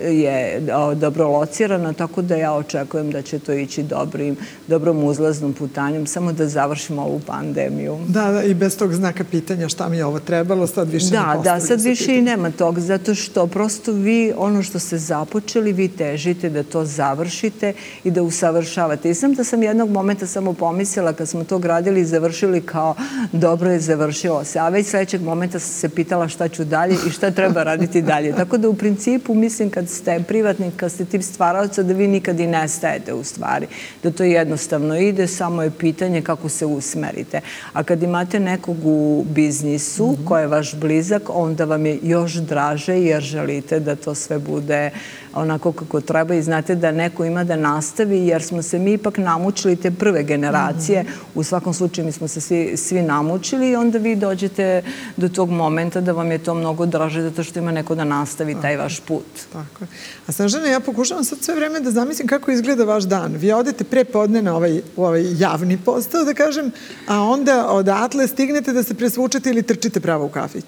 je 0.00 0.60
dobro 0.94 1.28
locirana, 1.28 1.92
tako 1.92 2.22
da 2.22 2.36
ja 2.36 2.52
očekujem 2.52 3.10
da 3.10 3.22
će 3.22 3.38
to 3.38 3.52
ići 3.52 3.82
dobrim, 3.82 4.36
dobrom 4.66 5.04
uzlaznom 5.04 5.52
putanjem, 5.52 6.06
samo 6.06 6.32
da 6.32 6.48
završimo 6.48 7.02
ovu 7.02 7.20
pandemiju. 7.26 7.98
Da, 8.08 8.32
da, 8.32 8.42
i 8.42 8.54
bez 8.54 8.78
tog 8.78 8.94
znaka 8.94 9.24
pitanja 9.24 9.68
šta 9.68 9.88
mi 9.88 9.96
je 9.96 10.04
ovo 10.04 10.20
trebalo, 10.20 10.66
sad 10.66 10.90
više 10.90 11.10
da, 11.10 11.34
ne 11.34 11.42
Da, 11.42 11.60
sad 11.60 11.80
više 11.80 12.04
pitanje. 12.04 12.18
i 12.18 12.22
nema 12.22 12.50
tog, 12.50 12.80
zato 12.80 13.14
što 13.14 13.46
prosto 13.46 13.92
vi, 13.92 14.32
ono 14.36 14.62
što 14.62 14.78
ste 14.78 14.98
započeli, 14.98 15.72
vi 15.72 15.88
težite 15.88 16.50
da 16.50 16.62
to 16.62 16.84
završite 16.84 17.72
i 18.04 18.10
da 18.10 18.22
usavršavate. 18.22 19.10
I 19.10 19.14
sam 19.14 19.34
da 19.34 19.44
sam 19.44 19.62
jednog 19.62 19.90
momenta 19.90 20.26
samo 20.26 20.52
pomislila 20.52 21.12
kad 21.12 21.28
smo 21.28 21.44
to 21.44 21.58
gradili 21.58 22.00
i 22.00 22.04
završili 22.04 22.60
kao 22.60 22.94
dobro 23.32 23.70
je 23.70 23.80
završilo 23.80 24.44
se, 24.44 24.58
a 24.58 24.68
već 24.68 24.86
sledećeg 24.86 25.22
momenta 25.22 25.58
sam 25.58 25.72
se 25.72 25.88
pitala 25.88 26.28
šta 26.28 26.48
ću 26.48 26.64
dalje 26.64 26.96
i 27.06 27.10
šta 27.10 27.30
treba 27.30 27.62
raditi 27.62 28.02
dalje. 28.02 28.32
Tako 28.32 28.58
da 28.58 28.68
u 28.68 28.74
principu 28.74 29.34
mislim 29.46 29.70
kad 29.70 29.88
ste 29.88 30.22
privatnik, 30.28 30.76
kad 30.76 30.92
ste 30.92 31.04
tip 31.04 31.22
stvaravca 31.22 31.82
da 31.82 31.94
vi 31.94 32.06
nikad 32.08 32.40
i 32.40 32.46
nestajete 32.46 33.14
u 33.14 33.24
stvari. 33.24 33.66
Da 34.02 34.10
to 34.10 34.24
jednostavno 34.24 34.98
ide, 34.98 35.26
samo 35.26 35.62
je 35.62 35.70
pitanje 35.70 36.22
kako 36.22 36.48
se 36.48 36.66
usmerite. 36.66 37.40
A 37.72 37.84
kad 37.84 38.02
imate 38.02 38.40
nekog 38.40 38.76
u 38.84 39.24
biznisu 39.30 40.06
mm 40.06 40.14
-hmm. 40.14 40.24
ko 40.24 40.38
je 40.38 40.46
vaš 40.46 40.74
blizak, 40.74 41.22
onda 41.28 41.64
vam 41.64 41.86
je 41.86 41.98
još 42.02 42.34
draže 42.34 42.98
jer 42.98 43.22
želite 43.22 43.80
da 43.80 43.96
to 43.96 44.14
sve 44.14 44.38
bude 44.38 44.90
onako 45.36 45.72
kako 45.72 46.00
treba 46.00 46.34
i 46.34 46.42
znate 46.42 46.74
da 46.74 46.92
neko 46.92 47.24
ima 47.24 47.44
da 47.44 47.56
nastavi 47.56 48.26
jer 48.26 48.42
smo 48.42 48.62
se 48.62 48.78
mi 48.78 48.92
ipak 48.92 49.18
namučili 49.18 49.76
te 49.76 49.90
prve 49.90 50.22
generacije. 50.22 51.02
Mm 51.02 51.06
-hmm. 51.06 51.34
U 51.34 51.42
svakom 51.42 51.74
slučaju 51.74 52.06
mi 52.06 52.12
smo 52.12 52.28
se 52.28 52.40
svi, 52.40 52.76
svi 52.76 53.02
namučili 53.02 53.70
i 53.70 53.76
onda 53.76 53.98
vi 53.98 54.16
dođete 54.16 54.82
do 55.16 55.28
tog 55.28 55.50
momenta 55.50 56.00
da 56.00 56.12
vam 56.12 56.30
je 56.30 56.38
to 56.38 56.54
mnogo 56.54 56.86
draže 56.86 57.22
zato 57.22 57.44
što 57.44 57.58
ima 57.58 57.72
neko 57.72 57.94
da 57.94 58.04
nastavi 58.04 58.56
taj 58.62 58.76
vaš 58.76 59.00
put. 59.00 59.26
Tako 59.52 59.84
je. 59.84 59.88
A 60.26 60.32
Snažana, 60.32 60.66
ja 60.66 60.80
pokušavam 60.80 61.24
sad 61.24 61.38
sve 61.42 61.54
vreme 61.54 61.80
da 61.80 61.90
zamislim 61.90 62.28
kako 62.28 62.50
izgleda 62.50 62.84
vaš 62.84 63.04
dan. 63.04 63.32
Vi 63.32 63.52
odete 63.52 63.84
pre 63.84 64.04
podne 64.04 64.42
na 64.42 64.56
ovaj, 64.56 64.80
ovaj 64.96 65.24
javni 65.38 65.78
postao, 65.84 66.24
da 66.24 66.34
kažem, 66.34 66.70
a 67.06 67.20
onda 67.20 67.66
odatle 67.68 68.28
stignete 68.28 68.72
da 68.72 68.82
se 68.82 68.94
presvučete 68.94 69.50
ili 69.50 69.62
trčite 69.62 70.00
pravo 70.00 70.26
u 70.26 70.28
kafić? 70.28 70.64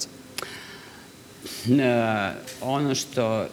Uh, 1.66 1.74
ono 2.62 2.94
što 2.94 3.46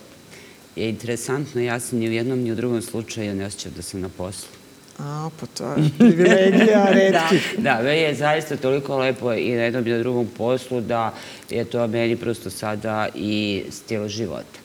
je 0.75 0.89
interesantno, 0.89 1.61
ja 1.61 1.79
sam 1.79 1.99
ni 1.99 2.09
u 2.09 2.11
jednom 2.11 2.39
ni 2.39 2.51
u 2.51 2.55
drugom 2.55 2.81
slučaju 2.81 3.35
ne 3.35 3.45
osjećam 3.45 3.71
da 3.75 3.81
sam 3.81 4.01
na 4.01 4.09
poslu. 4.09 4.49
A, 4.99 5.29
pa 5.39 5.45
to 5.45 5.63
je 5.63 5.89
privilegija 5.97 6.87
redkih. 6.91 7.55
da, 7.65 7.79
da, 7.81 7.89
je 7.89 8.15
zaista 8.15 8.55
toliko 8.55 8.97
lepo 8.97 9.33
i 9.33 9.55
na 9.55 9.61
jednom 9.61 9.87
i 9.87 9.89
na 9.89 9.97
drugom 9.97 10.27
poslu 10.37 10.81
da 10.81 11.13
je 11.49 11.65
to 11.65 11.87
meni 11.87 12.15
prosto 12.15 12.49
sada 12.49 13.07
i 13.15 13.63
stil 13.69 14.07
života. 14.07 14.59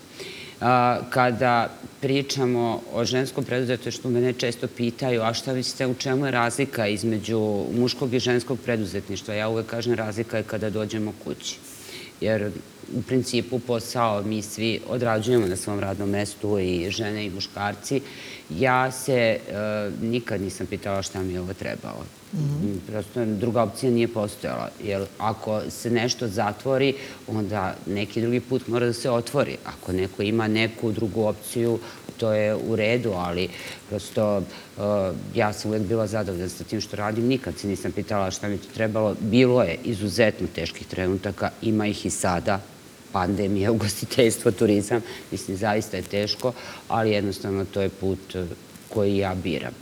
A, 0.61 0.98
kada 1.11 1.70
pričamo 2.00 2.82
o 2.92 3.04
ženskom 3.04 3.44
preduzetništvu, 3.44 4.11
mene 4.11 4.32
često 4.32 4.66
pitaju, 4.66 5.22
a 5.22 5.34
šta 5.34 5.52
mislite, 5.52 5.86
u 5.86 5.94
čemu 5.94 6.26
je 6.26 6.30
razlika 6.30 6.86
između 6.86 7.64
muškog 7.78 8.14
i 8.14 8.18
ženskog 8.18 8.58
preduzetništva? 8.64 9.34
Ja 9.34 9.48
uvek 9.48 9.66
kažem 9.66 9.94
razlika 9.94 10.36
je 10.36 10.42
kada 10.42 10.70
dođemo 10.70 11.12
kući. 11.24 11.56
Jer 12.20 12.50
u 12.95 13.03
principu 13.03 13.59
posao 13.59 14.22
mi 14.22 14.43
svi 14.43 14.80
odrađujemo 14.88 15.47
na 15.47 15.57
svom 15.57 15.80
radnom 15.80 16.11
mestu 16.11 16.59
i 16.59 16.91
žene 16.91 17.26
i 17.26 17.30
muškarci. 17.30 18.01
Ja 18.51 18.91
se 18.91 19.14
e, 19.14 19.38
nikad 20.03 20.41
nisam 20.41 20.66
pitala 20.66 21.03
šta 21.03 21.22
mi 21.22 21.32
je 21.32 21.41
ovo 21.41 21.55
trebalo. 21.55 22.05
Mm 22.32 22.38
-hmm. 22.38 22.78
Prosto 22.86 23.24
druga 23.24 23.62
opcija 23.62 23.93
nije 23.93 24.09
postojala. 24.09 24.68
Jer 24.84 25.07
ako 25.18 25.61
se 25.70 25.91
nešto 25.91 26.28
zatvori, 26.28 26.95
onda 27.28 27.74
neki 27.86 28.20
drugi 28.20 28.41
put 28.41 28.68
mora 28.68 28.86
da 28.86 28.93
se 28.93 29.11
otvori. 29.11 29.57
Ako 29.64 29.93
neko 29.93 30.22
ima 30.22 30.49
neku 30.49 30.93
drugu 30.93 31.24
opciju, 31.24 31.78
to 32.16 32.32
je 32.32 32.55
u 32.55 32.76
redu, 32.76 33.12
ali 33.16 33.49
prosto 33.88 34.36
uh, 34.36 34.45
ja 35.34 35.53
sam 35.53 35.70
uvek 35.70 35.82
bila 35.82 36.07
zadovoljna 36.07 36.49
sa 36.49 36.64
tim 36.64 36.80
što 36.80 36.97
radim. 36.97 37.26
Nikad 37.26 37.59
se 37.59 37.68
nisam 37.68 37.93
pitala 37.93 38.30
šta 38.30 38.49
mi 38.49 38.59
to 38.59 38.68
trebalo. 38.74 39.14
Bilo 39.20 39.62
je 39.62 39.78
izuzetno 39.84 40.47
teških 40.55 40.86
trenutaka, 40.86 41.51
ima 41.62 41.86
ih 41.86 42.07
i 42.07 42.11
sada, 42.11 42.61
pandemija, 43.12 43.72
ugostiteljstvo, 43.76 44.50
turizam, 44.50 45.00
mislim, 45.30 45.56
zaista 45.56 45.96
je 45.96 46.02
teško, 46.02 46.52
ali 46.88 47.11
jednostavno 47.11 47.64
to 47.64 47.80
je 47.80 47.88
put 47.88 48.34
uh, 48.34 48.46
koji 48.88 49.16
ja 49.16 49.34
biram. 49.34 49.72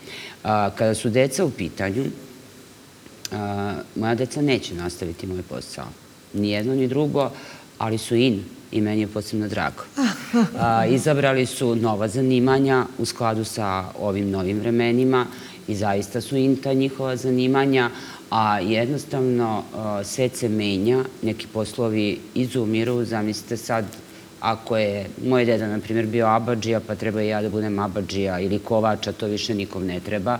Kada 0.74 0.94
su 0.94 1.10
deca 1.10 1.44
u 1.44 1.50
pitanju, 1.50 2.04
moja 3.96 4.14
deca 4.14 4.42
neće 4.42 4.74
nastaviti 4.74 5.26
moj 5.26 5.42
posao. 5.42 5.86
Ni 6.32 6.50
jedno, 6.50 6.74
ni 6.74 6.88
drugo, 6.88 7.30
ali 7.78 7.98
su 7.98 8.16
in 8.16 8.44
i 8.72 8.80
meni 8.80 9.00
je 9.00 9.06
posebno 9.06 9.48
drago. 9.48 9.82
A, 10.58 10.86
izabrali 10.86 11.46
su 11.46 11.76
nova 11.76 12.08
zanimanja 12.08 12.86
u 12.98 13.04
skladu 13.04 13.44
sa 13.44 13.84
ovim 13.98 14.30
novim 14.30 14.60
vremenima 14.60 15.26
i 15.68 15.74
zaista 15.74 16.20
su 16.20 16.36
in 16.36 16.56
ta 16.56 16.72
njihova 16.72 17.16
zanimanja, 17.16 17.90
a 18.30 18.60
jednostavno 18.60 19.64
a, 19.74 20.04
svet 20.04 20.36
se 20.36 20.48
menja, 20.48 21.04
neki 21.22 21.46
poslovi 21.52 22.18
izumiru, 22.34 23.04
zamislite 23.04 23.56
sad 23.56 23.84
ako 24.40 24.76
je 24.76 25.06
moj 25.24 25.44
deda, 25.44 25.66
na 25.66 25.80
primjer, 25.80 26.06
bio 26.06 26.26
abađija, 26.26 26.80
pa 26.80 26.94
treba 26.94 27.22
i 27.22 27.28
ja 27.28 27.42
da 27.42 27.50
budem 27.50 27.78
abađija 27.78 28.40
ili 28.40 28.58
kovača, 28.58 29.12
to 29.12 29.26
više 29.26 29.54
nikom 29.54 29.86
ne 29.86 30.00
treba. 30.00 30.38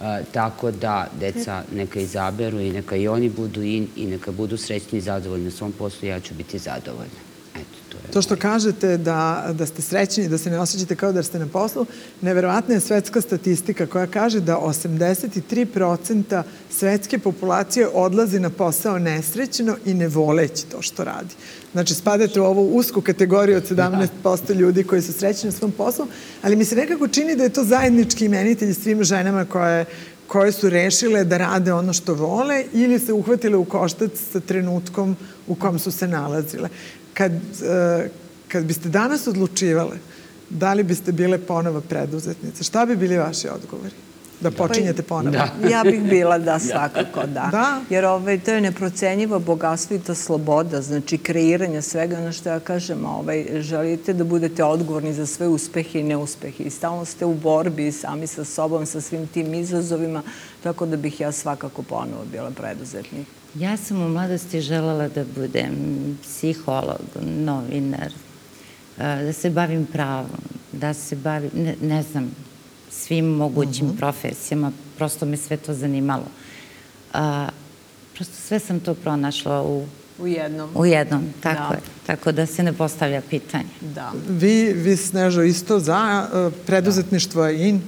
E, 0.00 0.22
tako 0.32 0.70
da 0.70 1.06
deca 1.20 1.62
neka 1.74 2.00
izaberu 2.00 2.60
i 2.60 2.72
neka 2.72 2.96
i 2.96 3.08
oni 3.08 3.28
budu 3.28 3.62
in 3.62 3.88
i 3.96 4.06
neka 4.06 4.32
budu 4.32 4.56
srećni 4.56 4.98
i 4.98 5.02
zadovoljni 5.02 5.48
u 5.48 5.50
svom 5.50 5.72
poslu, 5.72 6.08
ja 6.08 6.20
ću 6.20 6.34
biti 6.34 6.58
zadovoljna. 6.58 7.35
To, 8.12 8.22
što 8.22 8.36
kažete 8.36 8.96
da, 8.98 9.50
da 9.52 9.66
ste 9.66 9.82
srećni, 9.82 10.28
da 10.28 10.38
se 10.38 10.50
ne 10.50 10.60
osjećate 10.60 10.96
kao 10.96 11.12
da 11.12 11.22
ste 11.22 11.38
na 11.38 11.46
poslu, 11.46 11.86
neverovatna 12.20 12.74
je 12.74 12.80
svetska 12.80 13.20
statistika 13.20 13.86
koja 13.86 14.06
kaže 14.06 14.40
da 14.40 14.56
83% 14.56 16.42
svetske 16.70 17.18
populacije 17.18 17.88
odlazi 17.88 18.40
na 18.40 18.50
posao 18.50 18.98
nesrećno 18.98 19.76
i 19.84 19.94
ne 19.94 20.08
voleći 20.08 20.66
to 20.66 20.82
što 20.82 21.04
radi. 21.04 21.34
Znači, 21.72 21.94
spadate 21.94 22.40
u 22.40 22.44
ovu 22.44 22.76
usku 22.76 23.00
kategoriju 23.00 23.56
od 23.56 23.70
17% 23.70 24.54
ljudi 24.54 24.84
koji 24.84 25.02
su 25.02 25.12
srećni 25.12 25.46
na 25.46 25.52
svom 25.52 25.72
poslu, 25.72 26.06
ali 26.42 26.56
mi 26.56 26.64
se 26.64 26.76
nekako 26.76 27.08
čini 27.08 27.36
da 27.36 27.42
je 27.42 27.48
to 27.48 27.64
zajednički 27.64 28.24
imenitelj 28.24 28.74
svim 28.74 29.04
ženama 29.04 29.44
koje 29.44 29.84
koje 30.26 30.52
su 30.52 30.70
rešile 30.70 31.24
da 31.24 31.38
rade 31.38 31.72
ono 31.72 31.92
što 31.92 32.14
vole 32.14 32.64
ili 32.72 32.98
se 32.98 33.12
uhvatile 33.12 33.56
u 33.56 33.64
koštac 33.64 34.10
sa 34.32 34.40
trenutkom 34.40 35.16
u 35.46 35.54
kom 35.54 35.78
su 35.78 35.90
se 35.92 36.08
nalazile. 36.08 36.68
Kad, 37.16 37.32
uh, 37.32 38.10
kad 38.48 38.64
biste 38.64 38.88
danas 38.88 39.26
odlučivale 39.26 39.96
da 40.50 40.72
li 40.72 40.82
biste 40.82 41.12
bile 41.12 41.38
ponovo 41.38 41.80
preduzetnice, 41.80 42.64
šta 42.64 42.86
bi 42.86 42.96
bili 42.96 43.16
vaši 43.16 43.48
odgovori? 43.48 43.94
Da 44.40 44.50
počinjete 44.50 45.02
ponovo. 45.02 45.36
Da. 45.36 45.48
Ja 45.72 45.82
bih 45.84 46.02
bila 46.02 46.38
da, 46.38 46.58
svakako 46.58 47.20
da. 47.20 47.48
da. 47.50 47.80
Jer 47.90 48.04
ovaj, 48.04 48.40
to 48.40 48.50
je 48.50 48.60
neprocenjivo 48.60 49.38
bogatstvo 49.38 49.96
i 49.96 49.98
ta 49.98 50.14
sloboda, 50.14 50.82
znači 50.82 51.18
kreiranje 51.18 51.82
svega, 51.82 52.18
ono 52.18 52.32
što 52.32 52.48
ja 52.48 52.60
kažem, 52.60 53.04
ovaj, 53.06 53.46
želite 53.60 54.12
da 54.12 54.24
budete 54.24 54.64
odgovorni 54.64 55.12
za 55.12 55.26
sve 55.26 55.48
uspehe 55.48 56.00
i 56.00 56.02
neuspehe 56.02 56.64
i 56.64 56.70
stalno 56.70 57.04
ste 57.04 57.24
u 57.24 57.34
borbi 57.34 57.92
sami 57.92 58.26
sa 58.26 58.44
sobom, 58.44 58.86
sa 58.86 59.00
svim 59.00 59.26
tim 59.26 59.54
izazovima, 59.54 60.22
tako 60.62 60.86
da 60.86 60.96
bih 60.96 61.20
ja 61.20 61.32
svakako 61.32 61.82
ponovo 61.82 62.24
bila 62.32 62.50
preduzetnik. 62.50 63.26
Ja 63.54 63.76
sam 63.76 64.02
u 64.02 64.08
mladosti 64.08 64.60
želala 64.60 65.08
da 65.08 65.24
budem 65.36 65.74
psiholog, 66.22 67.00
novinar, 67.22 68.12
da 68.98 69.32
se 69.32 69.50
bavim 69.50 69.86
pravom, 69.86 70.40
da 70.72 70.94
se 70.94 71.16
bavim, 71.16 71.50
ne, 71.54 71.74
ne 71.82 72.02
znam, 72.02 72.30
svim 72.90 73.24
mogućim 73.24 73.86
uh 73.86 73.92
mhm. 73.92 73.96
-huh. 73.96 73.98
profesijama, 73.98 74.72
prosto 74.96 75.26
me 75.26 75.36
sve 75.36 75.56
to 75.56 75.74
zanimalo. 75.74 76.26
A, 77.12 77.48
prosto 78.14 78.34
sve 78.34 78.58
sam 78.58 78.80
to 78.80 78.94
pronašla 78.94 79.62
u 79.62 79.86
U 80.18 80.26
jednom. 80.26 80.70
U 80.74 80.86
jednom, 80.86 81.24
tako 81.40 81.68
da. 81.68 81.74
je. 81.74 81.80
Tako 82.06 82.32
da 82.32 82.46
se 82.46 82.62
ne 82.62 82.72
postavlja 82.72 83.22
pitanje. 83.30 83.68
Da. 83.80 84.12
Vi, 84.28 84.72
vi 84.72 84.96
Snežo, 84.96 85.42
isto 85.42 85.78
za 85.78 86.28
uh, 86.32 86.52
preduzetništvo 86.66 87.42
da. 87.42 87.50
in? 87.50 87.82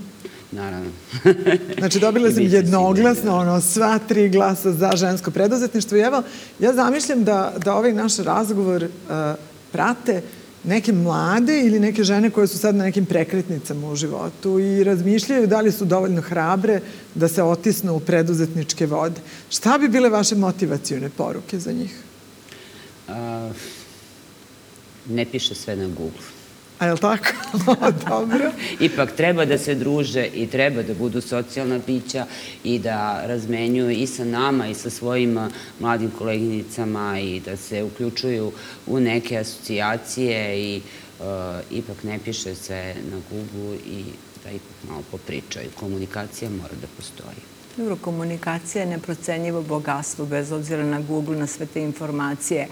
Naravno. 0.53 0.90
znači, 1.78 2.01
dobila 2.01 2.30
sam 2.30 2.42
jednoglasno, 2.42 3.36
ono, 3.36 3.61
sva 3.61 3.99
tri 3.99 4.28
glasa 4.28 4.72
za 4.72 4.90
žensko 4.94 5.30
preduzetništvo. 5.30 5.99
I 5.99 6.01
evo, 6.01 6.22
ja 6.59 6.72
zamišljam 6.72 7.24
da, 7.24 7.55
da 7.64 7.74
ovaj 7.74 7.92
naš 7.92 8.16
razgovor 8.16 8.84
uh, 8.84 8.90
prate 9.72 10.22
neke 10.64 10.92
mlade 10.92 11.61
ili 11.61 11.80
neke 11.80 12.05
žene 12.05 12.30
koje 12.30 12.46
su 12.46 12.59
sad 12.59 12.74
na 12.74 12.84
nekim 12.84 13.07
prekretnicama 13.07 13.90
u 13.90 13.96
životu 13.96 14.59
i 14.59 14.84
razmišljaju 14.84 15.46
da 15.46 15.61
li 15.61 15.72
su 15.72 15.84
dovoljno 15.84 16.20
hrabre 16.20 16.80
da 17.14 17.28
se 17.28 17.42
otisnu 17.42 17.94
u 17.94 18.01
preduzetničke 18.01 18.86
vode. 18.86 19.20
Šta 19.51 19.78
bi 19.78 19.88
bile 19.88 20.09
vaše 20.09 20.34
motivacijone 20.34 21.11
poruke 21.11 21.59
za 21.59 21.72
njih? 21.72 21.96
A, 23.09 23.51
ne 25.09 25.24
piše 25.24 25.55
sve 25.55 25.76
na 25.76 25.86
Google. 25.86 26.38
A 26.79 26.87
je 26.87 26.93
li 26.93 26.99
tako? 26.99 27.26
Dobro. 28.09 28.51
Ipak 28.81 29.16
treba 29.16 29.45
da 29.45 29.59
se 29.59 29.74
druže 29.74 30.26
i 30.35 30.47
treba 30.47 30.83
da 30.83 30.95
budu 30.95 31.20
socijalna 31.20 31.81
bića 31.87 32.26
i 32.64 32.79
da 32.79 33.26
razmenjuju 33.26 33.91
i 33.91 34.07
sa 34.07 34.24
nama 34.24 34.68
i 34.68 34.74
sa 34.74 34.91
svojim 34.91 35.39
mladim 35.81 36.11
koleginicama 36.11 37.20
i 37.20 37.41
da 37.41 37.57
se 37.57 37.83
uključuju 37.83 38.53
u 38.87 39.01
neke 39.01 39.39
asocijacije 39.39 40.59
i 40.59 40.81
uh, 41.20 41.26
ipak 41.70 42.03
ne 42.03 42.18
piše 42.24 42.55
se 42.55 42.95
na 43.11 43.20
Google 43.31 43.76
i 43.87 44.05
da 44.45 44.51
ipak 44.51 44.89
malo 44.89 45.03
popričaju. 45.11 45.70
Komunikacija 45.74 46.51
mora 46.51 46.74
da 46.81 46.87
postoji. 46.97 47.43
Dobro, 47.79 47.97
komunikacija 47.97 48.83
je 48.83 48.91
neprocenjivo 48.91 49.62
bogatstvo, 49.62 50.26
bez 50.26 50.53
obzira 50.53 50.85
na 50.85 51.01
Google, 51.01 51.37
na 51.37 51.47
sve 51.47 51.66
te 51.66 51.83
informacije. 51.83 52.66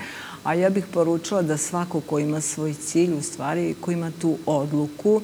A 0.44 0.54
ja 0.54 0.70
bih 0.70 0.84
poručila 0.94 1.42
da 1.42 1.56
svako 1.56 2.00
ko 2.00 2.18
ima 2.18 2.40
svoj 2.40 2.74
cilj, 2.74 3.14
u 3.14 3.22
stvari, 3.22 3.74
ko 3.80 3.90
ima 3.90 4.10
tu 4.20 4.36
odluku, 4.46 5.20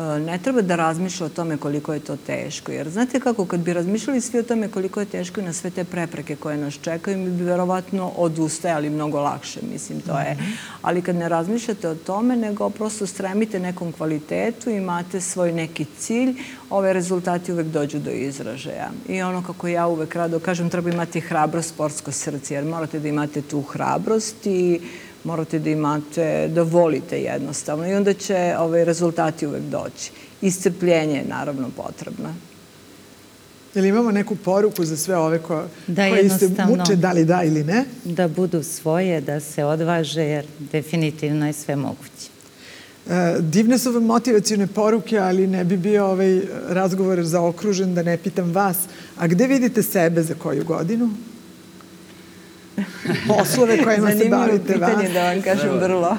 ne 0.00 0.38
treba 0.38 0.62
da 0.62 0.76
razmišlja 0.76 1.26
o 1.26 1.28
tome 1.28 1.56
koliko 1.56 1.94
je 1.94 2.00
to 2.00 2.16
teško. 2.16 2.72
Jer 2.72 2.90
znate 2.90 3.20
kako, 3.20 3.44
kad 3.46 3.60
bi 3.60 3.72
razmišljali 3.72 4.20
svi 4.20 4.38
o 4.38 4.42
tome 4.42 4.68
koliko 4.68 5.00
je 5.00 5.06
teško 5.06 5.40
i 5.40 5.44
na 5.44 5.52
sve 5.52 5.70
te 5.70 5.84
prepreke 5.84 6.36
koje 6.36 6.56
nas 6.56 6.74
čekaju, 6.74 7.18
mi 7.18 7.30
bi 7.30 7.44
verovatno 7.44 8.12
odustajali 8.16 8.90
mnogo 8.90 9.20
lakše, 9.20 9.60
mislim, 9.72 10.00
to 10.00 10.18
je. 10.18 10.36
Ali 10.82 11.02
kad 11.02 11.16
ne 11.16 11.28
razmišljate 11.28 11.88
o 11.88 11.94
tome, 11.94 12.36
nego 12.36 12.70
prosto 12.70 13.06
stremite 13.06 13.60
nekom 13.60 13.92
kvalitetu, 13.92 14.70
imate 14.70 15.20
svoj 15.20 15.52
neki 15.52 15.86
cilj, 15.98 16.34
ove 16.70 16.92
rezultati 16.92 17.52
uvek 17.52 17.66
dođu 17.66 17.98
do 17.98 18.10
izražaja. 18.10 18.90
I 19.08 19.22
ono 19.22 19.42
kako 19.42 19.68
ja 19.68 19.86
uvek 19.86 20.14
rado 20.14 20.38
kažem, 20.38 20.70
treba 20.70 20.90
imati 20.90 21.20
hrabro 21.20 21.62
sportsko 21.62 22.12
srce, 22.12 22.54
jer 22.54 22.64
morate 22.64 22.98
da 22.98 23.08
imate 23.08 23.42
tu 23.42 23.62
hrabrost 23.62 24.46
i 24.46 24.80
morate 25.24 25.58
da 25.58 25.70
imate, 25.70 26.48
da 26.48 26.62
volite 26.62 27.22
jednostavno 27.22 27.88
i 27.88 27.94
onda 27.94 28.12
će 28.12 28.54
ovaj, 28.58 28.84
rezultati 28.84 29.46
uvek 29.46 29.62
doći. 29.62 30.10
Iscrpljenje 30.42 31.16
je 31.16 31.24
naravno 31.28 31.70
potrebno. 31.76 32.34
Jel 33.74 33.84
imamo 33.84 34.10
neku 34.10 34.36
poruku 34.36 34.84
za 34.84 34.96
sve 34.96 35.16
ove 35.16 35.38
ko, 35.38 35.64
da, 35.86 36.08
koji 36.08 36.30
se 36.30 36.50
muče 36.68 36.96
da 36.96 37.12
li 37.12 37.24
da 37.24 37.42
ili 37.42 37.64
ne? 37.64 37.84
Da 38.04 38.28
budu 38.28 38.62
svoje, 38.62 39.20
da 39.20 39.40
se 39.40 39.64
odvaže, 39.64 40.22
jer 40.22 40.46
definitivno 40.72 41.46
je 41.46 41.52
sve 41.52 41.76
moguće. 41.76 42.30
E, 43.10 43.36
divne 43.40 43.78
su 43.78 43.92
vam 43.92 44.02
motivacijone 44.02 44.66
poruke, 44.66 45.18
ali 45.18 45.46
ne 45.46 45.64
bi 45.64 45.76
bio 45.76 46.06
ovaj 46.06 46.40
razgovor 46.68 47.24
zaokružen 47.24 47.94
da 47.94 48.02
ne 48.02 48.16
pitam 48.16 48.52
vas. 48.52 48.76
A 49.16 49.26
gde 49.26 49.46
vidite 49.46 49.82
sebe 49.82 50.22
za 50.22 50.34
koju 50.34 50.64
godinu? 50.64 51.10
Poslove 53.28 53.84
kojima 53.84 54.10
se 54.10 54.28
bavite 54.28 54.76
vas. 54.76 54.90
pitanje 54.90 55.12
da 55.12 55.32
vam 55.32 55.42
kažem 55.42 55.78
vrlo. 55.78 56.16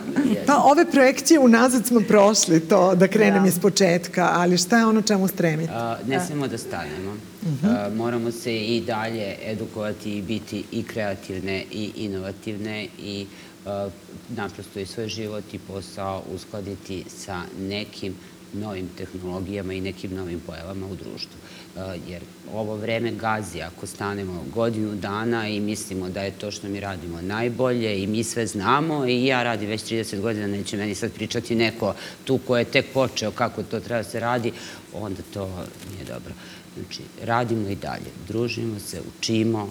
Pa 0.47 0.55
ove 0.55 0.91
projekcije 0.91 1.39
unazad 1.39 1.85
smo 1.85 2.01
prošli 2.07 2.59
to, 2.59 2.95
da 2.95 3.07
krenem 3.07 3.43
da. 3.43 3.49
iz 3.49 3.59
početka, 3.59 4.29
ali 4.33 4.57
šta 4.57 4.77
je 4.77 4.85
ono 4.85 5.01
čemu 5.01 5.27
stremite? 5.27 5.73
A, 5.73 5.97
ne 6.07 6.19
smemo 6.19 6.47
da 6.47 6.57
stanemo. 6.57 7.11
Uh 7.11 7.47
mhm. 7.47 7.67
-huh. 7.67 7.85
A, 7.85 7.89
moramo 7.95 8.31
se 8.31 8.57
i 8.57 8.81
dalje 8.81 9.35
edukovati 9.45 10.17
i 10.17 10.21
biti 10.21 10.63
i 10.71 10.83
kreativne 10.83 11.63
i 11.71 11.91
inovativne 11.95 12.87
i 12.99 13.25
a, 13.65 13.89
naprosto 14.29 14.79
i 14.79 14.85
svoj 14.85 15.07
život 15.07 15.53
i 15.53 15.59
posao 15.59 16.23
uskladiti 16.35 17.03
sa 17.17 17.41
nekim 17.59 18.15
novim 18.59 18.89
tehnologijama 18.97 19.73
i 19.73 19.81
nekim 19.81 20.15
novim 20.15 20.39
pojavama 20.39 20.87
u 20.87 20.95
društvu. 20.95 21.37
E, 21.75 21.79
jer 22.07 22.21
ovo 22.53 22.75
vreme 22.75 23.11
gazi 23.11 23.61
ako 23.61 23.87
stanemo 23.87 24.45
godinu 24.53 24.95
dana 24.95 25.47
i 25.47 25.59
mislimo 25.59 26.09
da 26.09 26.21
je 26.21 26.31
to 26.31 26.51
što 26.51 26.67
mi 26.67 26.79
radimo 26.79 27.21
najbolje 27.21 28.03
i 28.03 28.07
mi 28.07 28.23
sve 28.23 28.47
znamo 28.47 29.05
i 29.05 29.25
ja 29.25 29.43
radim 29.43 29.69
već 29.69 29.83
30 29.83 30.21
godina, 30.21 30.47
neće 30.47 30.77
meni 30.77 30.95
sad 30.95 31.11
pričati 31.11 31.55
neko 31.55 31.95
tu 32.23 32.37
ko 32.37 32.57
je 32.57 32.65
tek 32.65 32.85
počeo 32.93 33.31
kako 33.31 33.63
to 33.63 33.79
treba 33.79 34.03
da 34.03 34.09
se 34.09 34.19
radi, 34.19 34.51
onda 34.93 35.21
to 35.33 35.65
nije 35.91 36.05
dobro. 36.05 36.33
Znači, 36.75 37.01
radimo 37.23 37.69
i 37.69 37.75
dalje, 37.75 38.11
družimo 38.27 38.79
se, 38.79 39.01
učimo, 39.17 39.69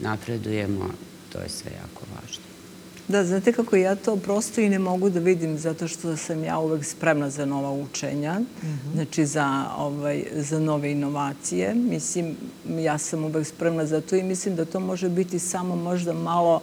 napredujemo, 0.00 0.90
to 1.32 1.38
je 1.38 1.48
sve 1.48 1.70
jako 1.70 2.06
važno. 2.14 2.51
Da, 3.08 3.24
znate 3.24 3.52
kako 3.52 3.76
ja 3.76 3.94
to 3.94 4.16
prosto 4.16 4.60
i 4.60 4.68
ne 4.68 4.78
mogu 4.78 5.10
da 5.10 5.20
vidim 5.20 5.58
zato 5.58 5.88
što 5.88 6.16
sam 6.16 6.44
ja 6.44 6.58
uvek 6.58 6.84
spremna 6.84 7.30
za 7.30 7.46
nova 7.46 7.72
učenja, 7.72 8.38
mm 8.38 8.46
-hmm. 8.62 8.94
znači 8.94 9.26
za, 9.26 9.64
ovaj, 9.78 10.24
za 10.34 10.60
nove 10.60 10.92
inovacije. 10.92 11.74
Mislim, 11.74 12.36
ja 12.68 12.98
sam 12.98 13.24
uvek 13.24 13.46
spremna 13.46 13.86
za 13.86 14.00
to 14.00 14.16
i 14.16 14.22
mislim 14.22 14.56
da 14.56 14.64
to 14.64 14.80
može 14.80 15.08
biti 15.08 15.38
samo 15.38 15.76
možda 15.76 16.12
malo 16.12 16.60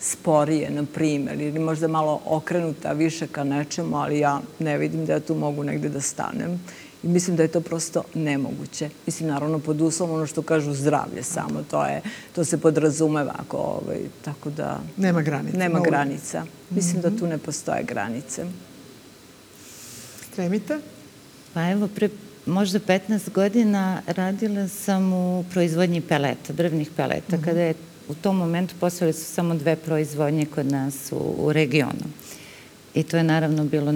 sporije, 0.00 0.70
na 0.70 0.84
primjer, 0.94 1.40
ili 1.40 1.58
možda 1.58 1.88
malo 1.88 2.20
okrenuta 2.24 2.92
više 2.92 3.26
ka 3.26 3.44
nečemu, 3.44 3.96
ali 3.96 4.18
ja 4.18 4.40
ne 4.58 4.78
vidim 4.78 5.06
da 5.06 5.12
ja 5.12 5.20
tu 5.20 5.34
mogu 5.34 5.64
negde 5.64 5.88
da 5.88 6.00
stanem. 6.00 6.60
I 7.02 7.08
mislim 7.08 7.36
da 7.36 7.42
je 7.42 7.48
to 7.48 7.60
prosto 7.60 8.02
nemoguće. 8.14 8.90
Mislim, 9.06 9.28
naravno, 9.28 9.58
pod 9.58 9.80
uslovom 9.80 10.16
ono 10.16 10.26
što 10.26 10.42
kažu 10.42 10.74
zdravlje 10.74 11.22
samo, 11.22 11.64
to, 11.70 11.84
je, 11.84 12.02
to 12.34 12.44
se 12.44 12.58
podrazumeva 12.58 13.34
ako, 13.38 13.56
ovaj, 13.56 14.00
tako 14.24 14.50
da... 14.50 14.80
Nema 14.96 15.22
granica. 15.22 15.58
Nema 15.58 15.80
granica. 15.80 16.44
Mislim 16.70 16.96
mm 16.96 17.02
-hmm. 17.04 17.10
da 17.10 17.18
tu 17.18 17.26
ne 17.26 17.38
postoje 17.38 17.82
granice. 17.82 18.46
Stremite? 20.32 20.78
Pa 21.54 21.70
evo, 21.70 21.88
pre 21.88 22.08
možda 22.46 22.80
15 22.80 23.30
godina 23.32 24.02
radila 24.06 24.68
sam 24.68 25.12
u 25.12 25.44
proizvodnji 25.52 26.00
peleta, 26.00 26.52
drvnih 26.52 26.90
peleta, 26.96 27.36
mm 27.36 27.40
-hmm. 27.40 27.44
kada 27.44 27.60
je 27.60 27.74
u 28.08 28.14
tom 28.14 28.36
momentu 28.36 28.74
postojale 28.80 29.12
su 29.12 29.24
samo 29.24 29.54
dve 29.54 29.76
proizvodnje 29.76 30.46
kod 30.46 30.66
nas 30.66 31.12
u, 31.12 31.34
u 31.38 31.52
regionu. 31.52 32.06
I 32.94 33.02
to 33.02 33.16
je 33.16 33.22
naravno 33.22 33.64
bilo 33.64 33.92